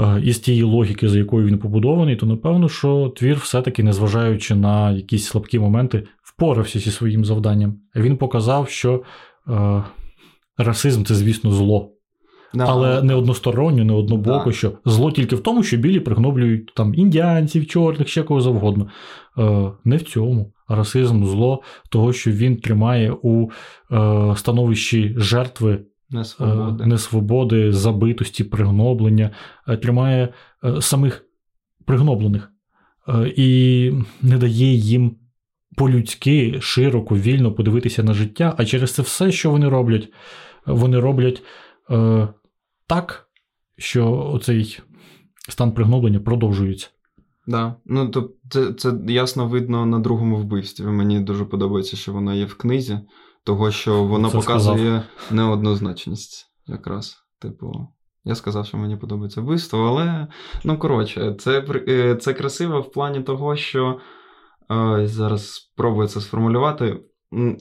е, 0.00 0.20
із 0.24 0.38
тієї 0.38 0.62
логіки, 0.62 1.08
за 1.08 1.18
якою 1.18 1.46
він 1.46 1.58
побудований, 1.58 2.16
то 2.16 2.26
напевно, 2.26 2.68
що 2.68 3.12
твір, 3.16 3.36
все-таки, 3.36 3.82
незважаючи 3.82 4.54
на 4.54 4.90
якісь 4.90 5.26
слабкі 5.26 5.58
моменти, 5.58 6.06
впорався 6.22 6.78
зі 6.78 6.90
своїм 6.90 7.24
завданням. 7.24 7.74
Він 7.96 8.16
показав, 8.16 8.68
що 8.68 9.02
е, 9.48 9.84
расизм 10.58 11.04
це, 11.04 11.14
звісно, 11.14 11.50
зло. 11.50 11.90
Да, 12.54 12.66
Але 12.68 13.02
не 13.02 13.14
односторонньо, 13.14 13.84
не 13.84 13.92
однобоко, 13.92 14.44
Да. 14.46 14.52
що 14.52 14.72
зло 14.84 15.12
тільки 15.12 15.36
в 15.36 15.40
тому, 15.40 15.62
що 15.62 15.76
білі 15.76 16.00
пригноблюють 16.00 16.74
там 16.74 16.94
індіанців, 16.94 17.66
чорних, 17.66 18.08
ще 18.08 18.22
кого 18.22 18.40
завгодно. 18.40 18.86
Е, 19.38 19.72
не 19.84 19.96
в 19.96 20.02
цьому. 20.02 20.52
Расизм 20.72 21.24
зло 21.24 21.62
того, 21.88 22.12
що 22.12 22.30
він 22.30 22.56
тримає 22.56 23.16
у 23.22 23.50
е, 23.92 24.34
становищі 24.36 25.14
жертви 25.16 25.80
не 26.10 26.20
е, 26.40 26.44
несвободи, 26.86 27.72
забитості, 27.72 28.44
пригноблення, 28.44 29.30
е, 29.68 29.76
тримає 29.76 30.28
е, 30.64 30.82
самих 30.82 31.24
пригноблених 31.84 32.52
е, 33.08 33.32
і 33.36 33.92
не 34.22 34.38
дає 34.38 34.74
їм 34.74 35.16
по-людськи 35.76 36.60
широко, 36.60 37.16
вільно 37.16 37.52
подивитися 37.52 38.02
на 38.02 38.14
життя. 38.14 38.54
А 38.58 38.64
через 38.64 38.94
це 38.94 39.02
все, 39.02 39.32
що 39.32 39.50
вони 39.50 39.68
роблять, 39.68 40.12
вони 40.66 41.00
роблять 41.00 41.42
е, 41.90 42.28
так, 42.86 43.28
що 43.78 44.30
оцей 44.34 44.80
стан 45.48 45.72
пригноблення 45.72 46.20
продовжується. 46.20 46.88
Да. 47.46 47.74
Ну, 47.84 48.08
то 48.08 48.30
це, 48.50 48.72
це 48.72 48.92
ясно 49.06 49.48
видно 49.48 49.86
на 49.86 49.98
другому 49.98 50.36
вбивстві. 50.36 50.84
Мені 50.84 51.20
дуже 51.20 51.44
подобається, 51.44 51.96
що 51.96 52.12
воно 52.12 52.34
є 52.34 52.44
в 52.44 52.54
книзі. 52.54 53.00
Того, 53.44 53.70
що 53.70 54.04
воно 54.04 54.30
Це 54.30 54.36
показує 54.36 55.02
неоднозначність, 55.30 56.52
якраз. 56.66 57.16
Типу, 57.38 57.88
я 58.24 58.34
сказав, 58.34 58.66
що 58.66 58.76
мені 58.76 58.96
подобається 58.96 59.40
вбивство, 59.40 59.78
але 59.78 60.26
ну 60.64 60.78
коротше, 60.78 61.36
це 61.38 61.64
е, 61.88 62.16
це 62.16 62.34
красиво 62.34 62.80
в 62.80 62.92
плані 62.92 63.20
того, 63.20 63.56
що 63.56 64.00
зараз 65.02 65.54
спробую 65.54 66.08
це 66.08 66.20
сформулювати. 66.20 67.00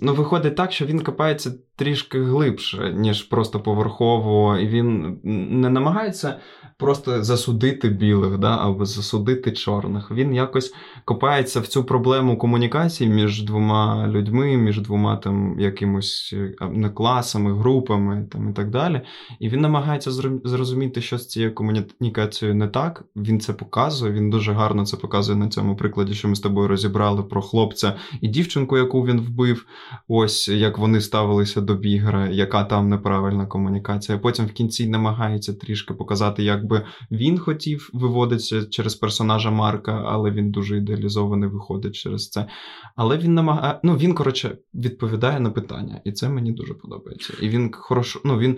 Ну, 0.02 0.14
виходить 0.14 0.56
так, 0.56 0.72
що 0.72 0.86
він 0.86 1.00
копається 1.00 1.54
трішки 1.80 2.24
глибше, 2.24 2.94
ніж 2.98 3.24
просто 3.24 3.60
поверхово, 3.60 4.58
і 4.58 4.68
він 4.68 5.20
не 5.62 5.70
намагається 5.70 6.40
просто 6.80 7.24
засудити 7.24 7.90
білих, 7.90 8.38
да, 8.38 8.58
або 8.58 8.86
засудити 8.86 9.52
чорних. 9.52 10.12
Він 10.12 10.34
якось 10.34 10.74
копається 11.06 11.60
в 11.60 11.68
цю 11.68 11.84
проблему 11.84 12.38
комунікації 12.38 13.10
між 13.10 13.44
двома 13.44 14.08
людьми, 14.08 14.58
між 14.58 14.82
двома 14.82 15.18
там 15.18 15.60
якимось 15.60 16.36
не 16.72 16.90
класами, 16.90 17.60
групами 17.60 18.28
там, 18.32 18.50
і 18.50 18.54
так 18.54 18.70
далі. 18.70 19.02
І 19.40 19.50
він 19.50 19.62
намагається 19.62 20.12
зрозуміти, 20.44 21.02
що 21.02 21.18
з 21.18 21.28
цією 21.28 21.56
комунікацією 21.56 22.56
не 22.56 22.68
так. 22.68 23.04
Він 23.16 23.40
це 23.40 23.54
показує. 23.54 24.14
Він 24.14 24.30
дуже 24.30 24.54
гарно 24.54 24.86
це 24.86 24.98
показує 24.98 25.38
на 25.38 25.48
цьому 25.48 25.76
прикладі, 25.76 26.14
що 26.14 26.28
ми 26.28 26.36
з 26.36 26.40
тобою 26.40 26.68
розібрали 26.68 27.24
про 27.24 27.42
хлопця 27.42 27.96
і 28.22 28.28
дівчинку, 28.28 28.78
яку 28.78 29.06
він 29.06 29.20
вбив. 29.22 29.66
Ось 30.08 30.48
як 30.48 30.78
вони 30.78 31.02
ставилися 31.02 31.62
до 31.70 31.76
бігера, 31.76 32.30
яка 32.30 32.64
там 32.64 32.90
неправильна 32.90 33.46
комунікація. 33.46 34.18
Потім 34.18 34.46
в 34.46 34.52
кінці 34.52 34.88
намагається 34.88 35.54
трішки 35.54 35.94
показати, 35.94 36.44
як 36.44 36.66
би 36.66 36.86
він 37.12 37.38
хотів 37.40 37.90
виводитися 37.94 38.66
через 38.66 38.96
персонажа 38.96 39.52
Марка, 39.52 40.04
але 40.08 40.32
він 40.32 40.52
дуже 40.52 40.78
ідеалізований 40.78 41.50
виходить 41.50 41.96
через 41.96 42.30
це. 42.30 42.48
Але 42.96 43.18
він 43.18 43.34
намагає, 43.34 43.80
ну 43.84 43.98
він 43.98 44.14
коротше 44.14 44.58
відповідає 44.74 45.40
на 45.40 45.50
питання, 45.50 46.02
і 46.06 46.12
це 46.12 46.30
мені 46.30 46.52
дуже 46.52 46.74
подобається. 46.74 47.34
І 47.42 47.50
він 47.50 47.72
хорошо, 47.74 48.22
ну 48.26 48.38
він 48.38 48.58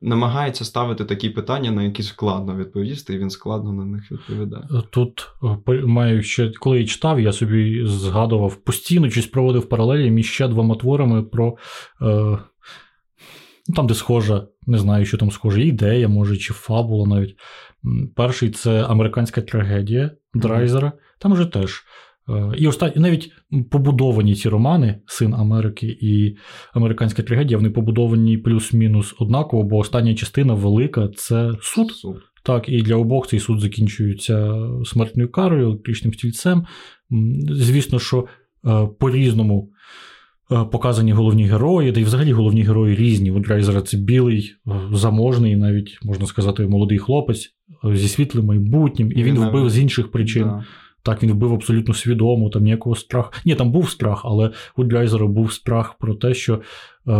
намагається 0.00 0.64
ставити 0.64 1.04
такі 1.04 1.30
питання, 1.30 1.70
на 1.70 1.82
які 1.82 2.02
складно 2.02 2.56
відповісти, 2.56 3.14
і 3.14 3.18
він 3.18 3.30
складно 3.30 3.72
на 3.72 3.84
них 3.84 4.12
відповідає. 4.12 4.64
Тут 4.90 5.28
е, 5.68 5.72
маю 5.72 6.22
ще, 6.22 6.52
коли 6.60 6.80
я 6.80 6.86
читав, 6.86 7.20
я 7.20 7.32
собі 7.32 7.86
згадував 7.86 8.56
постійно 8.56 9.10
щось 9.10 9.26
проводив 9.26 9.68
паралелі 9.68 10.10
між 10.10 10.30
ще 10.30 10.48
двома 10.48 10.74
творами 10.74 11.22
про. 11.22 11.56
Е, 12.02 12.38
ну, 13.68 13.74
там, 13.76 13.86
де 13.86 13.94
схожа, 13.94 14.46
не 14.66 14.78
знаю, 14.78 15.06
що 15.06 15.16
там 15.16 15.30
схоже, 15.30 15.62
ідея, 15.62 16.08
може, 16.08 16.36
чи 16.36 16.54
фабула 16.54 17.08
навіть. 17.08 17.36
Перший 18.16 18.50
це 18.50 18.84
американська 18.84 19.40
трагедія 19.40 20.10
Драйзера. 20.34 20.92
Там 21.18 21.36
же 21.36 21.46
теж. 21.46 21.84
Е, 22.30 22.52
І 22.58 22.66
останні, 22.66 22.94
навіть 22.96 23.32
побудовані 23.70 24.34
ці 24.34 24.48
романи 24.48 25.00
Син 25.06 25.34
Америки 25.34 25.98
і 26.00 26.36
Американська 26.74 27.22
трагедія, 27.22 27.58
вони 27.58 27.70
побудовані 27.70 28.38
плюс-мінус 28.38 29.14
однаково, 29.18 29.62
бо 29.62 29.76
остання 29.76 30.14
частина 30.14 30.54
велика 30.54 31.08
це 31.16 31.52
суд. 31.60 31.90
Суд. 31.90 32.16
Так, 32.42 32.68
і 32.68 32.82
для 32.82 32.96
обох 32.96 33.28
цей 33.28 33.40
суд 33.40 33.60
закінчується 33.60 34.58
смертною 34.84 35.30
карою, 35.30 35.66
електричним 35.66 36.14
стільцем. 36.14 36.64
Звісно, 37.50 37.98
що 37.98 38.26
е, 38.66 38.88
по-різному 39.00 39.70
е, 40.52 40.64
показані 40.64 41.12
головні 41.12 41.44
герої, 41.44 41.92
та 41.92 42.00
й 42.00 42.04
взагалі 42.04 42.32
головні 42.32 42.62
герої 42.62 42.96
різні. 42.96 43.30
У 43.30 43.40
Драйзера 43.40 43.82
це 43.82 43.96
білий, 43.96 44.54
заможний, 44.92 45.56
навіть 45.56 45.98
можна 46.02 46.26
сказати, 46.26 46.66
молодий 46.66 46.98
хлопець 46.98 47.54
зі 47.94 48.08
світлим 48.08 48.44
майбутнім, 48.44 49.12
і 49.12 49.22
Він 49.22 49.34
він 49.34 49.48
вбив 49.48 49.70
з 49.70 49.78
інших 49.78 50.10
причин. 50.10 50.44
Да. 50.44 50.64
Так, 51.02 51.22
він 51.22 51.32
вбив 51.32 51.54
абсолютно 51.54 51.94
свідомо, 51.94 52.50
там 52.50 52.62
ніякого 52.62 52.96
страху. 52.96 53.32
Ні, 53.44 53.54
там 53.54 53.72
був 53.72 53.90
страх, 53.90 54.22
але 54.24 54.50
у 54.76 54.84
Драйзера 54.84 55.26
був 55.26 55.52
страх 55.52 55.94
про 55.98 56.14
те, 56.14 56.34
що 56.34 56.54
е, 56.54 57.12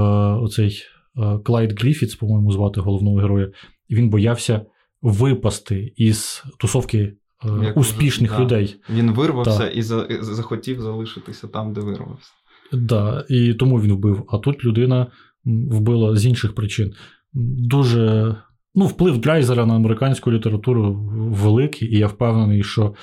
оцей 0.43 0.83
е, 1.17 1.39
Клайд 1.45 1.81
Гріфітс, 1.81 2.15
по-моєму, 2.15 2.53
звати 2.53 2.81
головного 2.81 3.17
героя, 3.17 3.51
він 3.91 4.11
боявся 4.11 4.61
випасти 5.03 5.93
із 5.97 6.45
тусовки 6.59 6.99
е, 6.99 7.65
Як 7.65 7.77
успішних 7.77 8.31
да. 8.31 8.41
людей. 8.43 8.77
Він 8.91 9.11
вирвався 9.13 9.59
Так. 9.59 9.77
і 9.77 9.83
за- 9.83 10.03
і 10.11 10.23
захотів 10.23 10.81
залишитися 10.81 11.49
там, 11.49 11.73
де 11.73 11.81
вирвався. 11.81 12.31
Да, 12.73 13.25
і 13.29 13.55
тому 13.55 13.81
він 13.81 13.93
вбив. 13.93 14.23
А 14.29 14.39
тут 14.39 14.65
людина 14.65 15.07
вбила 15.45 16.17
з 16.17 16.27
інших 16.27 16.55
причин. 16.55 16.93
Дуже. 17.33 18.37
Ну, 18.75 18.87
вплив 18.87 19.19
Драйзера 19.19 19.67
на 19.67 19.75
американську 19.77 20.33
літературу 20.33 20.93
великий, 21.15 21.95
і 21.95 21.99
я 21.99 22.07
впевнений, 22.07 22.63
що 22.63 22.95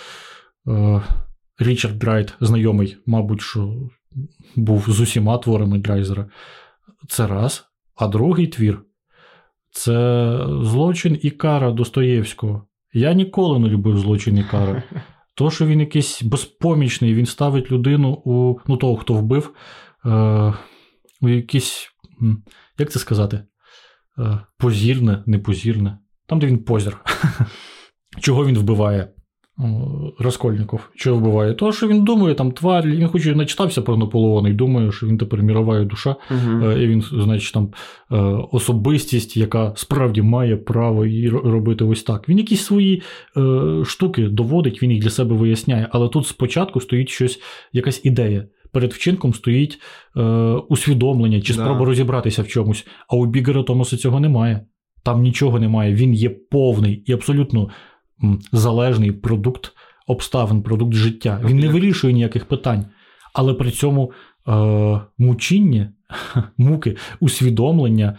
Річард 1.59 1.99
Райт, 1.99 2.33
знайомий, 2.39 2.97
мабуть, 3.05 3.41
що 3.41 3.89
був 4.55 4.85
з 4.87 4.99
усіма 4.99 5.37
творами 5.37 5.77
Драйзера. 5.77 6.29
Це 7.07 7.27
раз. 7.27 7.65
А 7.95 8.07
другий 8.07 8.47
твір 8.47 8.81
це 9.71 10.37
злочин 10.61 11.19
і 11.21 11.31
кара 11.31 11.71
Достоєвського. 11.71 12.67
Я 12.93 13.13
ніколи 13.13 13.59
не 13.59 13.67
любив 13.67 13.97
злочин 13.97 14.37
і 14.37 14.43
кара. 14.43 14.83
То, 15.35 15.51
що 15.51 15.65
він 15.65 15.79
якийсь 15.79 16.23
безпомічний, 16.23 17.13
він 17.13 17.25
ставить 17.25 17.71
людину 17.71 18.21
у 18.25 18.59
ну, 18.67 18.77
того, 18.77 18.95
хто 18.95 19.13
вбив, 19.13 19.53
е, 20.05 20.53
у 21.21 21.29
якийсь, 21.29 21.89
як 22.77 22.91
це 22.91 22.99
сказати, 22.99 23.43
е, 24.19 24.39
позірне, 24.57 25.23
непозірне. 25.25 25.97
Там, 26.25 26.39
де 26.39 26.47
він 26.47 26.63
позір. 26.63 26.97
Чого 28.19 28.45
він 28.45 28.57
вбиває? 28.57 29.13
О, 29.59 30.11
Раскольников. 30.19 30.89
Чого 30.95 31.17
вбиває? 31.19 31.53
Того, 31.53 31.71
що 31.71 31.87
він 31.87 32.03
думає, 32.03 32.35
там 32.35 32.51
тварь, 32.51 32.87
він 32.87 33.07
хоч 33.07 33.25
і 33.25 33.35
начитався 33.35 33.81
про 33.81 33.97
Наполеона 33.97 34.49
і 34.49 34.53
думає, 34.53 34.91
що 34.91 35.07
він 35.07 35.17
тепер 35.17 35.41
мірова 35.43 35.83
душа, 35.83 36.15
Е, 36.31 36.83
І 36.83 36.87
він, 36.87 37.01
значить, 37.01 37.53
там 37.53 37.69
е, 38.11 38.15
особистість, 38.51 39.37
яка 39.37 39.73
справді 39.75 40.21
має 40.21 40.57
право 40.57 41.05
і 41.05 41.29
робити 41.29 41.83
ось 41.83 42.03
так. 42.03 42.29
Він 42.29 42.37
якісь 42.37 42.61
свої 42.65 43.01
е, 43.37 43.41
штуки 43.85 44.27
доводить, 44.27 44.83
він 44.83 44.91
їх 44.91 45.03
для 45.03 45.09
себе 45.09 45.35
виясняє, 45.35 45.87
але 45.91 46.09
тут 46.09 46.27
спочатку 46.27 46.81
стоїть 46.81 47.09
щось, 47.09 47.39
якась 47.73 48.01
ідея. 48.05 48.45
Перед 48.71 48.93
вчинком 48.93 49.33
стоїть 49.33 49.79
е, 50.17 50.21
усвідомлення 50.69 51.41
чи 51.41 51.53
Да. 51.53 51.61
спроба 51.61 51.85
розібратися 51.85 52.41
в 52.41 52.47
чомусь. 52.47 52.87
А 53.09 53.15
у 53.15 53.25
Бігера 53.25 53.63
Томаса 53.63 53.97
цього 53.97 54.19
немає. 54.19 54.65
Там 55.03 55.21
нічого 55.21 55.59
немає. 55.59 55.93
Він 55.95 56.13
є 56.13 56.29
повний 56.29 57.03
і 57.05 57.13
абсолютно 57.13 57.69
залежний 58.51 59.11
продукт 59.11 59.73
обставин, 60.07 60.61
продукт 60.61 60.93
життя. 60.93 61.41
Він 61.45 61.59
не 61.59 61.69
вирішує 61.69 62.13
ніяких 62.13 62.45
питань. 62.45 62.85
Але 63.33 63.53
при 63.53 63.71
цьому 63.71 64.11
е, 64.47 64.51
мучіння, 65.17 65.91
муки, 66.57 66.95
усвідомлення 67.19 68.17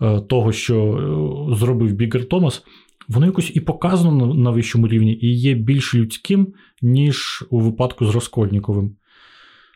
е, 0.00 0.20
того, 0.20 0.52
що 0.52 0.76
е, 0.76 1.56
зробив 1.56 1.92
Бігер 1.92 2.28
Томас, 2.28 2.62
воно 3.08 3.26
якось 3.26 3.56
і 3.56 3.60
показано 3.60 4.26
на, 4.26 4.34
на 4.34 4.50
вищому 4.50 4.88
рівні, 4.88 5.18
і 5.22 5.34
є 5.34 5.54
більш 5.54 5.94
людським, 5.94 6.54
ніж 6.82 7.44
у 7.50 7.60
випадку 7.60 8.06
з 8.06 8.14
Розкольніковим. 8.14 8.96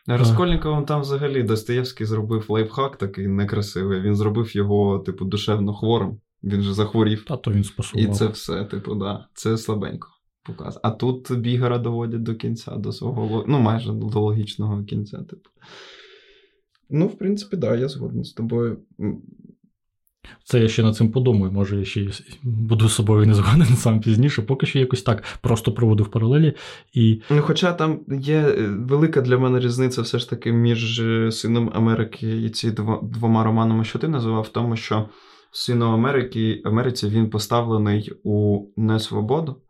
Раскольниковим 0.07 0.85
там 0.85 1.01
взагалі 1.01 1.43
Достоєвський 1.43 2.07
зробив 2.07 2.47
лайфхак 2.49 2.97
такий 2.97 3.29
некрасивий. 3.29 4.01
Він 4.01 4.17
зробив 4.17 4.57
його, 4.57 4.99
типу, 4.99 5.25
душевно 5.25 5.75
хворим. 5.75 6.19
Він 6.45 6.63
же 6.63 6.75
захворів. 6.75 7.25
Та 7.25 7.37
то 7.37 7.53
він 7.53 7.65
І 7.95 8.07
це 8.07 8.27
все, 8.27 8.65
типу, 8.65 8.95
да. 8.95 9.27
Це 9.35 9.59
слабенько 9.59 10.09
показ. 10.43 10.81
А 10.83 10.91
тут 10.91 11.39
бігера 11.39 11.79
доводять 11.79 12.23
до 12.23 12.35
кінця, 12.35 12.71
до 12.71 12.93
свого 12.93 13.45
ну, 13.49 13.61
майже 13.61 13.93
до 13.93 14.21
логічного 14.21 14.85
кінця, 14.85 15.19
типу. 15.19 15.51
Ну, 16.91 17.07
в 17.07 17.19
принципі, 17.19 17.57
да, 17.57 17.77
я 17.77 17.89
згоден 17.89 18.25
з 18.25 18.33
тобою. 18.33 18.79
Це 20.45 20.61
я 20.61 20.69
ще 20.69 20.83
над 20.83 20.97
цим 20.97 21.11
подумаю. 21.11 21.53
Може, 21.53 21.79
я 21.79 21.85
ще 21.85 22.11
буду 22.43 22.89
з 22.89 22.95
собою 22.95 23.27
не 23.27 23.35
згоден 23.35 23.77
сам 23.77 24.01
пізніше. 24.01 24.43
Поки 24.43 24.67
що 24.67 24.79
якось 24.79 25.03
так 25.03 25.23
просто 25.41 25.73
проводив 25.73 26.11
паралелі. 26.11 26.53
І 26.93 27.21
Ну, 27.31 27.43
хоча 27.43 27.73
там 27.73 28.01
є 28.21 28.39
е, 28.39 28.69
велика 28.69 29.21
для 29.21 29.39
мене 29.39 29.61
різниця 29.61 30.03
все 30.03 30.19
ж 30.19 30.31
таки 30.31 30.53
між 30.53 31.01
е, 31.01 31.33
Сином 31.33 31.71
Америки 31.75 32.43
і 32.43 32.51
ці 32.51 32.71
двома 33.03 33.45
романами, 33.45 33.85
що 33.85 33.99
ти 33.99 34.09
називав, 34.09 34.43
в 34.43 34.49
тому, 34.49 34.77
що 34.77 35.09
Сином 35.55 35.95
Америки 35.95 36.63
Америці 36.65 37.09
він 37.09 37.31
поставлений 37.31 38.13
у 38.23 38.67
несвободу, 38.77 39.63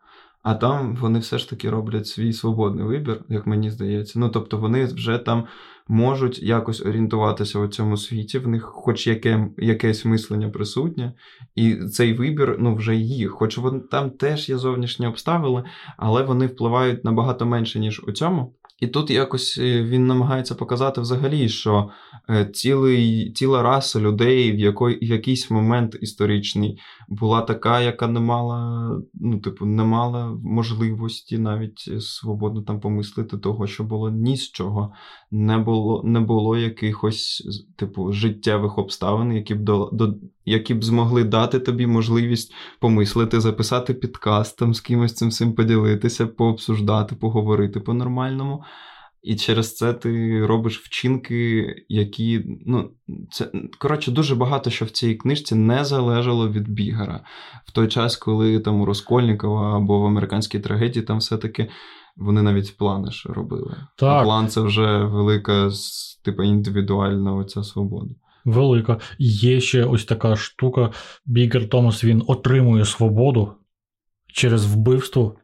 а 0.42 0.54
там 0.54 0.96
вони 0.96 1.18
все 1.18 1.38
ж 1.38 1.50
таки 1.50 1.70
роблять 1.70 2.06
свій 2.06 2.32
свободний 2.32 2.84
вибір, 2.84 3.24
як 3.28 3.46
мені 3.46 3.70
здається. 3.70 4.18
Ну, 4.18 4.28
тобто 4.28 4.58
вони 4.58 4.84
вже 4.84 5.18
там 5.18 5.46
можуть 5.88 6.42
якось 6.42 6.86
орієнтуватися 6.86 7.58
у 7.58 7.68
цьому 7.68 7.96
світі, 7.96 8.38
в 8.38 8.48
них 8.48 8.62
хоч 8.62 9.06
яке, 9.06 9.48
якесь 9.58 10.04
мислення 10.04 10.48
присутнє, 10.48 11.12
і 11.54 11.76
цей 11.76 12.12
вибір 12.14 12.56
ну, 12.58 12.74
вже 12.74 12.96
їх. 12.96 13.30
Хоч 13.30 13.58
вон, 13.58 13.80
там 13.80 14.10
теж 14.10 14.48
є 14.48 14.58
зовнішні 14.58 15.06
обставини, 15.06 15.64
але 15.96 16.22
вони 16.22 16.46
впливають 16.46 17.04
набагато 17.04 17.46
менше, 17.46 17.80
ніж 17.80 18.02
у 18.08 18.12
цьому. 18.12 18.54
І 18.82 18.86
тут 18.86 19.10
якось 19.10 19.58
е, 19.58 19.82
він 19.82 20.06
намагається 20.06 20.54
показати 20.54 21.00
взагалі, 21.00 21.48
що 21.48 21.90
е, 22.30 22.46
цілий, 22.46 23.32
ціла 23.32 23.62
раса 23.62 24.00
людей 24.00 24.52
в 24.52 24.58
якої, 24.58 24.96
в 24.96 25.04
якийсь 25.04 25.50
момент 25.50 25.98
історичний 26.00 26.78
була 27.08 27.42
така, 27.42 27.80
яка 27.80 28.06
не 28.06 28.20
мала, 28.20 28.90
ну, 29.14 29.38
типу, 29.38 29.66
не 29.66 29.84
мала 29.84 30.38
можливості 30.44 31.38
навіть 31.38 32.02
свободно 32.02 32.62
там 32.62 32.80
помислити 32.80 33.38
того, 33.38 33.66
що 33.66 33.84
було 33.84 34.10
ні 34.10 34.36
з 34.36 34.50
чого, 34.50 34.92
не 35.30 35.58
було 35.58 36.02
не 36.04 36.20
було 36.20 36.56
якихось 36.56 37.48
типу 37.76 38.12
життєвих 38.12 38.78
обставин, 38.78 39.32
які 39.32 39.54
б 39.54 39.62
до, 39.62 39.90
до 39.92 40.14
які 40.45 40.74
б 40.74 40.84
змогли 40.84 41.24
дати 41.24 41.59
тобі 41.59 41.86
можливість 41.86 42.55
помислити, 42.80 43.40
записати 43.40 43.95
підкаст, 43.95 44.59
там 44.59 44.74
з 44.74 44.80
кимось 44.80 45.14
цим 45.14 45.28
всім 45.28 45.53
поділитися, 45.53 46.26
пообсуждати, 46.26 47.14
поговорити 47.14 47.80
по-нормальному. 47.80 48.64
І 49.22 49.36
через 49.36 49.76
це 49.76 49.93
ти 49.93 50.47
робиш 50.47 50.78
вчинки, 50.78 51.74
які. 51.88 52.45
ну, 52.66 52.90
це 53.30 53.51
Коротше, 53.78 54.11
дуже 54.11 54.34
багато 54.34 54.70
що 54.70 54.84
в 54.84 54.90
цій 54.90 55.14
книжці 55.14 55.55
не 55.55 55.84
залежало 55.84 56.49
від 56.49 56.68
Бігера. 56.68 57.24
В 57.66 57.72
той 57.72 57.88
час, 57.88 58.16
коли 58.16 58.61
там 58.61 58.80
у 58.80 58.84
Розкольникова 58.84 59.76
або 59.76 60.01
в 60.01 60.07
американській 60.07 60.59
трагедії 60.61 61.05
там 61.05 61.18
все-таки 61.18 61.68
вони 62.16 62.43
навіть 62.43 62.76
плани 62.76 63.11
ж 63.11 63.28
робили. 63.32 63.76
Так. 63.97 64.20
А 64.20 64.24
план 64.24 64.49
це 64.49 64.61
вже 64.61 65.05
велика, 65.05 65.70
типу, 66.24 66.43
індивідуальна 66.43 67.34
оця 67.34 67.62
свобода. 67.62 68.14
Велика. 68.45 68.99
Є 69.18 69.61
ще 69.61 69.84
ось 69.84 70.05
така 70.05 70.36
штука. 70.36 70.90
Бігер 71.26 71.68
Томас 71.68 72.05
він 72.05 72.22
отримує 72.26 72.84
свободу 72.84 73.53
через 74.32 74.66
вбивство, 74.66 75.34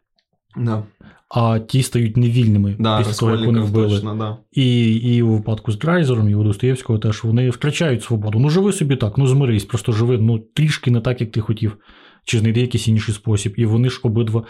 Да. 0.56 0.82
а 1.28 1.58
ті 1.58 1.82
стають 1.82 2.16
невільними 2.16 2.76
Да, 2.78 2.98
після 2.98 3.12
того, 3.12 3.36
як 3.36 3.46
вони 3.46 3.60
вбили. 3.60 3.88
Точно, 3.94 4.14
да. 4.14 4.36
І, 4.52 4.94
і 4.94 5.22
у 5.22 5.28
випадку 5.32 5.72
з 5.72 5.78
Драйзером, 5.78 6.28
і 6.28 6.34
у 6.34 6.44
Достоєвського 6.44 6.98
теж 6.98 7.24
вони 7.24 7.50
втрачають 7.50 8.02
свободу. 8.02 8.38
Ну, 8.38 8.50
живи 8.50 8.72
собі 8.72 8.96
так, 8.96 9.18
ну 9.18 9.26
змирись, 9.26 9.64
просто 9.64 9.92
живи 9.92 10.18
ну, 10.18 10.38
трішки 10.38 10.90
не 10.90 11.00
так, 11.00 11.20
як 11.20 11.30
ти 11.32 11.40
хотів, 11.40 11.76
чи 12.24 12.38
знайди 12.38 12.60
якийсь 12.60 12.88
інший 12.88 13.14
спосіб. 13.14 13.54
І 13.56 13.66
вони 13.66 13.90
ж 13.90 14.00
обидва, 14.02 14.44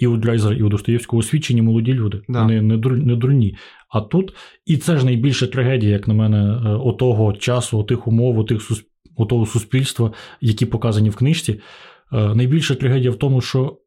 і 0.00 0.06
у 0.06 0.16
Драйзера, 0.16 0.54
і 0.54 0.62
у 0.62 0.68
Достоєвського 0.68 1.20
освічені 1.20 1.62
молоді 1.62 1.92
люди. 1.92 2.22
Да. 2.28 2.42
Вони 2.42 2.62
не 2.62 3.16
дурні. 3.16 3.56
А 3.94 4.00
тут, 4.00 4.34
і 4.66 4.76
це 4.76 4.98
ж 4.98 5.04
найбільша 5.04 5.46
трагедія, 5.46 5.92
як 5.92 6.08
на 6.08 6.14
мене, 6.14 6.38
е, 6.38 6.68
отого 6.68 7.32
часу, 7.32 7.78
отих 7.78 8.06
умов, 8.08 8.38
отих 8.38 8.62
сусп... 8.62 8.86
отого 9.16 9.46
суспільства, 9.46 10.12
які 10.40 10.66
показані 10.66 11.10
в 11.10 11.16
книжці. 11.16 11.60
Е, 12.12 12.34
Найбільша 12.34 12.74
трагедія 12.74 13.10
в 13.10 13.16
тому, 13.16 13.40
що 13.40 13.78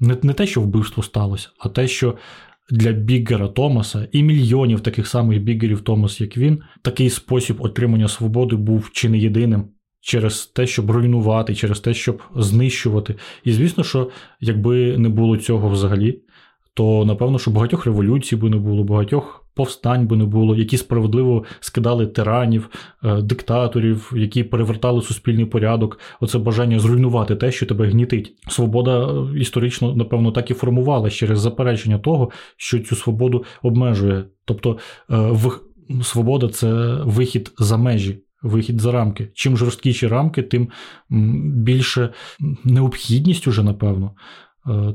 не, 0.00 0.16
не 0.22 0.32
те, 0.32 0.46
що 0.46 0.60
вбивство 0.60 1.02
сталося, 1.02 1.48
а 1.58 1.68
те, 1.68 1.88
що 1.88 2.16
для 2.70 2.92
Біггера 2.92 3.48
Томаса 3.48 4.08
і 4.12 4.22
мільйонів 4.22 4.80
таких 4.80 5.06
самих 5.06 5.42
Біггерів 5.42 5.80
Томас, 5.80 6.20
як 6.20 6.36
він, 6.36 6.58
такий 6.82 7.10
спосіб 7.10 7.56
отримання 7.60 8.08
свободи 8.08 8.56
був 8.56 8.90
чи 8.92 9.08
не 9.08 9.18
єдиним. 9.18 9.64
Через 10.00 10.46
те, 10.46 10.66
щоб 10.66 10.90
руйнувати, 10.90 11.54
через 11.54 11.80
те, 11.80 11.94
щоб 11.94 12.22
знищувати. 12.36 13.14
І 13.44 13.52
звісно, 13.52 13.84
що 13.84 14.10
якби 14.40 14.98
не 14.98 15.08
було 15.08 15.36
цього 15.36 15.68
взагалі, 15.68 16.22
то 16.78 17.04
напевно, 17.04 17.38
що 17.38 17.50
багатьох 17.50 17.86
революцій 17.86 18.36
би 18.36 18.50
не 18.50 18.56
було, 18.56 18.84
багатьох 18.84 19.44
повстань 19.54 20.06
би 20.06 20.16
не 20.16 20.24
було, 20.24 20.56
які 20.56 20.76
справедливо 20.76 21.44
скидали 21.60 22.06
тиранів, 22.06 22.70
е, 23.04 23.22
диктаторів, 23.22 24.12
які 24.16 24.44
перевертали 24.44 25.02
суспільний 25.02 25.44
порядок. 25.44 25.98
Оце 26.20 26.38
бажання 26.38 26.78
зруйнувати 26.78 27.36
те, 27.36 27.52
що 27.52 27.66
тебе 27.66 27.86
гнітить. 27.86 28.34
Свобода 28.48 29.12
е, 29.12 29.38
історично, 29.38 29.94
напевно, 29.94 30.32
так 30.32 30.50
і 30.50 30.54
формувалася 30.54 31.16
через 31.16 31.40
заперечення 31.40 31.98
того, 31.98 32.30
що 32.56 32.78
цю 32.78 32.96
свободу 32.96 33.44
обмежує. 33.62 34.24
Тобто, 34.44 34.78
е, 35.10 35.34
свобода 36.02 36.48
це 36.48 36.98
вихід 37.04 37.52
за 37.58 37.76
межі. 37.76 38.22
Вихід 38.42 38.80
за 38.80 38.92
рамки. 38.92 39.28
Чим 39.34 39.56
жорсткіші 39.56 40.06
рамки, 40.06 40.42
тим 40.42 40.68
більше 41.54 42.12
необхідність 42.64 43.46
уже, 43.48 43.62
напевно, 43.62 44.10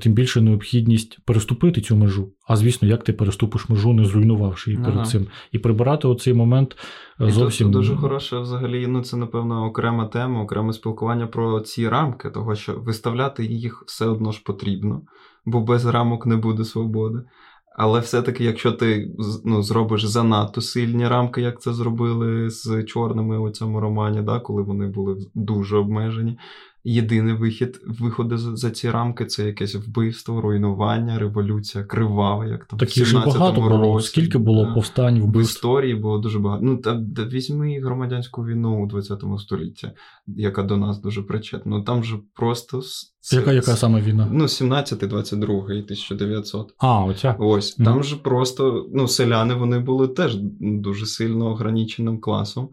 тим 0.02 0.14
більше 0.14 0.42
необхідність 0.42 1.20
переступити 1.26 1.82
цю 1.82 1.96
межу. 1.96 2.34
А 2.48 2.56
звісно, 2.56 2.88
як 2.88 3.04
ти 3.04 3.14
переступиш 3.14 3.70
межу, 3.70 3.94
не 3.94 4.06
зруйнувавши 4.06 4.72
її 4.72 4.84
перед 4.84 5.08
цим. 5.08 5.28
І 5.52 5.60
прибирати 5.60 6.08
оцей 6.08 6.34
момент 6.34 6.76
е, 7.22 7.28
І 7.28 7.32
зовсім 7.32 7.68
тут 7.68 7.74
дуже 7.74 7.96
хороше 7.96 8.40
взагалі. 8.40 8.88
Ну 8.88 9.02
це 9.02 9.18
напевно 9.18 9.66
окрема 9.66 10.06
тема, 10.06 10.44
окреме 10.44 10.74
спілкування 10.74 11.28
про 11.28 11.60
ці 11.60 11.90
рамки, 11.90 12.30
того 12.30 12.56
що 12.56 12.74
виставляти 12.74 13.46
їх 13.46 13.84
все 13.88 14.06
одно 14.06 14.32
ж 14.32 14.42
потрібно, 14.46 15.02
бо 15.46 15.62
без 15.62 15.86
рамок 15.86 16.26
не 16.26 16.36
буде 16.36 16.64
свободи. 16.64 17.20
Але 17.76 18.00
все-таки, 18.00 18.44
якщо 18.44 18.72
ти 18.72 19.16
ну, 19.46 19.62
зробиш 19.62 20.04
занадто 20.04 20.62
сильні 20.62 21.08
рамки, 21.08 21.42
як 21.42 21.62
це 21.62 21.74
зробили 21.74 22.50
з 22.50 22.84
чорними 22.84 23.40
у 23.40 23.50
цьому 23.50 23.80
романі, 23.80 24.22
да, 24.22 24.40
коли 24.40 24.64
вони 24.64 24.88
були 24.88 25.18
дуже 25.36 25.78
обмежені. 25.78 26.38
Єдиний 26.86 27.34
вихід 27.34 27.82
виходу 27.88 28.38
за, 28.38 28.72
ці 28.72 28.92
рамки 28.92 29.26
це 29.26 29.46
якесь 29.46 29.76
вбивство, 29.76 30.42
руйнування, 30.42 31.20
революція, 31.20 31.84
кривава, 31.84 32.46
як 32.46 32.66
там 32.66 32.80
Такі 32.80 33.06
ж 33.06 33.18
17-му 33.18 33.34
багато 33.40 33.62
було. 33.62 34.00
Скільки 34.02 34.38
було 34.38 34.66
Да. 34.66 34.74
повстань, 34.74 35.32
В 35.32 35.42
історії 35.42 35.96
було 35.96 36.18
дуже 36.20 36.40
багато. 36.40 36.64
Ну, 36.66 36.78
та, 36.78 37.02
та 37.16 37.26
візьми 37.26 37.80
громадянську 37.80 38.46
війну 38.46 38.84
у 38.84 38.88
20 38.88 39.22
столітті, 39.40 39.92
яка 40.28 40.64
до 40.64 40.78
нас 40.78 41.02
дуже 41.02 41.22
причетна. 41.22 41.78
Ну 41.78 41.84
там 41.84 42.04
же 42.04 42.18
просто. 42.34 42.82
це- 43.20 43.36
Яка, 43.36 43.54
яка 43.54 43.76
саме 43.76 44.02
війна? 44.02 44.28
Ну, 44.32 44.48
17, 44.48 45.08
22, 45.08 45.64
1900. 45.74 46.74
А, 46.78 47.06
оця. 47.06 47.36
Ось, 47.40 47.80
Мгм. 47.80 47.86
там 47.86 48.04
же 48.04 48.16
просто 48.16 48.86
ну, 48.94 49.08
селяни 49.08 49.54
вони 49.54 49.80
були 49.80 50.08
теж 50.08 50.38
дуже 50.60 51.06
сильно 51.06 51.46
ограниченим 51.48 52.20
класом, 52.20 52.70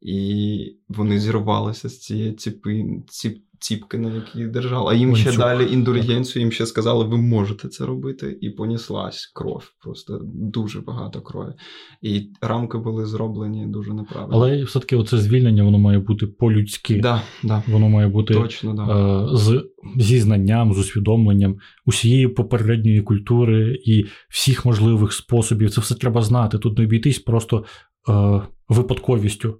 і 0.00 0.58
вони 0.88 1.18
зірвалися 1.18 1.88
з 1.88 1.98
цієї 1.98 2.32
ціпи, 2.32 2.84
ціп, 3.08 3.38
ціпки, 3.62 3.98
на 3.98 4.14
якій 4.14 4.38
їх 4.38 4.50
держали. 4.50 4.92
А 4.92 4.94
їм 4.94 5.16
ще 5.16 5.36
далі 5.36 5.72
індульгенцію, 5.72 6.42
їм 6.42 6.52
ще 6.52 6.66
сказали, 6.66 7.04
ви 7.04 7.16
можете 7.16 7.68
це 7.68 7.86
робити, 7.86 8.38
і 8.40 8.50
поніслась 8.50 9.26
кров. 9.34 9.64
Просто 9.82 10.20
дуже 10.24 10.80
багато 10.80 11.20
крові. 11.20 11.52
І 12.02 12.30
рамки 12.40 12.78
були 12.78 13.06
зроблені 13.06 13.66
дуже 13.66 13.94
неправильно. 13.94 14.36
Але 14.36 14.64
все-таки 14.64 14.96
оце 14.96 15.18
звільнення 15.18 15.64
воно 15.64 15.78
має 15.78 15.98
бути 15.98 16.26
по-людськи. 16.26 17.00
Да, 17.00 17.22
да, 17.42 17.62
Воно 17.66 17.88
має 17.88 18.08
бути 18.08 18.34
точно, 18.34 18.74
да. 18.74 18.82
е, 18.82 19.36
з, 19.36 19.64
зі 19.96 20.20
знанням, 20.20 20.74
з 20.74 20.78
усвідомленням 20.78 21.56
усієї 21.86 22.28
попередньої 22.28 23.02
культури 23.02 23.78
і 23.84 24.06
всіх 24.28 24.64
можливих 24.66 25.12
способів. 25.12 25.70
Це 25.70 25.80
все 25.80 25.94
треба 25.94 26.22
знати. 26.22 26.58
Тут 26.58 26.78
не 26.78 26.84
обійтись 26.84 27.18
просто 27.18 27.64
е, 28.08 28.42
випадковістю. 28.68 29.58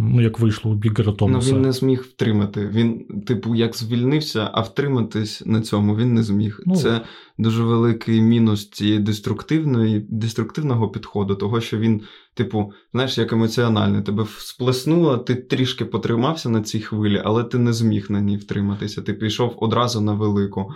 Ну, 0.00 0.20
як 0.20 0.40
вийшло 0.40 0.70
у 0.70 0.74
Бігера 0.74 1.12
Ну, 1.20 1.38
він 1.38 1.62
не 1.62 1.72
зміг 1.72 2.02
втримати. 2.02 2.66
Він, 2.66 3.04
типу, 3.26 3.54
як 3.54 3.76
звільнився, 3.76 4.50
а 4.52 4.60
втриматись 4.60 5.42
на 5.46 5.60
цьому 5.60 5.96
він 5.96 6.14
не 6.14 6.22
зміг. 6.22 6.60
Ну. 6.66 6.76
Це 6.76 7.00
дуже 7.38 7.62
великий 7.62 8.20
мінус 8.20 8.70
цієї 8.70 8.98
деструктивної, 8.98 10.06
деструктивного 10.08 10.88
підходу, 10.88 11.34
того, 11.34 11.60
що 11.60 11.78
він, 11.78 12.02
типу, 12.34 12.72
знаєш, 12.92 13.18
як 13.18 13.32
емоціональний, 13.32 14.02
тебе 14.02 14.26
сплеснуло, 14.38 15.18
ти 15.18 15.34
трішки 15.34 15.84
потримався 15.84 16.48
на 16.48 16.62
цій 16.62 16.80
хвилі, 16.80 17.22
але 17.24 17.44
ти 17.44 17.58
не 17.58 17.72
зміг 17.72 18.06
на 18.08 18.20
ній 18.20 18.36
втриматися. 18.36 19.02
Ти 19.02 19.12
пішов 19.12 19.56
одразу 19.60 20.00
на 20.00 20.12
велику. 20.12 20.72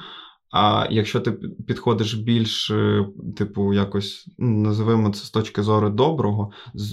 А 0.53 0.87
якщо 0.91 1.21
ти 1.21 1.33
підходиш 1.67 2.15
більш, 2.15 2.71
е, 2.71 3.07
типу, 3.37 3.73
якось 3.73 4.29
ну, 4.39 4.63
називаємо 4.63 5.11
це 5.11 5.25
з 5.25 5.31
точки 5.31 5.63
зору 5.63 5.91
доброго, 5.91 6.51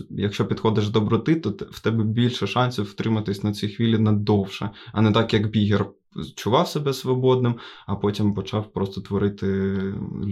якщо 0.10 0.46
підходиш 0.46 0.90
до 0.90 1.00
доброти, 1.00 1.36
то 1.36 1.50
в 1.72 1.80
тебе 1.80 2.04
більше 2.04 2.48
шансів 2.48 2.86
втриматись 2.86 3.44
на 3.44 3.54
цій 3.54 3.68
хвилі 3.68 3.98
надовше, 3.98 4.70
а 4.94 5.02
не 5.02 5.12
так, 5.12 5.34
як 5.34 5.50
бігер 5.50 5.86
чував 6.36 6.68
себе 6.68 6.94
свободним, 6.94 7.56
а 7.88 7.96
потім 7.96 8.34
почав 8.34 8.74
просто 8.74 9.02
творити 9.02 9.48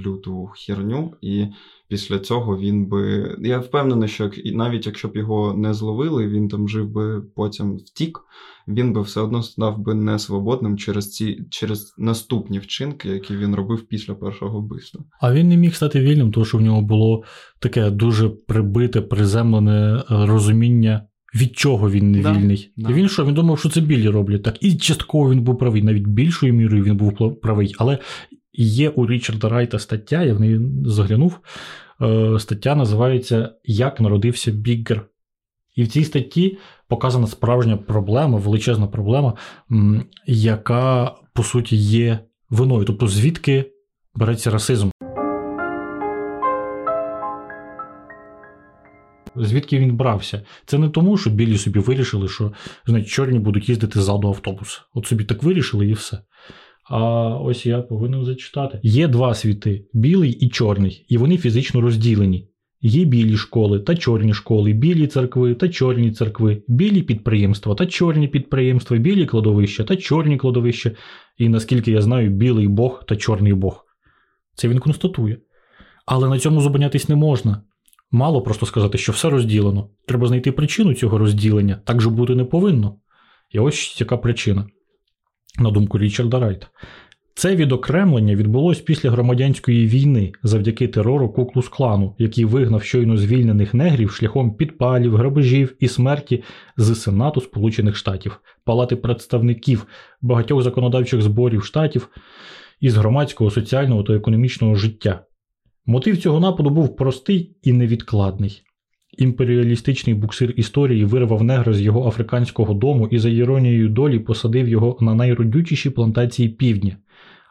люту 0.06 0.50
херню. 0.56 1.14
І 1.22 1.46
після 1.88 2.20
цього 2.20 2.58
він 2.58 2.86
би. 2.86 3.36
Я 3.40 3.60
впевнений, 3.60 4.10
що 4.10 4.32
навіть 4.46 4.86
якщо 4.86 5.08
б 5.08 5.16
його 5.16 5.54
не 5.54 5.74
зловили, 5.74 6.28
він 6.28 6.48
там 6.48 6.70
жив 6.70 6.90
би 6.90 7.22
потім 7.36 7.78
втік, 7.78 8.20
він 8.68 8.94
би 8.94 9.02
все 9.02 9.22
одно 9.22 9.44
став 9.44 9.80
би 9.80 9.94
несвободним 9.94 10.78
через 10.78 11.12
ці 11.12 11.46
через 11.50 11.96
наступні 11.98 12.60
вчинки, 12.60 13.10
які 13.10 13.38
він 13.38 13.56
робив 13.56 13.88
після 13.88 14.16
першого 14.16 14.62
вбивства. 14.62 15.02
А 15.22 15.34
він 15.34 15.48
не 15.48 15.58
міг 15.58 15.76
стати 15.76 16.00
вільним, 16.00 16.32
тому 16.32 16.46
що 16.46 16.58
в 16.58 16.62
нього 16.62 16.82
було 16.82 17.24
таке 17.60 17.90
дуже 17.90 18.30
прибите, 18.30 19.02
приземлене 19.02 19.96
е, 19.98 20.04
розуміння, 20.10 21.08
від 21.36 21.58
чого 21.58 21.92
він 21.92 22.12
не 22.12 22.18
вільний. 22.18 22.72
да. 22.78 22.90
І 22.90 22.94
він 22.94 23.10
що? 23.10 23.26
Він 23.26 23.34
думав, 23.34 23.60
що 23.60 23.70
це 23.70 23.82
білі 23.82 24.10
роблять 24.10 24.44
так. 24.44 24.64
І 24.64 24.76
частково 24.76 25.32
він 25.32 25.42
був 25.42 25.58
правий, 25.58 25.82
навіть 25.82 26.08
більшою 26.08 26.54
мірою 26.54 26.84
він 26.84 26.98
був 26.98 27.42
правий. 27.42 27.76
Але 27.78 27.98
є 28.54 28.90
у 28.90 29.08
Річарда 29.08 29.50
Райта 29.50 29.80
стаття, 29.80 30.24
я 30.24 30.34
в 30.34 30.40
неї 30.40 30.62
заглянув. 30.86 31.40
Е, 32.02 32.40
Стаття 32.40 32.76
називається 32.76 33.50
Як 33.66 34.02
народився 34.02 34.52
Біггер. 34.52 35.06
І 35.76 35.84
в 35.84 35.88
цій 35.88 36.04
статті 36.04 36.58
показана 36.88 37.28
справжня 37.28 37.78
проблема, 37.78 38.38
величезна 38.38 38.88
проблема, 38.88 39.34
яка 40.26 41.16
по 41.34 41.44
суті 41.44 41.76
є 41.76 42.20
виною. 42.50 42.86
Тобто, 42.86 43.08
звідки 43.08 43.72
береться 44.16 44.52
расизм. 44.52 44.90
Звідки 49.40 49.80
він 49.80 49.96
брався? 49.96 50.42
Це 50.66 50.78
не 50.78 50.90
тому, 50.90 51.18
що 51.18 51.30
білі 51.30 51.58
собі 51.58 51.80
вирішили, 51.80 52.28
що 52.28 52.52
знаєте, 52.86 53.10
чорні 53.10 53.40
будуть 53.40 53.70
їздити 53.70 54.02
ззаду 54.02 54.28
автобуса. 54.28 54.82
От 54.94 55.06
собі 55.06 55.24
так 55.24 55.44
вирішили 55.44 55.88
і 55.88 55.94
все. 55.94 56.22
А 56.90 57.00
ось 57.30 57.66
я 57.66 57.82
повинен 57.82 58.26
зачитати. 58.26 58.80
Є 58.84 59.08
два 59.08 59.34
світи: 59.34 59.86
білий 59.94 60.32
і 60.32 60.50
чорний, 60.50 61.06
і 61.10 61.18
вони 61.18 61.38
фізично 61.38 61.82
розділені. 61.82 62.50
Є 62.82 63.06
білі 63.06 63.38
школи 63.38 63.80
та 63.80 63.96
чорні 63.96 64.34
школи, 64.34 64.74
білі 64.74 65.08
церкви 65.08 65.56
та 65.56 65.70
чорні 65.70 66.12
церкви, 66.12 66.64
білі 66.68 67.02
підприємства 67.02 67.76
та 67.76 67.86
чорні 67.86 68.28
підприємства, 68.28 68.98
білі 68.98 69.26
кладовища 69.26 69.84
та 69.84 69.96
чорні 69.96 70.38
кладовища, 70.38 70.92
і 71.38 71.50
наскільки 71.50 71.92
я 71.92 72.02
знаю, 72.02 72.30
білий 72.30 72.68
Бог 72.68 73.04
та 73.08 73.16
чорний 73.16 73.54
Бог. 73.54 73.86
Це 74.56 74.68
він 74.68 74.80
констатує. 74.80 75.38
Але 76.06 76.30
на 76.30 76.40
цьому 76.40 76.62
зупинятись 76.62 77.10
не 77.10 77.16
можна. 77.16 77.62
Мало 78.12 78.42
просто 78.42 78.66
сказати, 78.66 78.98
що 78.98 79.12
все 79.12 79.30
розділено. 79.30 79.90
Треба 80.08 80.28
знайти 80.28 80.52
причину 80.52 80.94
цього 80.94 81.18
розділення, 81.18 81.82
так 81.84 82.02
же 82.02 82.10
бути 82.10 82.36
не 82.36 82.46
повинно. 82.46 82.96
І 83.52 83.60
ось 83.60 84.02
яка 84.02 84.18
причина, 84.18 84.68
на 85.60 85.72
думку 85.72 85.98
Річарда 85.98 86.40
Райта. 86.40 86.68
Це 87.38 87.56
відокремлення 87.56 88.36
відбулось 88.36 88.80
після 88.80 89.12
громадянської 89.12 89.88
війни 89.88 90.32
завдяки 90.44 90.88
терору 90.88 91.30
Куклус 91.30 91.70
клану, 91.70 92.16
який 92.18 92.46
вигнав 92.46 92.84
щойно 92.84 93.18
звільнених 93.18 93.74
негрів 93.74 94.12
шляхом 94.12 94.56
підпалів, 94.56 95.16
грабежів 95.16 95.76
і 95.80 95.88
смерті 95.88 96.44
з 96.78 96.96
Сенату 96.96 97.42
Сполучених 97.42 97.96
Штатів, 97.96 98.40
палати 98.66 98.96
представників 98.96 99.88
багатьох 100.22 100.62
законодавчих 100.62 101.22
зборів 101.22 101.64
штатів 101.64 102.10
із 102.80 102.98
громадського, 102.98 103.52
соціального 103.52 104.04
та 104.04 104.14
економічного 104.14 104.76
життя. 104.76 105.27
Мотив 105.90 106.18
цього 106.18 106.40
нападу 106.40 106.70
був 106.70 106.96
простий 106.96 107.56
і 107.64 107.74
невідкладний. 107.74 108.64
Імперіалістичний 109.18 110.16
буксир 110.16 110.54
історії 110.58 111.06
вирвав 111.06 111.44
негра 111.44 111.74
з 111.74 111.82
його 111.82 112.08
африканського 112.08 112.74
дому 112.74 113.08
і 113.12 113.20
за 113.20 113.30
іронією 113.30 113.90
долі 113.90 114.20
посадив 114.20 114.68
його 114.68 114.98
на 115.02 115.16
найродючіші 115.16 115.90
плантації 115.90 116.50
півдня. 116.50 116.98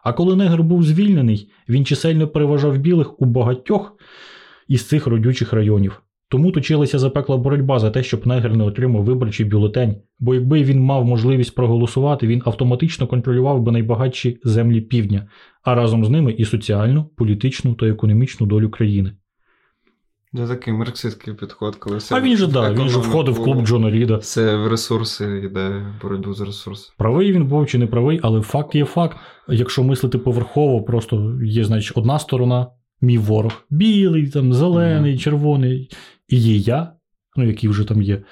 А 0.04 0.12
коли 0.12 0.36
негр 0.36 0.62
був 0.62 0.82
звільнений, 0.82 1.50
він 1.68 1.84
чисельно 1.84 2.28
переважав 2.28 2.78
білих 2.78 3.20
у 3.22 3.24
багатьох 3.24 3.96
із 4.68 4.88
цих 4.88 5.06
родючих 5.06 5.52
районів. 5.52 6.02
Тому 6.28 6.52
точилася 6.52 6.98
запекла 6.98 7.36
боротьба 7.36 7.78
за 7.78 7.90
те, 7.90 8.02
щоб 8.02 8.26
негр 8.26 8.56
не 8.56 8.64
отримав 8.64 9.04
виборчий 9.04 9.46
бюлетень, 9.46 9.96
бо 10.18 10.34
якби 10.34 10.62
він 10.62 10.80
мав 10.80 11.04
можливість 11.04 11.54
проголосувати, 11.54 12.26
він 12.26 12.42
автоматично 12.44 13.06
контролював 13.06 13.62
би 13.62 13.72
найбагатші 13.72 14.38
землі 14.44 14.80
півдня, 14.80 15.28
а 15.62 15.74
разом 15.74 16.04
з 16.04 16.08
ними 16.08 16.32
і 16.32 16.44
соціальну, 16.44 17.04
політичну 17.04 17.74
та 17.74 17.86
економічну 17.86 18.46
долю 18.46 18.70
країни. 18.70 19.12
Це 20.36 20.46
такий 20.46 20.74
марксистський 20.74 21.34
підход, 21.34 21.76
коли 21.76 21.96
все 21.96 22.14
А 22.14 22.20
він 22.20 22.36
же 22.36 22.46
да, 22.46 22.72
він 22.72 22.88
же 22.88 22.98
входив 22.98 23.34
в 23.34 23.44
клуб 23.44 23.66
Джона 23.66 23.90
Ріда. 23.90 24.16
Все 24.16 24.56
в 24.56 24.68
ресурси 24.68 25.42
йде 25.44 25.86
боротьбу 26.02 26.34
за 26.34 26.44
ресурси. 26.44 26.92
Правий 26.98 27.32
він 27.32 27.46
був 27.46 27.66
чи 27.66 27.78
не 27.78 27.86
правий, 27.86 28.20
але 28.22 28.42
факт 28.42 28.74
є 28.74 28.84
факт. 28.84 29.16
Якщо 29.48 29.82
мислити 29.82 30.18
поверхово, 30.18 30.82
просто 30.82 31.38
є, 31.44 31.64
значить, 31.64 31.92
одна 31.96 32.18
сторона, 32.18 32.66
мій 33.00 33.18
ворог, 33.18 33.52
білий, 33.70 34.28
там, 34.28 34.52
зелений, 34.52 35.18
червоний, 35.18 35.90
і 36.28 36.36
є 36.36 36.56
я, 36.56 36.92
ну 37.36 37.44
який 37.44 37.70
вже 37.70 37.84
там 37.84 38.02
є. 38.02 38.22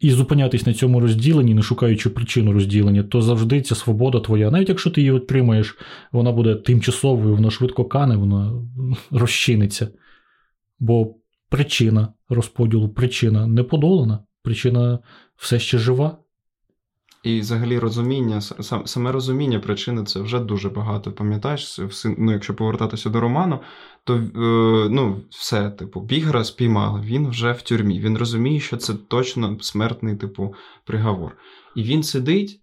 І 0.00 0.10
зупинятись 0.10 0.66
на 0.66 0.74
цьому 0.74 1.00
розділенні, 1.00 1.54
не 1.54 1.62
шукаючи 1.62 2.10
причину 2.10 2.52
розділення, 2.52 3.02
то 3.02 3.22
завжди 3.22 3.60
ця 3.60 3.74
свобода 3.74 4.20
твоя, 4.20 4.50
навіть 4.50 4.68
якщо 4.68 4.90
ти 4.90 5.00
її 5.00 5.10
отримаєш, 5.10 5.78
вона 6.12 6.32
буде 6.32 6.54
тимчасовою, 6.54 7.34
вона 7.34 7.50
швидко 7.50 7.84
кане, 7.84 8.16
вона 8.16 8.52
розчиниться. 9.10 9.88
Бо 10.78 11.14
причина 11.48 12.12
розподілу, 12.28 12.88
причина 12.88 13.46
не 13.46 13.62
подолана, 13.62 14.18
причина 14.42 14.98
все 15.36 15.58
ще 15.58 15.78
жива. 15.78 16.18
І 17.22 17.40
взагалі 17.40 17.78
розуміння, 17.78 18.40
саме 18.84 19.12
розуміння 19.12 19.60
причини 19.60 20.04
це 20.04 20.20
вже 20.20 20.38
дуже 20.38 20.68
багато. 20.68 21.12
Пам'ятаєш, 21.12 21.80
ну, 22.18 22.32
якщо 22.32 22.54
повертатися 22.54 23.10
до 23.10 23.20
роману, 23.20 23.58
то 24.04 24.14
е, 24.16 24.88
ну, 24.90 25.20
все, 25.30 25.70
типу, 25.70 26.00
бігра 26.00 26.44
спіймали, 26.44 27.00
він 27.00 27.28
вже 27.28 27.52
в 27.52 27.62
тюрмі. 27.62 28.00
Він 28.00 28.18
розуміє, 28.18 28.60
що 28.60 28.76
це 28.76 28.94
точно 28.94 29.58
смертний, 29.60 30.16
типу, 30.16 30.54
приговор. 30.84 31.36
І 31.76 31.82
він 31.82 32.02
сидить. 32.02 32.58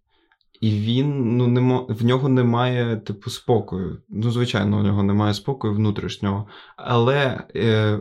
І 0.62 0.72
він 0.72 1.38
ну 1.38 1.48
не 1.48 1.62
мо- 1.62 1.86
в 1.90 2.06
нього 2.06 2.30
немає 2.30 2.98
типу 2.98 3.30
спокою. 3.30 4.02
Ну, 4.10 4.32
звичайно, 4.32 4.80
у 4.80 4.84
нього 4.84 5.04
немає 5.04 5.34
спокою 5.34 5.74
внутрішнього. 5.74 6.48
Але 6.78 7.44
е, 7.56 8.00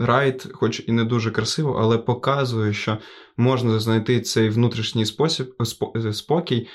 Райт, 0.00 0.46
хоч 0.52 0.82
і 0.86 0.92
не 0.92 1.04
дуже 1.04 1.30
красиво, 1.30 1.78
але 1.80 1.98
показує, 1.98 2.72
що 2.72 2.98
можна 3.36 3.78
знайти 3.80 4.20
цей 4.20 4.48
внутрішній 4.48 5.06
спосіб 5.06 5.54
спо- 5.58 6.12
спокій, 6.12 6.66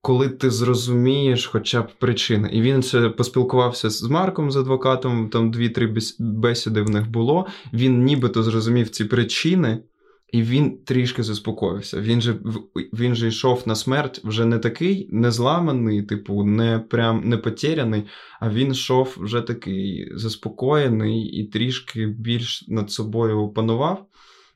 коли 0.00 0.28
ти 0.28 0.50
зрозумієш 0.50 1.46
хоча 1.46 1.82
б 1.82 1.88
причини. 1.98 2.50
І 2.52 2.62
він 2.62 2.82
ще 2.82 3.08
поспілкувався 3.08 3.90
з 3.90 4.02
Марком, 4.02 4.50
з 4.50 4.56
адвокатом, 4.56 5.28
там 5.28 5.50
дві-три 5.50 5.94
бесіди 6.18 6.82
в 6.82 6.90
них 6.90 7.10
було. 7.10 7.46
Він 7.72 8.04
нібито 8.04 8.42
зрозумів 8.42 8.88
ці 8.88 9.04
причини. 9.04 9.82
І 10.32 10.42
він 10.42 10.78
трішки 10.84 11.22
заспокоївся. 11.22 12.00
Він 12.00 12.20
же 12.20 12.40
він 12.92 13.14
же 13.14 13.28
йшов 13.28 13.62
на 13.66 13.74
смерть 13.74 14.20
вже 14.24 14.44
не 14.44 14.58
такий 14.58 15.08
не 15.12 15.30
зламаний, 15.30 16.02
типу, 16.02 16.44
не 16.44 16.78
прям 16.78 17.28
не 17.28 17.36
потеряний, 17.36 18.04
а 18.40 18.50
він 18.50 18.70
йшов 18.70 19.16
вже 19.20 19.40
такий 19.40 20.12
заспокоєний 20.14 21.22
і 21.22 21.46
трішки 21.46 22.06
більш 22.06 22.68
над 22.68 22.90
собою 22.90 23.38
опанував. 23.38 24.06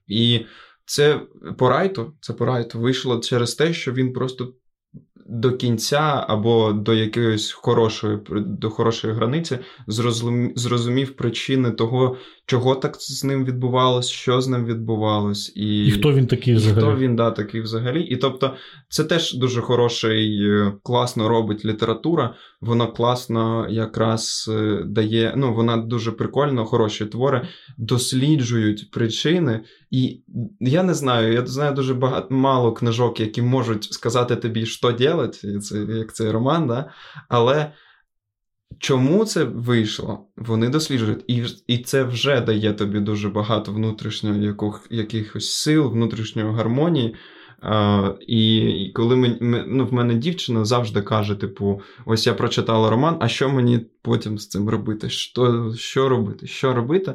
І 0.07 0.41
це 0.85 1.21
по 1.59 1.69
райту, 1.69 2.13
це 2.21 2.33
по 2.33 2.45
райту 2.45 2.81
вийшло 2.81 3.19
через 3.19 3.55
те, 3.55 3.73
що 3.73 3.93
він 3.93 4.13
просто 4.13 4.55
до 5.27 5.53
кінця 5.53 6.25
або 6.29 6.73
до 6.73 6.95
якоїсь 6.95 7.53
хорошої 7.53 8.19
до 8.31 8.71
хорошої 8.71 9.15
границі 9.15 9.59
зрозумів, 10.57 11.17
причини 11.17 11.71
того, 11.71 12.17
чого 12.47 12.75
так 12.75 12.97
з 13.01 13.25
ним 13.25 13.45
відбувалось, 13.45 14.09
що 14.09 14.41
з 14.41 14.49
ним 14.49 14.65
відбувалось, 14.65 15.53
і, 15.57 15.87
І 15.87 15.91
хто 15.91 16.13
він 16.13 16.27
такий 16.27 16.55
і 16.55 16.57
взагалі? 16.57 16.81
хто 16.81 16.97
він 16.97 17.17
да, 17.17 17.31
такий 17.31 17.61
взагалі. 17.61 18.03
І 18.03 18.17
тобто, 18.17 18.55
це 18.89 19.05
теж 19.05 19.35
дуже 19.35 19.61
хороший, 19.61 20.51
е, 20.51 20.73
класно 20.83 21.29
робить 21.29 21.65
література. 21.65 22.35
Вона 22.61 22.87
класно 22.87 23.67
якраз 23.71 24.51
е, 24.55 24.83
дає. 24.87 25.35
Ну, 25.37 25.55
вона 25.55 25.77
дуже 25.77 26.13
прикольно, 26.13 26.65
хороші 26.65 27.07
твори 27.07 27.49
досліджують 27.79 28.91
причини. 28.91 29.61
І 29.91 30.23
я 30.61 30.83
не 30.83 30.95
знаю, 30.95 31.33
я 31.33 31.47
знаю 31.47 31.75
дуже 31.75 31.95
багато 31.95 32.35
мало 32.35 32.73
книжок, 32.73 33.21
які 33.21 33.43
можуть 33.43 33.85
сказати 33.85 34.37
тобі, 34.37 34.67
що 34.67 34.89
робити, 35.13 35.59
це 35.59 35.79
як 35.79 36.15
цей 36.15 36.31
роман, 36.31 36.67
да? 36.67 36.91
але. 37.29 37.73
Чому 38.79 39.25
це 39.25 39.45
вийшло? 39.45 40.27
Вони 40.37 40.69
досліджують, 40.69 41.25
і 41.27 41.45
і 41.67 41.79
це 41.79 42.05
вже 42.05 42.41
дає 42.41 42.73
тобі 42.73 43.01
дуже 43.01 43.29
багато 43.29 43.73
внутрішнього 43.73 44.37
яких, 44.37 44.87
якихось 44.91 45.53
сил, 45.53 45.89
внутрішньої 45.89 46.53
гармонії. 46.53 47.17
А, 47.63 48.11
і, 48.21 48.57
і 48.57 48.93
коли 48.93 49.17
ми, 49.17 49.39
ну, 49.69 49.87
в 49.87 49.93
мене 49.93 50.15
дівчина 50.15 50.65
завжди 50.65 51.03
каже: 51.03 51.35
типу, 51.35 51.81
ось 52.07 52.27
я 52.27 52.35
прочитала 52.35 52.91
роман, 52.91 53.17
а 53.21 53.29
що 53.29 53.49
мені 53.49 53.87
потім 54.03 54.39
з 54.39 54.49
цим 54.49 54.69
робити? 54.69 55.11
Що, 55.11 55.73
що 55.77 56.09
робити? 56.09 56.47
Що 56.47 56.75
робити? 56.75 57.15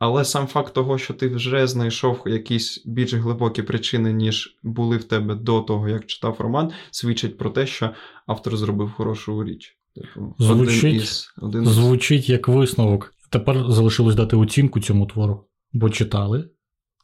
Але 0.00 0.24
сам 0.24 0.46
факт 0.46 0.74
того, 0.74 0.98
що 0.98 1.14
ти 1.14 1.28
вже 1.28 1.66
знайшов 1.66 2.22
якісь 2.26 2.82
більш 2.86 3.14
глибокі 3.14 3.62
причини, 3.62 4.12
ніж 4.12 4.58
були 4.62 4.96
в 4.96 5.04
тебе 5.04 5.34
до 5.34 5.60
того, 5.60 5.88
як 5.88 6.06
читав 6.06 6.36
роман, 6.38 6.70
свідчить 6.90 7.38
про 7.38 7.50
те, 7.50 7.66
що 7.66 7.90
автор 8.26 8.56
зробив 8.56 8.90
хорошу 8.90 9.44
річ. 9.44 9.76
Типу, 9.94 10.34
Звучить, 10.38 10.84
один 10.84 10.96
із, 10.96 11.34
один 11.38 11.62
із... 11.62 11.68
звучить 11.68 12.28
як 12.28 12.48
висновок. 12.48 13.14
Тепер 13.30 13.70
залишилось 13.70 14.14
дати 14.14 14.36
оцінку 14.36 14.80
цьому 14.80 15.06
твору, 15.06 15.46
бо 15.72 15.90
читали, 15.90 16.50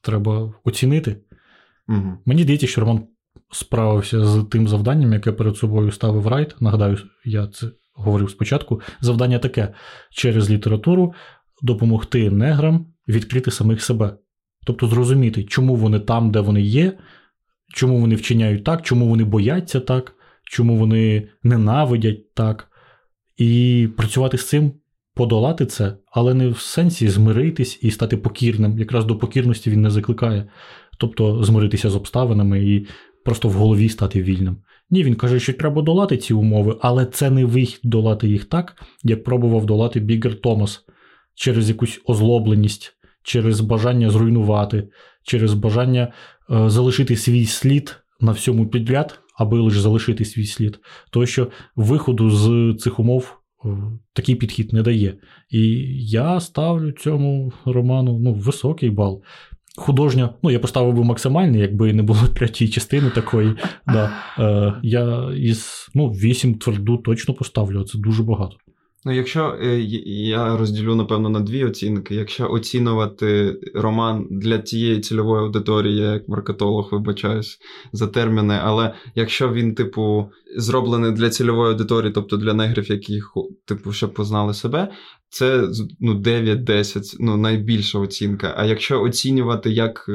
треба 0.03 0.55
оцінити. 0.65 1.21
Угу. 1.89 2.19
Мені 2.27 2.43
здається, 2.43 2.67
що 2.67 2.81
роман 2.81 3.07
справився 3.51 4.25
з 4.25 4.45
тим 4.45 4.69
завданням, 4.69 5.13
яке 5.13 5.33
перед 5.33 5.57
собою 5.57 5.93
ставив 5.93 6.27
Райт. 6.27 6.61
Нагадаю, 6.61 6.99
я 7.25 7.47
це 7.47 7.71
говорив 7.97 8.31
спочатку. 8.31 8.81
Завдання 9.01 9.39
таке: 9.39 9.75
через 10.11 10.51
літературу 10.51 11.15
допомогти 11.63 12.31
неграм 12.31 12.87
відкрити 13.09 13.51
самих 13.51 13.83
себе. 13.83 14.17
Тобто 14.67 14.87
зрозуміти, 14.87 15.45
чому 15.45 15.77
вони 15.77 16.01
там, 16.01 16.31
де 16.31 16.41
вони 16.41 16.61
є, 16.63 16.99
чому 17.75 18.01
вони 18.01 18.15
вчиняють 18.15 18.65
так, 18.65 18.83
чому 18.83 19.09
вони 19.09 19.25
бояться 19.25 19.81
так, 19.81 20.15
чому 20.45 20.77
вони 20.77 21.29
ненавидять 21.43 22.35
так. 22.35 22.69
І 23.37 23.89
працювати 23.97 24.39
з 24.39 24.49
цим, 24.49 24.73
подолати 25.15 25.67
це, 25.67 25.97
але 26.13 26.35
не 26.35 26.49
в 26.49 26.59
сенсі 26.59 27.09
змиритись 27.09 27.79
і 27.83 27.91
стати 27.91 28.17
покірним. 28.17 28.79
Якраз 28.79 29.05
до 29.05 29.19
покірності 29.19 29.71
він 29.71 29.83
не 29.83 29.91
закликає. 29.91 30.49
Тобто 30.99 31.45
змиритися 31.45 31.91
з 31.91 31.97
обставинами 31.97 32.65
і 32.65 32.87
просто 33.25 33.49
в 33.49 33.53
голові 33.53 33.89
стати 33.89 34.23
вільним. 34.23 34.57
Ні, 34.91 35.05
він 35.05 35.15
каже, 35.15 35.41
що 35.41 35.53
треба 35.53 35.83
долати 35.83 36.17
ці 36.17 36.35
умови, 36.35 36.77
але 36.81 37.07
це 37.07 37.31
не 37.31 37.45
вихід 37.45 37.81
долати 37.83 38.29
їх 38.29 38.45
так, 38.45 38.77
як 39.03 39.25
пробував 39.25 39.67
долати 39.67 40.01
Бігер 40.01 40.41
Томас 40.41 40.85
через 41.37 41.69
якусь 41.69 42.01
озлобленість, 42.07 42.93
через 43.23 43.61
бажання 43.61 44.11
зруйнувати, 44.11 44.89
через 45.23 45.55
бажання 45.55 46.13
е, 46.51 46.71
залишити 46.71 47.17
свій 47.17 47.47
слід 47.47 47.97
на 48.21 48.33
всьому 48.33 48.67
підряд, 48.67 49.21
аби 49.39 49.61
лише 49.61 49.81
залишити 49.81 50.25
свій 50.25 50.47
слід, 50.47 50.79
то 51.11 51.27
що 51.27 51.51
виходу 51.77 52.31
з 52.31 52.75
цих 52.79 53.01
умов 53.01 53.33
е, 53.65 53.69
такий 54.13 54.35
підхід 54.35 54.73
не 54.73 54.83
дає. 54.83 55.19
І 55.51 55.61
я 56.07 56.41
ставлю 56.41 56.93
цьому 56.93 57.53
роману 57.65 58.19
ну, 58.19 58.35
високий 58.35 58.91
бал. 58.91 59.23
Художня, 59.79 60.35
ну 60.43 60.51
я 60.51 60.59
поставив 60.59 60.95
би 60.95 61.05
максимальний, 61.05 61.61
якби 61.61 61.93
не 61.93 62.03
було 62.03 62.21
третьої 62.35 62.71
частини 62.71 63.11
такої. 63.11 63.55
Да. 63.87 64.13
Е, 64.39 64.75
я 64.83 65.33
із 65.37 65.89
ну, 65.95 66.09
8 66.09 66.55
тверду 66.55 66.97
точно 66.97 67.35
поставлю, 67.35 67.85
це 67.85 67.99
дуже 67.99 68.23
багато. 68.23 68.57
Ну, 69.07 69.13
якщо 69.13 69.59
е, 69.63 69.81
я 70.07 70.57
розділю, 70.57 70.95
напевно, 70.95 71.29
на 71.29 71.41
дві 71.41 71.65
оцінки. 71.65 72.15
Якщо 72.15 72.51
оцінювати 72.51 73.61
роман 73.75 74.27
для 74.31 74.59
тієї 74.59 75.01
цільової 75.01 75.43
аудиторії, 75.43 75.97
я 75.97 76.13
як 76.13 76.29
маркетолог 76.29 76.89
вибачаюсь 76.93 77.59
за 77.93 78.07
терміни, 78.07 78.59
але 78.63 78.95
якщо 79.15 79.53
він, 79.53 79.75
типу, 79.75 80.31
зроблений 80.57 81.13
для 81.13 81.31
цільової 81.31 81.73
аудиторії, 81.73 82.13
тобто 82.13 82.37
для 82.37 82.55
негрів, 82.55 82.91
які 82.91 83.21
типу, 83.65 83.93
щоб 83.93 84.15
познали 84.15 84.55
себе, 84.55 84.93
це 85.29 85.69
ну, 86.01 86.15
9-10, 86.15 87.17
ну, 87.21 87.37
найбільша 87.37 87.99
оцінка. 87.99 88.55
А 88.57 88.65
якщо 88.65 89.03
оцінювати 89.03 89.71
як. 89.71 90.11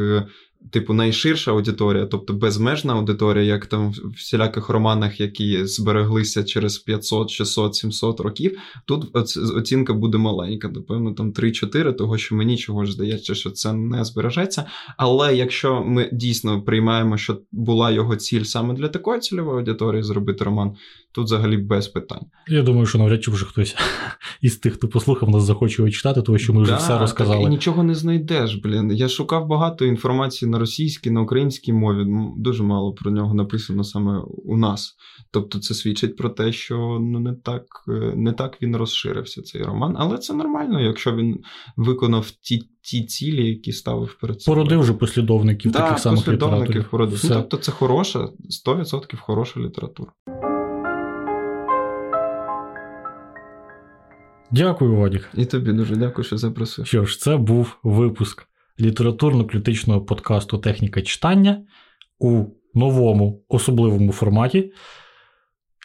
Типу, 0.69 0.93
найширша 0.93 1.51
аудиторія, 1.51 2.05
тобто 2.05 2.33
безмежна 2.33 2.93
аудиторія, 2.93 3.43
як 3.43 3.65
там 3.65 3.91
в 3.91 4.09
всіляких 4.15 4.69
романах, 4.69 5.19
які 5.19 5.65
збереглися 5.65 6.43
через 6.43 6.77
500, 6.77 7.29
600, 7.29 7.75
700 7.75 8.19
років, 8.19 8.57
тут 8.85 9.17
оцінка 9.55 9.93
буде 9.93 10.17
маленька, 10.17 10.67
напевно, 10.67 11.13
там 11.13 11.31
3-4, 11.31 11.93
того 11.93 12.17
що 12.17 12.35
мені 12.35 12.57
чогось 12.57 12.89
здається, 12.89 13.35
що 13.35 13.49
це 13.51 13.73
не 13.73 14.05
збережеться. 14.05 14.65
Але 14.97 15.35
якщо 15.35 15.83
ми 15.83 16.09
дійсно 16.13 16.61
приймаємо, 16.61 17.17
що 17.17 17.37
була 17.51 17.91
його 17.91 18.15
ціль 18.15 18.43
саме 18.43 18.73
для 18.73 18.87
такої 18.87 19.19
цільової 19.19 19.57
аудиторії 19.57 20.03
зробити 20.03 20.43
роман, 20.43 20.75
тут 21.11 21.25
взагалі 21.25 21.57
без 21.57 21.87
питань. 21.87 22.25
Я 22.47 22.61
думаю, 22.63 22.85
що 22.85 22.97
навряд 22.97 23.23
чи 23.23 23.31
вже 23.31 23.45
хтось 23.45 23.75
із 24.41 24.55
тих, 24.57 24.73
хто 24.73 24.87
послухав, 24.87 25.29
нас 25.29 25.43
захоче 25.43 25.81
його 25.81 25.91
читати, 25.91 26.21
тому 26.21 26.37
що 26.37 26.53
ми 26.53 26.61
вже 26.61 26.71
Да, 26.71 26.77
все 26.77 26.87
Так, 26.87 26.97
і 26.97 27.01
розказали. 27.01 27.49
нічого 27.49 27.83
не 27.83 27.95
знайдеш, 27.95 28.55
блін. 28.55 28.91
Я 28.91 29.07
шукав 29.07 29.47
багато 29.47 29.85
інформації 29.85 30.50
на 30.51 30.59
російській, 30.59 31.11
на 31.11 31.21
українській 31.21 31.73
мові. 31.73 32.05
Дуже 32.37 32.63
мало 32.63 32.93
про 32.93 33.11
нього 33.11 33.33
написано 33.33 33.83
саме 33.83 34.21
у 34.27 34.57
нас. 34.57 34.95
Тобто 35.31 35.59
це 35.59 35.73
свідчить 35.73 36.17
про 36.17 36.29
те, 36.29 36.51
що 36.51 36.97
ну 37.01 37.19
не 37.19 37.33
так, 37.33 37.63
е, 37.87 38.13
не 38.15 38.31
так 38.33 38.57
він 38.61 38.75
розширився, 38.75 39.41
цей 39.41 39.63
роман. 39.63 39.95
Але 39.97 40.17
це 40.17 40.33
нормально, 40.33 40.81
якщо 40.81 41.15
він 41.15 41.39
виконав 41.77 42.31
ті, 42.31 42.63
ті 42.81 43.03
цілі, 43.05 43.47
які 43.49 43.71
ставив 43.71 44.17
перед 44.21 44.41
собою. 44.41 44.57
Породив 44.63 44.79
вже 44.81 44.93
послідовників 44.93 45.71
Да, 45.71 45.79
таких 45.79 45.99
самих 45.99 46.19
послідовників 46.19 46.61
літераторів. 46.63 46.89
породив. 46.91 47.17
Все. 47.17 47.29
Ну, 47.29 47.35
тобто 47.35 47.57
це 47.57 47.71
хороша, 47.71 48.29
100% 48.49 49.17
хороша 49.17 49.59
література. 49.59 50.11
Дякую, 54.51 54.95
Вадік. 54.95 55.29
І 55.33 55.45
тобі 55.45 55.71
дуже 55.73 55.95
дякую, 55.95 56.25
що 56.25 56.37
запросив. 56.37 56.87
Що 56.87 57.05
ж, 57.05 57.19
це 57.19 57.37
був 57.37 57.77
випуск 57.83 58.47
літературно-критичного 58.81 60.01
подкасту 60.01 60.57
Техніка 60.57 61.01
читання 61.01 61.61
у 62.19 62.45
новому 62.73 63.43
особливому 63.49 64.11
форматі. 64.11 64.71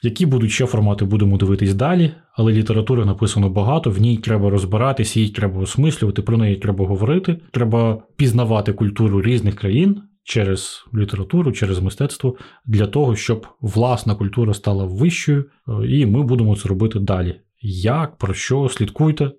Які 0.02 0.26
будуть 0.26 0.50
ще 0.50 0.66
формати, 0.66 1.04
будемо 1.04 1.36
дивитись 1.36 1.74
далі, 1.74 2.12
але 2.32 2.52
літератури 2.52 3.04
написано 3.04 3.50
багато, 3.50 3.90
в 3.90 4.00
ній 4.00 4.16
треба 4.16 4.50
розбиратись, 4.50 5.16
її 5.16 5.28
треба 5.28 5.60
осмислювати, 5.60 6.22
про 6.22 6.36
неї 6.36 6.56
треба 6.56 6.86
говорити. 6.86 7.40
Треба 7.50 8.02
пізнавати 8.16 8.72
культуру 8.72 9.22
різних 9.22 9.54
країн 9.54 10.02
через 10.24 10.84
літературу, 10.94 11.52
через 11.52 11.78
мистецтво, 11.78 12.36
для 12.64 12.86
того, 12.86 13.16
щоб 13.16 13.46
власна 13.60 14.14
культура 14.14 14.54
стала 14.54 14.84
вищою, 14.84 15.44
е, 15.68 15.86
і 15.86 16.06
ми 16.06 16.22
будемо 16.22 16.56
це 16.56 16.68
робити 16.68 16.98
далі. 16.98 17.40
Як, 17.62 18.16
про 18.16 18.34
що, 18.34 18.68
слідкуйте. 18.68 19.30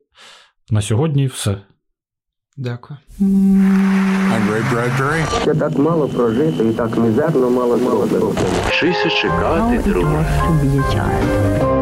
На 0.70 0.82
сьогодні 0.82 1.28
все. 1.28 1.58
Дякую. 2.58 2.98
I'm 3.20 4.52
Ray 4.52 4.74
Bradbury. 4.74 5.42
Ще 5.42 5.56
так 5.56 5.78
мало 5.78 6.08
прожито 6.08 6.64
і 6.64 6.74
так 6.74 6.98
мізерно 6.98 7.50
мало 7.50 7.78
зроблено. 7.78 8.32
Щось 8.72 9.14
чекати, 9.14 9.78
was 9.78 11.77